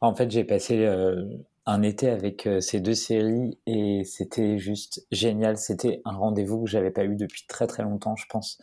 en 0.00 0.14
fait, 0.14 0.30
j'ai 0.30 0.44
passé 0.44 0.84
euh, 0.84 1.24
un 1.64 1.82
été 1.82 2.08
avec 2.08 2.46
euh, 2.46 2.60
ces 2.60 2.78
deux 2.78 2.94
séries 2.94 3.58
et 3.66 4.02
c'était 4.04 4.58
juste 4.58 5.04
génial. 5.10 5.56
C'était 5.56 6.00
un 6.04 6.12
rendez-vous 6.12 6.62
que 6.62 6.70
j'avais 6.70 6.92
pas 6.92 7.04
eu 7.04 7.16
depuis 7.16 7.44
très 7.48 7.66
très 7.66 7.82
longtemps, 7.82 8.14
je 8.14 8.26
pense. 8.28 8.58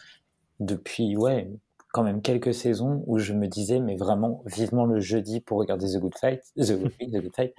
Depuis, 0.62 1.18
ouais, 1.18 1.50
quand 1.94 2.04
même 2.04 2.24
quelques 2.24 2.56
saisons 2.56 3.04
où 3.06 3.20
je 3.20 3.34
me 3.34 3.48
disais, 3.48 3.80
mais 3.80 3.96
vraiment, 3.96 4.42
vivement 4.48 4.86
le 4.86 5.00
jeudi 5.00 5.42
pour 5.42 5.60
regarder 5.60 5.86
The 5.86 6.00
Good 6.00 6.18
Fight, 6.20 6.42
The 6.58 6.74
Good, 6.74 7.30
Fight, 7.36 7.54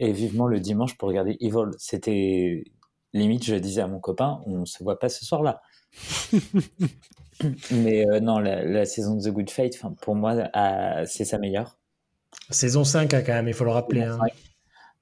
et 0.00 0.10
vivement 0.10 0.46
le 0.46 0.58
dimanche 0.58 0.96
pour 0.96 1.06
regarder 1.06 1.36
Evil. 1.40 1.70
C'était 1.76 2.64
limite, 3.12 3.44
je 3.44 3.54
disais 3.56 3.82
à 3.82 3.86
mon 3.86 4.00
copain, 4.00 4.40
on 4.46 4.64
se 4.64 4.82
voit 4.82 4.98
pas 4.98 5.10
ce 5.10 5.26
soir-là. 5.26 5.60
mais 7.70 8.08
euh, 8.08 8.20
non, 8.20 8.38
la, 8.38 8.86
saison 8.86 9.16
de 9.16 9.22
The 9.22 9.32
Good 9.34 9.50
Fight, 9.50 9.78
pour 10.00 10.14
moi, 10.14 10.48
c'est 11.04 11.26
sa 11.26 11.36
meilleure. 11.36 11.76
Saison 12.48 12.84
5, 12.84 13.12
hein, 13.12 13.22
quand 13.24 13.34
même, 13.34 13.48
il 13.48 13.54
faut 13.54 13.64
le 13.64 13.70
rappeler. 13.70 14.02
Hein. 14.02 14.18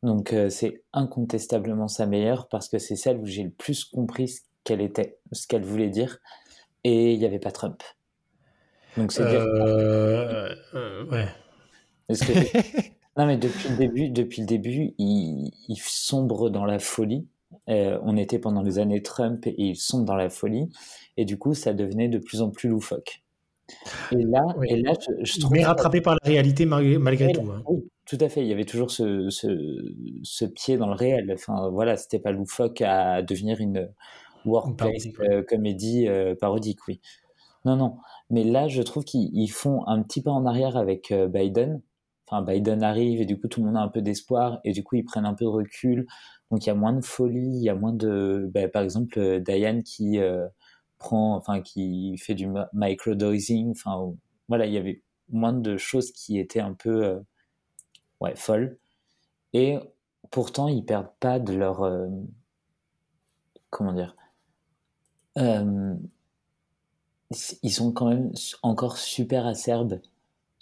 Donc, 0.03 0.33
euh, 0.33 0.51
c'est 0.51 0.83
incontestablement 0.93 1.87
sa 1.87 2.07
meilleure 2.07 2.49
parce 2.49 2.69
que 2.69 2.79
c'est 2.79 2.97
celle 2.97 3.19
où 3.19 3.27
j'ai 3.27 3.45
le 3.45 3.51
plus 3.51 3.85
compris 3.85 4.27
ce 4.27 4.41
qu'elle 4.65 4.81
était, 4.81 5.19
ce 5.31 5.47
qu'elle 5.47 5.65
voulait 5.65 5.89
dire, 5.89 6.19
et 6.83 7.13
il 7.13 7.19
n'y 7.21 7.27
avait 7.27 7.39
pas 7.39 7.53
Trump. 7.53 7.81
Donc 8.97 9.13
c'est 9.13 9.23
euh, 9.23 10.55
euh, 10.75 11.05
ouais. 11.07 11.27
non 13.17 13.27
mais 13.27 13.37
depuis 13.37 13.69
le 13.71 13.77
début, 13.77 14.11
depuis 14.11 14.41
le 14.43 14.47
début, 14.47 14.95
il, 14.99 15.51
sombre 15.79 16.51
dans 16.51 16.65
la 16.65 16.79
folie. 16.79 17.27
Euh, 17.69 17.99
on 18.03 18.17
était 18.17 18.39
pendant 18.39 18.63
les 18.63 18.79
années 18.79 19.03
Trump 19.03 19.47
et 19.47 19.55
il 19.59 19.77
sombre 19.77 20.05
dans 20.05 20.17
la 20.17 20.31
folie 20.31 20.69
et 21.17 21.25
du 21.25 21.39
coup 21.39 21.55
ça 21.55 21.75
devenait 21.75 22.09
de 22.09 22.19
plus 22.19 22.41
en 22.43 22.51
plus 22.51 22.69
loufoque. 22.69 23.23
Et 24.11 24.25
là, 24.25 24.43
et 24.69 24.77
là 24.77 24.93
je, 25.23 25.41
trouve 25.41 25.53
mais 25.53 25.65
rattrapé 25.65 26.01
par 26.01 26.15
la 26.15 26.29
réalité 26.29 26.67
malgré, 26.67 27.33
tout. 27.33 27.43
Hein. 27.51 27.63
Oui, 27.67 27.85
tout 28.05 28.19
à 28.21 28.29
fait. 28.29 28.43
Il 28.43 28.49
y 28.49 28.53
avait 28.53 28.65
toujours 28.65 28.91
ce, 28.91 29.31
ce, 29.31 30.45
pied 30.45 30.77
dans 30.77 30.89
le 30.89 30.95
réel. 30.95 31.31
Enfin 31.33 31.71
voilà, 31.71 31.97
c'était 31.97 32.19
pas 32.19 32.33
loufoque 32.33 32.83
à 32.83 33.23
devenir 33.23 33.61
une 33.61 33.89
workplace 34.45 35.09
comédie 35.49 36.09
parodique, 36.41 36.87
oui. 36.89 37.01
Non, 37.65 37.77
non. 37.77 37.99
Mais 38.31 38.45
là, 38.45 38.69
je 38.69 38.83
trouve 38.83 39.05
qu'ils 39.05 39.51
font 39.51 39.87
un 39.87 40.03
petit 40.03 40.23
pas 40.23 40.33
en 40.33 40.47
arrière 40.47 40.77
avec 40.77 41.13
euh, 41.13 41.29
Biden. 41.29 41.81
Enfin, 42.27 42.43
Biden 42.43 42.83
arrive 42.83 43.21
et 43.21 43.27
du 43.27 43.39
coup, 43.39 43.49
tout 43.49 43.61
le 43.61 43.67
monde 43.67 43.77
a 43.77 43.81
un 43.81 43.89
peu 43.89 44.03
d'espoir 44.03 44.61
et 44.65 44.73
du 44.73 44.83
coup, 44.83 44.97
ils 44.97 45.05
prennent 45.05 45.27
un 45.27 45.35
peu 45.35 45.45
de 45.45 45.51
recul. 45.51 46.07
Donc, 46.51 46.65
il 46.65 46.69
y 46.69 46.71
a 46.71 46.75
moins 46.75 46.93
de 46.93 47.05
folie, 47.05 47.57
il 47.57 47.63
y 47.63 47.69
a 47.69 47.75
moins 47.75 47.93
de. 47.93 48.51
Bah, 48.53 48.69
par 48.69 48.83
exemple, 48.83 49.19
euh, 49.19 49.41
Diane 49.41 49.83
qui 49.83 50.19
euh, 50.19 50.49
prend, 50.99 51.37
enfin, 51.37 51.63
qui 51.63 52.17
fait 52.19 52.35
du 52.35 52.49
microdosing. 52.73 53.73
Enfin, 53.73 54.13
voilà, 54.49 54.67
il 54.67 54.73
y 54.73 54.79
avait 54.79 55.03
moins 55.31 55.53
de 55.53 55.77
choses 55.77 56.13
qui 56.13 56.39
étaient 56.39 56.61
un 56.61 56.75
peu, 56.75 57.21
ouais, 58.21 58.35
folles. 58.37 58.79
Et 59.55 59.79
pourtant, 60.31 60.69
ils 60.69 60.85
perdent 60.85 61.13
pas 61.21 61.39
de 61.39 61.55
leur. 61.55 61.83
comment 63.71 63.93
dire 63.93 64.15
ils 67.63 67.73
sont 67.73 67.93
quand 67.93 68.09
même 68.09 68.33
encore 68.63 68.99
super 68.99 69.47
acerbes 69.47 70.01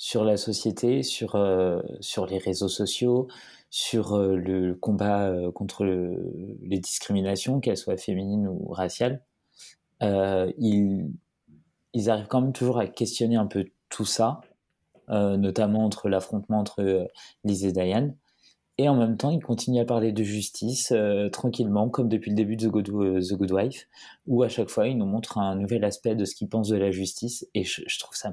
sur 0.00 0.24
la 0.24 0.38
société, 0.38 1.02
sur, 1.02 1.34
euh, 1.36 1.82
sur 2.00 2.24
les 2.24 2.38
réseaux 2.38 2.68
sociaux, 2.68 3.28
sur 3.68 4.14
euh, 4.14 4.34
le 4.34 4.74
combat 4.74 5.28
euh, 5.28 5.52
contre 5.52 5.84
les 5.84 6.78
discriminations, 6.78 7.60
qu'elles 7.60 7.76
soient 7.76 7.98
féminines 7.98 8.48
ou 8.48 8.68
raciales. 8.72 9.22
ils, 10.00 11.12
ils, 11.92 12.10
arrivent 12.10 12.28
quand 12.28 12.40
même 12.40 12.54
toujours 12.54 12.78
à 12.78 12.86
questionner 12.86 13.36
un 13.36 13.46
peu 13.46 13.66
tout 13.90 14.06
ça, 14.06 14.40
notamment 15.08 15.84
entre 15.84 16.08
l'affrontement 16.08 16.60
entre 16.60 17.10
Liz 17.44 17.66
et 17.66 17.72
Diane. 17.72 18.16
Et 18.80 18.88
en 18.88 18.96
même 18.96 19.18
temps, 19.18 19.28
il 19.28 19.42
continue 19.42 19.78
à 19.78 19.84
parler 19.84 20.10
de 20.10 20.22
justice 20.22 20.90
euh, 20.90 21.28
tranquillement, 21.28 21.90
comme 21.90 22.08
depuis 22.08 22.30
le 22.30 22.34
début 22.34 22.56
de 22.56 22.66
The 22.66 22.70
Good, 22.70 22.88
euh, 22.88 23.20
The 23.20 23.34
Good, 23.34 23.52
Wife, 23.52 23.86
où 24.26 24.42
à 24.42 24.48
chaque 24.48 24.70
fois, 24.70 24.88
il 24.88 24.96
nous 24.96 25.04
montre 25.04 25.36
un 25.36 25.54
nouvel 25.54 25.84
aspect 25.84 26.14
de 26.14 26.24
ce 26.24 26.34
qu'il 26.34 26.48
pense 26.48 26.68
de 26.68 26.78
la 26.78 26.90
justice. 26.90 27.46
Et 27.52 27.62
je, 27.62 27.98
trouve 27.98 28.16
ça 28.16 28.32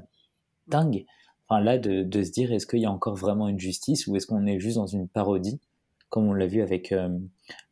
dingue. 0.66 1.04
Enfin, 1.46 1.60
là, 1.60 1.76
de, 1.76 2.02
de 2.02 2.22
se 2.22 2.30
dire, 2.30 2.50
est-ce 2.50 2.66
qu'il 2.66 2.78
y 2.78 2.86
a 2.86 2.90
encore 2.90 3.14
vraiment 3.14 3.46
une 3.46 3.58
justice 3.58 4.06
ou 4.06 4.16
est-ce 4.16 4.26
qu'on 4.26 4.46
est 4.46 4.58
juste 4.58 4.76
dans 4.76 4.86
une 4.86 5.06
parodie, 5.06 5.60
comme 6.08 6.26
on 6.26 6.32
l'a 6.32 6.46
vu 6.46 6.62
avec 6.62 6.92
euh, 6.92 7.10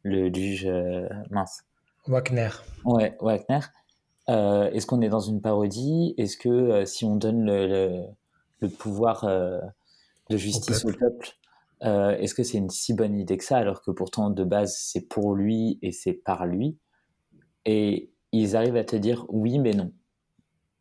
le 0.03 0.31
juge 0.31 0.69
mince 1.31 1.63
Wagner. 2.07 2.51
Ouais, 2.85 3.17
Wagner. 3.23 3.61
est-ce 4.29 4.85
qu'on 4.85 5.01
est 5.01 5.09
dans 5.09 5.21
une 5.21 5.41
parodie? 5.41 6.13
Est-ce 6.19 6.37
que 6.37 6.85
si 6.85 7.07
on 7.07 7.17
donne 7.17 7.43
le, 7.47 8.03
le, 8.61 8.69
pouvoir 8.69 9.25
de 9.25 10.37
justice 10.37 10.85
au 10.85 10.93
peuple, 10.93 11.39
euh, 11.83 12.17
est-ce 12.17 12.35
que 12.35 12.43
c'est 12.43 12.59
une 12.59 12.71
si 12.71 12.95
bonne 12.95 13.19
idée 13.19 13.37
que 13.37 13.45
ça, 13.45 13.59
alors 13.59 13.83
que 13.83 13.91
pourtant 13.91 14.31
de 14.31 14.45
base 14.45 14.77
c'est 14.79 15.09
pour 15.09 15.35
lui 15.35 15.79
et 15.83 15.93
c'est 15.93 16.15
par 16.15 16.47
lui? 16.47 16.79
Et 17.65 18.11
ils 18.33 18.57
arrivent 18.57 18.77
à 18.77 18.85
te 18.85 18.97
dire 18.97 19.27
oui 19.29 19.59
mais 19.59 19.73
non. 19.73 19.93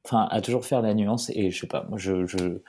Enfin, 0.05 0.27
à 0.29 0.41
toujours 0.41 0.65
faire 0.65 0.81
la 0.81 0.93
nuance 0.93 1.31
et 1.31 1.51
je 1.51 1.60
sais 1.60 1.67
pas, 1.67 1.86
moi 1.89 1.97
je, 1.97 2.25
je 2.25 2.62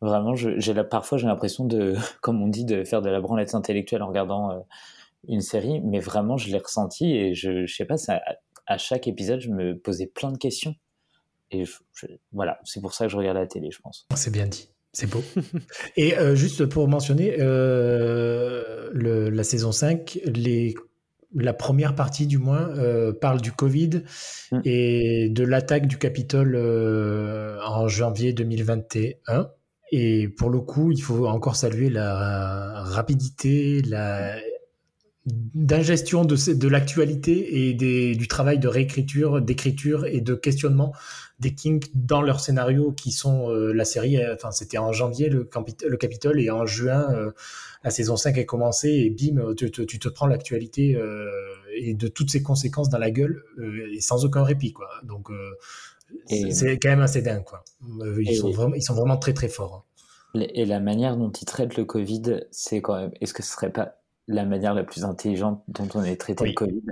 vraiment, 0.00 0.34
j'ai 0.34 0.74
parfois 0.84 1.18
j'ai 1.18 1.26
l'impression 1.26 1.64
de, 1.64 1.96
comme 2.22 2.42
on 2.42 2.48
dit, 2.48 2.64
de 2.64 2.84
faire 2.84 3.02
de 3.02 3.10
la 3.10 3.20
branlette 3.20 3.54
intellectuelle 3.54 4.02
en 4.02 4.08
regardant 4.08 4.50
euh, 4.52 4.60
une 5.26 5.40
série, 5.40 5.80
mais 5.80 6.00
vraiment 6.00 6.36
je 6.36 6.50
l'ai 6.50 6.58
ressenti 6.58 7.12
et 7.12 7.34
je, 7.34 7.66
je 7.66 7.74
sais 7.74 7.84
pas, 7.84 7.96
ça, 7.96 8.20
à 8.66 8.78
chaque 8.78 9.08
épisode 9.08 9.40
je 9.40 9.50
me 9.50 9.76
posais 9.76 10.06
plein 10.06 10.32
de 10.32 10.38
questions. 10.38 10.74
Et 11.50 11.64
voilà, 12.32 12.60
c'est 12.64 12.80
pour 12.80 12.92
ça 12.92 13.06
que 13.06 13.10
je 13.10 13.16
regarde 13.16 13.38
la 13.38 13.46
télé, 13.46 13.70
je 13.70 13.80
pense. 13.80 14.06
C'est 14.14 14.30
bien 14.30 14.46
dit. 14.46 14.68
C'est 14.92 15.08
beau. 15.08 15.22
Et 15.96 16.16
euh, 16.16 16.34
juste 16.34 16.66
pour 16.66 16.88
mentionner, 16.88 17.36
euh, 17.38 18.90
la 18.92 19.44
saison 19.44 19.72
5, 19.72 20.18
les, 20.26 20.74
la 21.34 21.52
première 21.52 21.94
partie 21.94 22.26
du 22.26 22.38
moins, 22.38 22.68
euh, 22.70 23.12
parle 23.12 23.40
du 23.40 23.52
Covid 23.52 24.02
mm. 24.52 24.60
et 24.64 25.28
de 25.30 25.44
l'attaque 25.44 25.86
du 25.86 25.98
Capitole 25.98 26.56
en 26.56 27.88
janvier 27.88 28.32
2021. 28.32 29.50
Et 29.90 30.28
pour 30.28 30.50
le 30.50 30.60
coup, 30.60 30.92
il 30.92 31.00
faut 31.00 31.26
encore 31.26 31.56
saluer 31.56 31.88
la 31.88 32.82
rapidité, 32.84 33.82
la 33.82 34.36
d'ingestion 35.54 36.24
de, 36.24 36.54
de 36.54 36.68
l'actualité 36.68 37.68
et 37.68 37.74
des, 37.74 38.14
du 38.14 38.28
travail 38.28 38.58
de 38.58 38.68
réécriture, 38.68 39.40
d'écriture 39.42 40.06
et 40.06 40.20
de 40.20 40.34
questionnement 40.34 40.94
des 41.40 41.54
Kings 41.54 41.84
dans 41.94 42.20
leurs 42.20 42.40
scénarios 42.40 42.92
qui 42.92 43.12
sont 43.12 43.50
euh, 43.50 43.72
la 43.72 43.84
série. 43.84 44.18
Euh, 44.18 44.34
enfin, 44.34 44.50
c'était 44.50 44.78
en 44.78 44.92
janvier 44.92 45.28
le, 45.28 45.48
le 45.86 45.96
Capitole 45.96 46.40
et 46.40 46.50
en 46.50 46.66
juin 46.66 47.12
euh, 47.12 47.30
la 47.84 47.90
saison 47.90 48.16
5 48.16 48.36
est 48.38 48.46
commencée 48.46 48.90
et 48.90 49.10
bim, 49.10 49.54
tu, 49.54 49.70
tu 49.70 49.98
te 49.98 50.08
prends 50.08 50.26
l'actualité 50.26 51.00
et 51.76 51.94
de 51.94 52.08
toutes 52.08 52.28
ses 52.28 52.42
conséquences 52.42 52.88
dans 52.88 52.98
la 52.98 53.12
gueule 53.12 53.44
et 53.92 54.00
sans 54.00 54.24
aucun 54.24 54.42
répit 54.42 54.72
quoi. 54.72 54.88
Donc 55.04 55.28
c'est 56.26 56.76
quand 56.80 56.88
même 56.88 57.02
assez 57.02 57.22
dingue 57.22 57.44
quoi. 57.44 57.62
Ils, 58.18 58.36
sont 58.36 58.50
vraiment, 58.50 58.74
ils 58.74 58.82
sont 58.82 58.94
vraiment 58.94 59.16
très 59.16 59.32
très 59.32 59.48
forts. 59.48 59.86
Hein. 60.34 60.40
Et 60.54 60.64
la 60.64 60.80
manière 60.80 61.16
dont 61.16 61.30
ils 61.30 61.44
traitent 61.44 61.76
le 61.76 61.84
Covid, 61.84 62.40
c'est 62.50 62.82
quand 62.82 62.96
même. 62.96 63.12
Est-ce 63.20 63.32
que 63.32 63.44
ce 63.44 63.52
serait 63.52 63.72
pas 63.72 64.00
la 64.26 64.44
manière 64.44 64.74
la 64.74 64.82
plus 64.82 65.04
intelligente 65.04 65.62
dont 65.68 65.88
on 65.94 66.00
a 66.00 66.16
traité 66.16 66.46
le 66.46 66.52
Covid? 66.54 66.82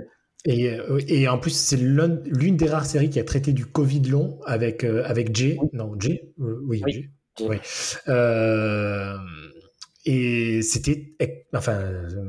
Et, 0.47 0.69
euh, 0.71 0.99
et, 1.09 1.27
en 1.27 1.37
plus, 1.37 1.51
c'est 1.51 1.75
l'une 1.75 2.55
des 2.55 2.69
rares 2.69 2.85
séries 2.85 3.09
qui 3.09 3.19
a 3.19 3.25
traité 3.25 3.51
du 3.51 3.65
Covid 3.65 4.01
long 4.03 4.39
avec, 4.45 4.85
euh, 4.85 5.03
avec 5.05 5.35
Jay. 5.35 5.57
Non, 5.73 5.91
Jay? 5.99 6.31
Euh, 6.39 6.61
Oui, 6.63 6.81
Oui. 7.41 7.57
Euh, 8.07 9.17
et 10.09 10.61
c'était, 10.61 11.17
enfin, 11.53 11.81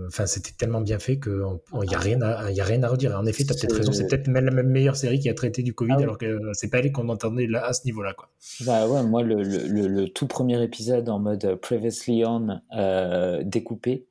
enfin, 0.09 0.27
c'était 0.27 0.51
tellement 0.51 0.81
bien 0.81 0.99
fait 0.99 1.21
qu'il 1.21 1.33
n'y 1.33 1.95
a 1.95 1.99
rien 1.99 2.21
à, 2.23 2.51
y 2.51 2.61
a 2.61 2.65
rien 2.65 2.83
à 2.83 2.89
redire. 2.89 3.17
En 3.17 3.25
effet, 3.25 3.45
tu 3.45 3.53
as 3.53 3.55
peut-être 3.55 3.77
raison. 3.77 3.93
C'est 3.93 4.09
peut-être 4.09 4.27
même 4.27 4.47
la 4.47 4.51
même 4.51 4.67
meilleure 4.67 4.97
série 4.97 5.21
qui 5.21 5.29
a 5.29 5.35
traité 5.35 5.63
du 5.63 5.75
Covid, 5.75 5.95
ah 5.97 6.03
alors 6.03 6.19
que 6.19 6.41
c'est 6.55 6.71
pas 6.71 6.79
elle 6.79 6.91
qu'on 6.91 7.09
entendait 7.09 7.47
là, 7.47 7.65
à 7.65 7.73
ce 7.73 7.85
niveau-là, 7.85 8.15
quoi. 8.15 8.31
Bah 8.67 8.89
ouais, 8.89 9.05
moi, 9.05 9.23
le, 9.23 9.45
le, 9.45 9.87
le, 9.87 10.09
tout 10.09 10.27
premier 10.27 10.61
épisode 10.61 11.09
en 11.09 11.21
mode 11.21 11.55
Previously 11.63 12.25
On 12.27 12.61
euh, 12.77 13.45
découpé, 13.45 14.08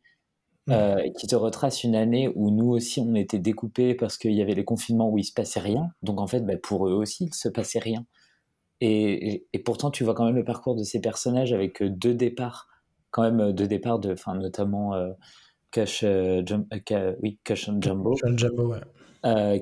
mmh. 0.67 0.71
euh, 0.71 1.09
qui 1.17 1.27
te 1.27 1.35
retrace 1.35 1.83
une 1.83 1.95
année 1.95 2.31
où 2.35 2.51
nous 2.51 2.69
aussi 2.69 2.99
on 2.99 3.15
était 3.15 3.39
découpés 3.39 3.95
parce 3.95 4.17
qu'il 4.17 4.33
y 4.33 4.41
avait 4.41 4.55
les 4.55 4.65
confinements 4.65 5.09
où 5.09 5.17
il 5.17 5.23
se 5.23 5.33
passait 5.33 5.59
rien. 5.59 5.89
Donc 6.03 6.21
en 6.21 6.27
fait, 6.27 6.41
bah, 6.41 6.57
pour 6.61 6.87
eux 6.87 6.93
aussi, 6.93 7.25
il 7.25 7.33
se 7.33 7.49
passait 7.49 7.79
rien. 7.79 8.05
Et, 8.79 9.47
et, 9.53 9.59
pourtant, 9.59 9.89
tu 9.89 10.03
vois 10.03 10.13
quand 10.13 10.25
même 10.25 10.35
le 10.35 10.43
parcours 10.43 10.75
de 10.75 10.83
ces 10.83 11.01
personnages 11.01 11.51
avec 11.51 11.81
deux 11.81 12.13
départs 12.13 12.67
quand 13.11 13.23
même 13.23 13.39
euh, 13.39 13.53
de 13.53 13.65
départ, 13.65 13.99
de, 13.99 14.13
enfin, 14.13 14.35
notamment 14.35 14.93
euh, 14.93 15.11
Cash, 15.71 16.03
euh, 16.03 16.43
oui, 17.21 17.39
Cash 17.43 17.69
and 17.69 17.81
Jumbo, 17.81 18.15
Jumbo 18.35 18.75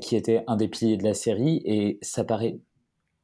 qui 0.01 0.15
était 0.15 0.43
un 0.47 0.57
des 0.57 0.67
piliers 0.67 0.97
de 0.97 1.03
la 1.03 1.13
série, 1.13 1.61
et 1.65 1.97
ça 2.01 2.23
paraît 2.23 2.59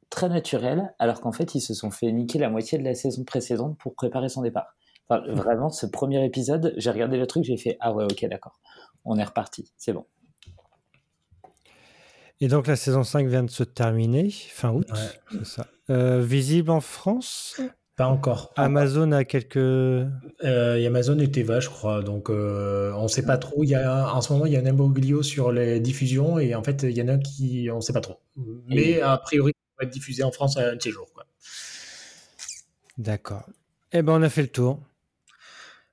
très 0.09 0.29
naturel, 0.29 0.93
alors 0.97 1.21
qu'en 1.21 1.31
fait, 1.31 1.53
ils 1.53 1.61
se 1.61 1.73
sont 1.73 1.91
fait 1.91 2.11
niquer 2.11 2.39
la 2.39 2.49
moitié 2.49 2.77
de 2.77 2.83
la 2.83 2.95
saison 2.95 3.23
précédente 3.23 3.77
pour 3.77 3.93
préparer 3.93 4.29
son 4.29 4.41
départ. 4.41 4.75
Enfin, 5.11 5.23
vraiment, 5.33 5.69
ce 5.69 5.85
premier 5.85 6.23
épisode, 6.25 6.73
j'ai 6.77 6.89
regardé 6.89 7.17
le 7.17 7.27
truc, 7.27 7.43
j'ai 7.43 7.57
fait 7.57 7.75
Ah 7.81 7.91
ouais, 7.91 8.05
ok, 8.05 8.25
d'accord, 8.29 8.61
on 9.03 9.17
est 9.17 9.23
reparti, 9.23 9.69
c'est 9.77 9.91
bon. 9.91 10.05
Et 12.39 12.47
donc 12.47 12.65
la 12.65 12.77
saison 12.77 13.03
5 13.03 13.27
vient 13.27 13.43
de 13.43 13.49
se 13.49 13.63
terminer, 13.63 14.31
fin 14.31 14.71
août, 14.71 14.87
c'est 15.29 15.45
ça. 15.45 15.67
visible 15.89 16.71
en 16.71 16.79
France? 16.79 17.59
Pas 17.97 18.07
encore. 18.07 18.53
Amazon 18.55 19.11
a 19.11 19.25
quelques. 19.25 19.57
Euh, 19.57 20.07
Amazon 20.87 21.19
et 21.19 21.29
Teva, 21.29 21.59
je 21.59 21.67
crois. 21.67 22.01
Donc, 22.01 22.29
euh, 22.29 22.93
on 22.93 23.03
ne 23.03 23.07
sait 23.09 23.25
pas 23.25 23.37
trop. 23.37 23.63
Il 23.63 23.69
y 23.69 23.75
a, 23.75 24.15
en 24.15 24.21
ce 24.21 24.31
moment, 24.31 24.45
il 24.45 24.53
y 24.53 24.55
a 24.55 24.61
un 24.61 24.65
imbroglio 24.65 25.23
sur 25.23 25.51
les 25.51 25.81
diffusions 25.81 26.39
et 26.39 26.55
en 26.55 26.63
fait, 26.63 26.83
il 26.83 26.97
y 26.97 27.01
en 27.01 27.09
a 27.09 27.17
qui. 27.17 27.69
On 27.69 27.75
ne 27.75 27.81
sait 27.81 27.93
pas 27.93 28.01
trop. 28.01 28.19
Mais 28.67 29.01
a 29.01 29.17
priori, 29.17 29.51
ça 29.51 29.83
va 29.83 29.87
être 29.87 29.93
diffusé 29.93 30.23
en 30.23 30.31
France 30.31 30.55
un 30.57 30.77
de 30.77 30.81
ces 30.81 30.89
jours. 30.89 31.07
D'accord. 32.97 33.43
Eh 33.91 34.01
ben, 34.01 34.13
on 34.13 34.21
a 34.23 34.29
fait 34.29 34.41
le 34.41 34.47
tour. 34.47 34.79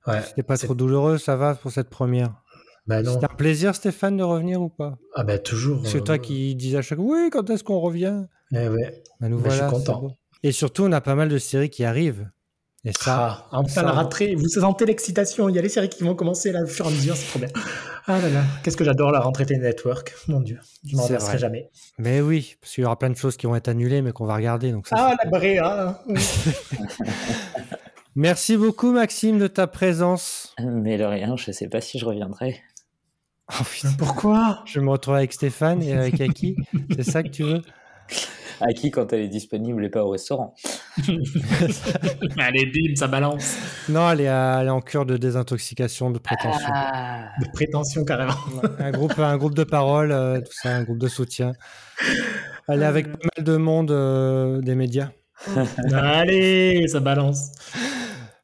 Ouais. 0.09 0.21
C'était 0.27 0.43
pas 0.43 0.57
trop 0.57 0.75
douloureux, 0.75 1.17
ça 1.17 1.35
va 1.35 1.55
pour 1.55 1.71
cette 1.71 1.89
première? 1.89 2.41
Bah 2.87 3.03
C'était 3.03 3.25
un 3.25 3.35
plaisir, 3.35 3.75
Stéphane, 3.75 4.17
de 4.17 4.23
revenir 4.23 4.61
ou 4.61 4.69
pas? 4.69 4.97
Ah, 5.15 5.23
bah 5.23 5.37
toujours. 5.37 5.85
C'est 5.85 6.03
toi 6.03 6.15
euh, 6.15 6.17
qui 6.17 6.55
disais 6.55 6.77
à 6.77 6.81
chaque 6.81 6.97
fois 6.97 7.07
Oui, 7.07 7.29
quand 7.31 7.49
est-ce 7.49 7.63
qu'on 7.63 7.79
revient? 7.79 8.23
Eh 8.51 8.67
ouais. 8.67 9.03
Bah, 9.19 9.29
nous 9.29 9.37
voilà, 9.37 9.69
je 9.69 9.75
suis 9.75 9.85
content. 9.85 10.17
Et 10.41 10.51
surtout, 10.51 10.83
on 10.83 10.91
a 10.91 11.01
pas 11.01 11.15
mal 11.15 11.29
de 11.29 11.37
séries 11.37 11.69
qui 11.69 11.83
arrivent. 11.83 12.29
Et 12.85 12.93
ça, 12.93 13.47
ah, 13.51 13.59
enfin 13.59 13.83
la 13.83 13.91
rentrée, 13.91 14.35
vous 14.35 14.47
sentez 14.47 14.85
l'excitation. 14.85 15.49
Il 15.49 15.55
y 15.55 15.59
a 15.59 15.61
les 15.61 15.67
séries 15.67 15.89
qui 15.89 16.01
vont 16.03 16.15
commencer 16.15 16.53
là, 16.53 16.63
au 16.63 16.67
fur 16.67 16.85
et 16.85 16.87
à 16.87 16.91
mesure, 16.91 17.15
c'est 17.15 17.27
trop 17.27 17.39
bien. 17.39 17.49
Ah 18.07 18.19
là 18.21 18.29
là, 18.29 18.41
qu'est-ce 18.63 18.77
que 18.77 18.85
j'adore 18.85 19.11
la 19.11 19.19
rentrée 19.19 19.45
Télé 19.45 19.59
Network, 19.59 20.15
mon 20.29 20.39
Dieu, 20.39 20.57
je 20.87 20.95
m'en 20.95 21.07
lasserai 21.09 21.37
jamais. 21.37 21.69
Mais 21.99 22.21
oui, 22.21 22.55
parce 22.61 22.73
qu'il 22.73 22.83
y 22.83 22.85
aura 22.85 22.97
plein 22.97 23.09
de 23.09 23.17
choses 23.17 23.35
qui 23.35 23.47
vont 23.47 23.55
être 23.55 23.67
annulées, 23.67 24.01
mais 24.01 24.13
qu'on 24.13 24.25
va 24.25 24.35
regarder. 24.35 24.71
Donc 24.71 24.87
ça, 24.87 24.95
ah 24.97 25.15
la 25.21 25.29
bréa 25.29 26.01
Merci 28.21 28.57
beaucoup 28.57 28.91
Maxime 28.91 29.39
de 29.39 29.47
ta 29.47 29.65
présence. 29.65 30.53
Mais 30.61 30.97
de 30.97 31.05
rien, 31.05 31.37
je 31.37 31.51
ne 31.51 31.53
sais 31.53 31.69
pas 31.69 31.79
si 31.79 31.97
je 31.97 32.03
reviendrai. 32.03 32.59
Oh, 33.49 33.63
Pourquoi? 33.97 34.59
Je 34.65 34.81
me 34.81 34.89
retrouve 34.89 35.15
avec 35.15 35.31
Stéphane 35.31 35.81
et 35.81 35.93
avec 35.93 36.19
Aki. 36.19 36.57
C'est 36.97 37.03
ça 37.03 37.23
que 37.23 37.29
tu 37.29 37.43
veux? 37.43 37.61
À 38.59 38.73
qui 38.73 38.91
quand 38.91 39.13
elle 39.13 39.21
est 39.21 39.29
disponible 39.29 39.85
et 39.85 39.89
pas 39.89 40.03
au 40.03 40.09
restaurant. 40.09 40.53
Allez, 42.37 42.65
bim, 42.65 42.93
ça 42.95 43.07
balance. 43.07 43.55
Non, 43.87 44.11
elle 44.11 44.19
est, 44.19 44.69
en 44.69 44.81
cure 44.81 45.05
de 45.05 45.15
désintoxication, 45.15 46.11
de 46.11 46.19
prétention. 46.19 46.73
Ah. 46.73 47.29
de 47.41 47.49
prétention, 47.53 48.03
carrément. 48.03 48.33
un, 48.79 48.91
groupe, 48.91 49.17
un 49.17 49.37
groupe 49.37 49.55
de 49.55 49.63
parole, 49.63 50.11
euh, 50.11 50.41
tout 50.41 50.51
ça, 50.51 50.75
un 50.75 50.83
groupe 50.83 50.99
de 50.99 51.07
soutien. 51.07 51.53
Elle 52.67 52.81
est 52.81 52.85
avec 52.85 53.13
pas 53.13 53.29
mal 53.37 53.45
de 53.45 53.55
monde 53.55 53.91
euh, 53.91 54.59
des 54.59 54.75
médias. 54.75 55.11
Allez, 55.93 56.85
ça 56.89 56.99
balance. 56.99 57.51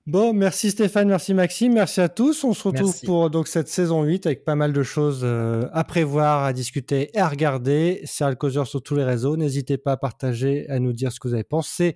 Bon, 0.07 0.33
merci 0.33 0.69
Stéphane, 0.69 1.07
merci 1.07 1.33
Maxime, 1.33 1.73
merci 1.73 1.99
à 1.99 2.09
tous. 2.09 2.43
On 2.43 2.53
se 2.53 2.67
retrouve 2.67 2.95
pour 3.05 3.31
donc 3.31 3.47
cette 3.47 3.67
saison 3.67 4.03
8 4.03 4.27
avec 4.27 4.45
pas 4.45 4.53
mal 4.53 4.71
de 4.71 4.83
choses 4.83 5.21
euh, 5.23 5.67
à 5.73 5.83
prévoir, 5.83 6.43
à 6.43 6.53
discuter 6.53 7.09
et 7.15 7.19
à 7.19 7.27
regarder. 7.27 8.01
C'est 8.05 8.37
Causeur 8.37 8.67
sur 8.67 8.83
tous 8.83 8.95
les 8.95 9.03
réseaux. 9.03 9.35
N'hésitez 9.35 9.79
pas 9.79 9.93
à 9.93 9.97
partager, 9.97 10.69
à 10.69 10.77
nous 10.77 10.93
dire 10.93 11.11
ce 11.11 11.19
que 11.19 11.27
vous 11.27 11.33
avez 11.33 11.43
pensé 11.43 11.95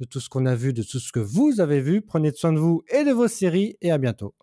de 0.00 0.04
tout 0.04 0.18
ce 0.18 0.28
qu'on 0.28 0.44
a 0.44 0.56
vu, 0.56 0.72
de 0.72 0.82
tout 0.82 0.98
ce 0.98 1.12
que 1.12 1.20
vous 1.20 1.60
avez 1.60 1.80
vu. 1.80 2.02
Prenez 2.02 2.32
soin 2.32 2.52
de 2.52 2.58
vous 2.58 2.82
et 2.88 3.04
de 3.04 3.12
vos 3.12 3.28
séries 3.28 3.76
et 3.80 3.92
à 3.92 3.98
bientôt. 3.98 4.34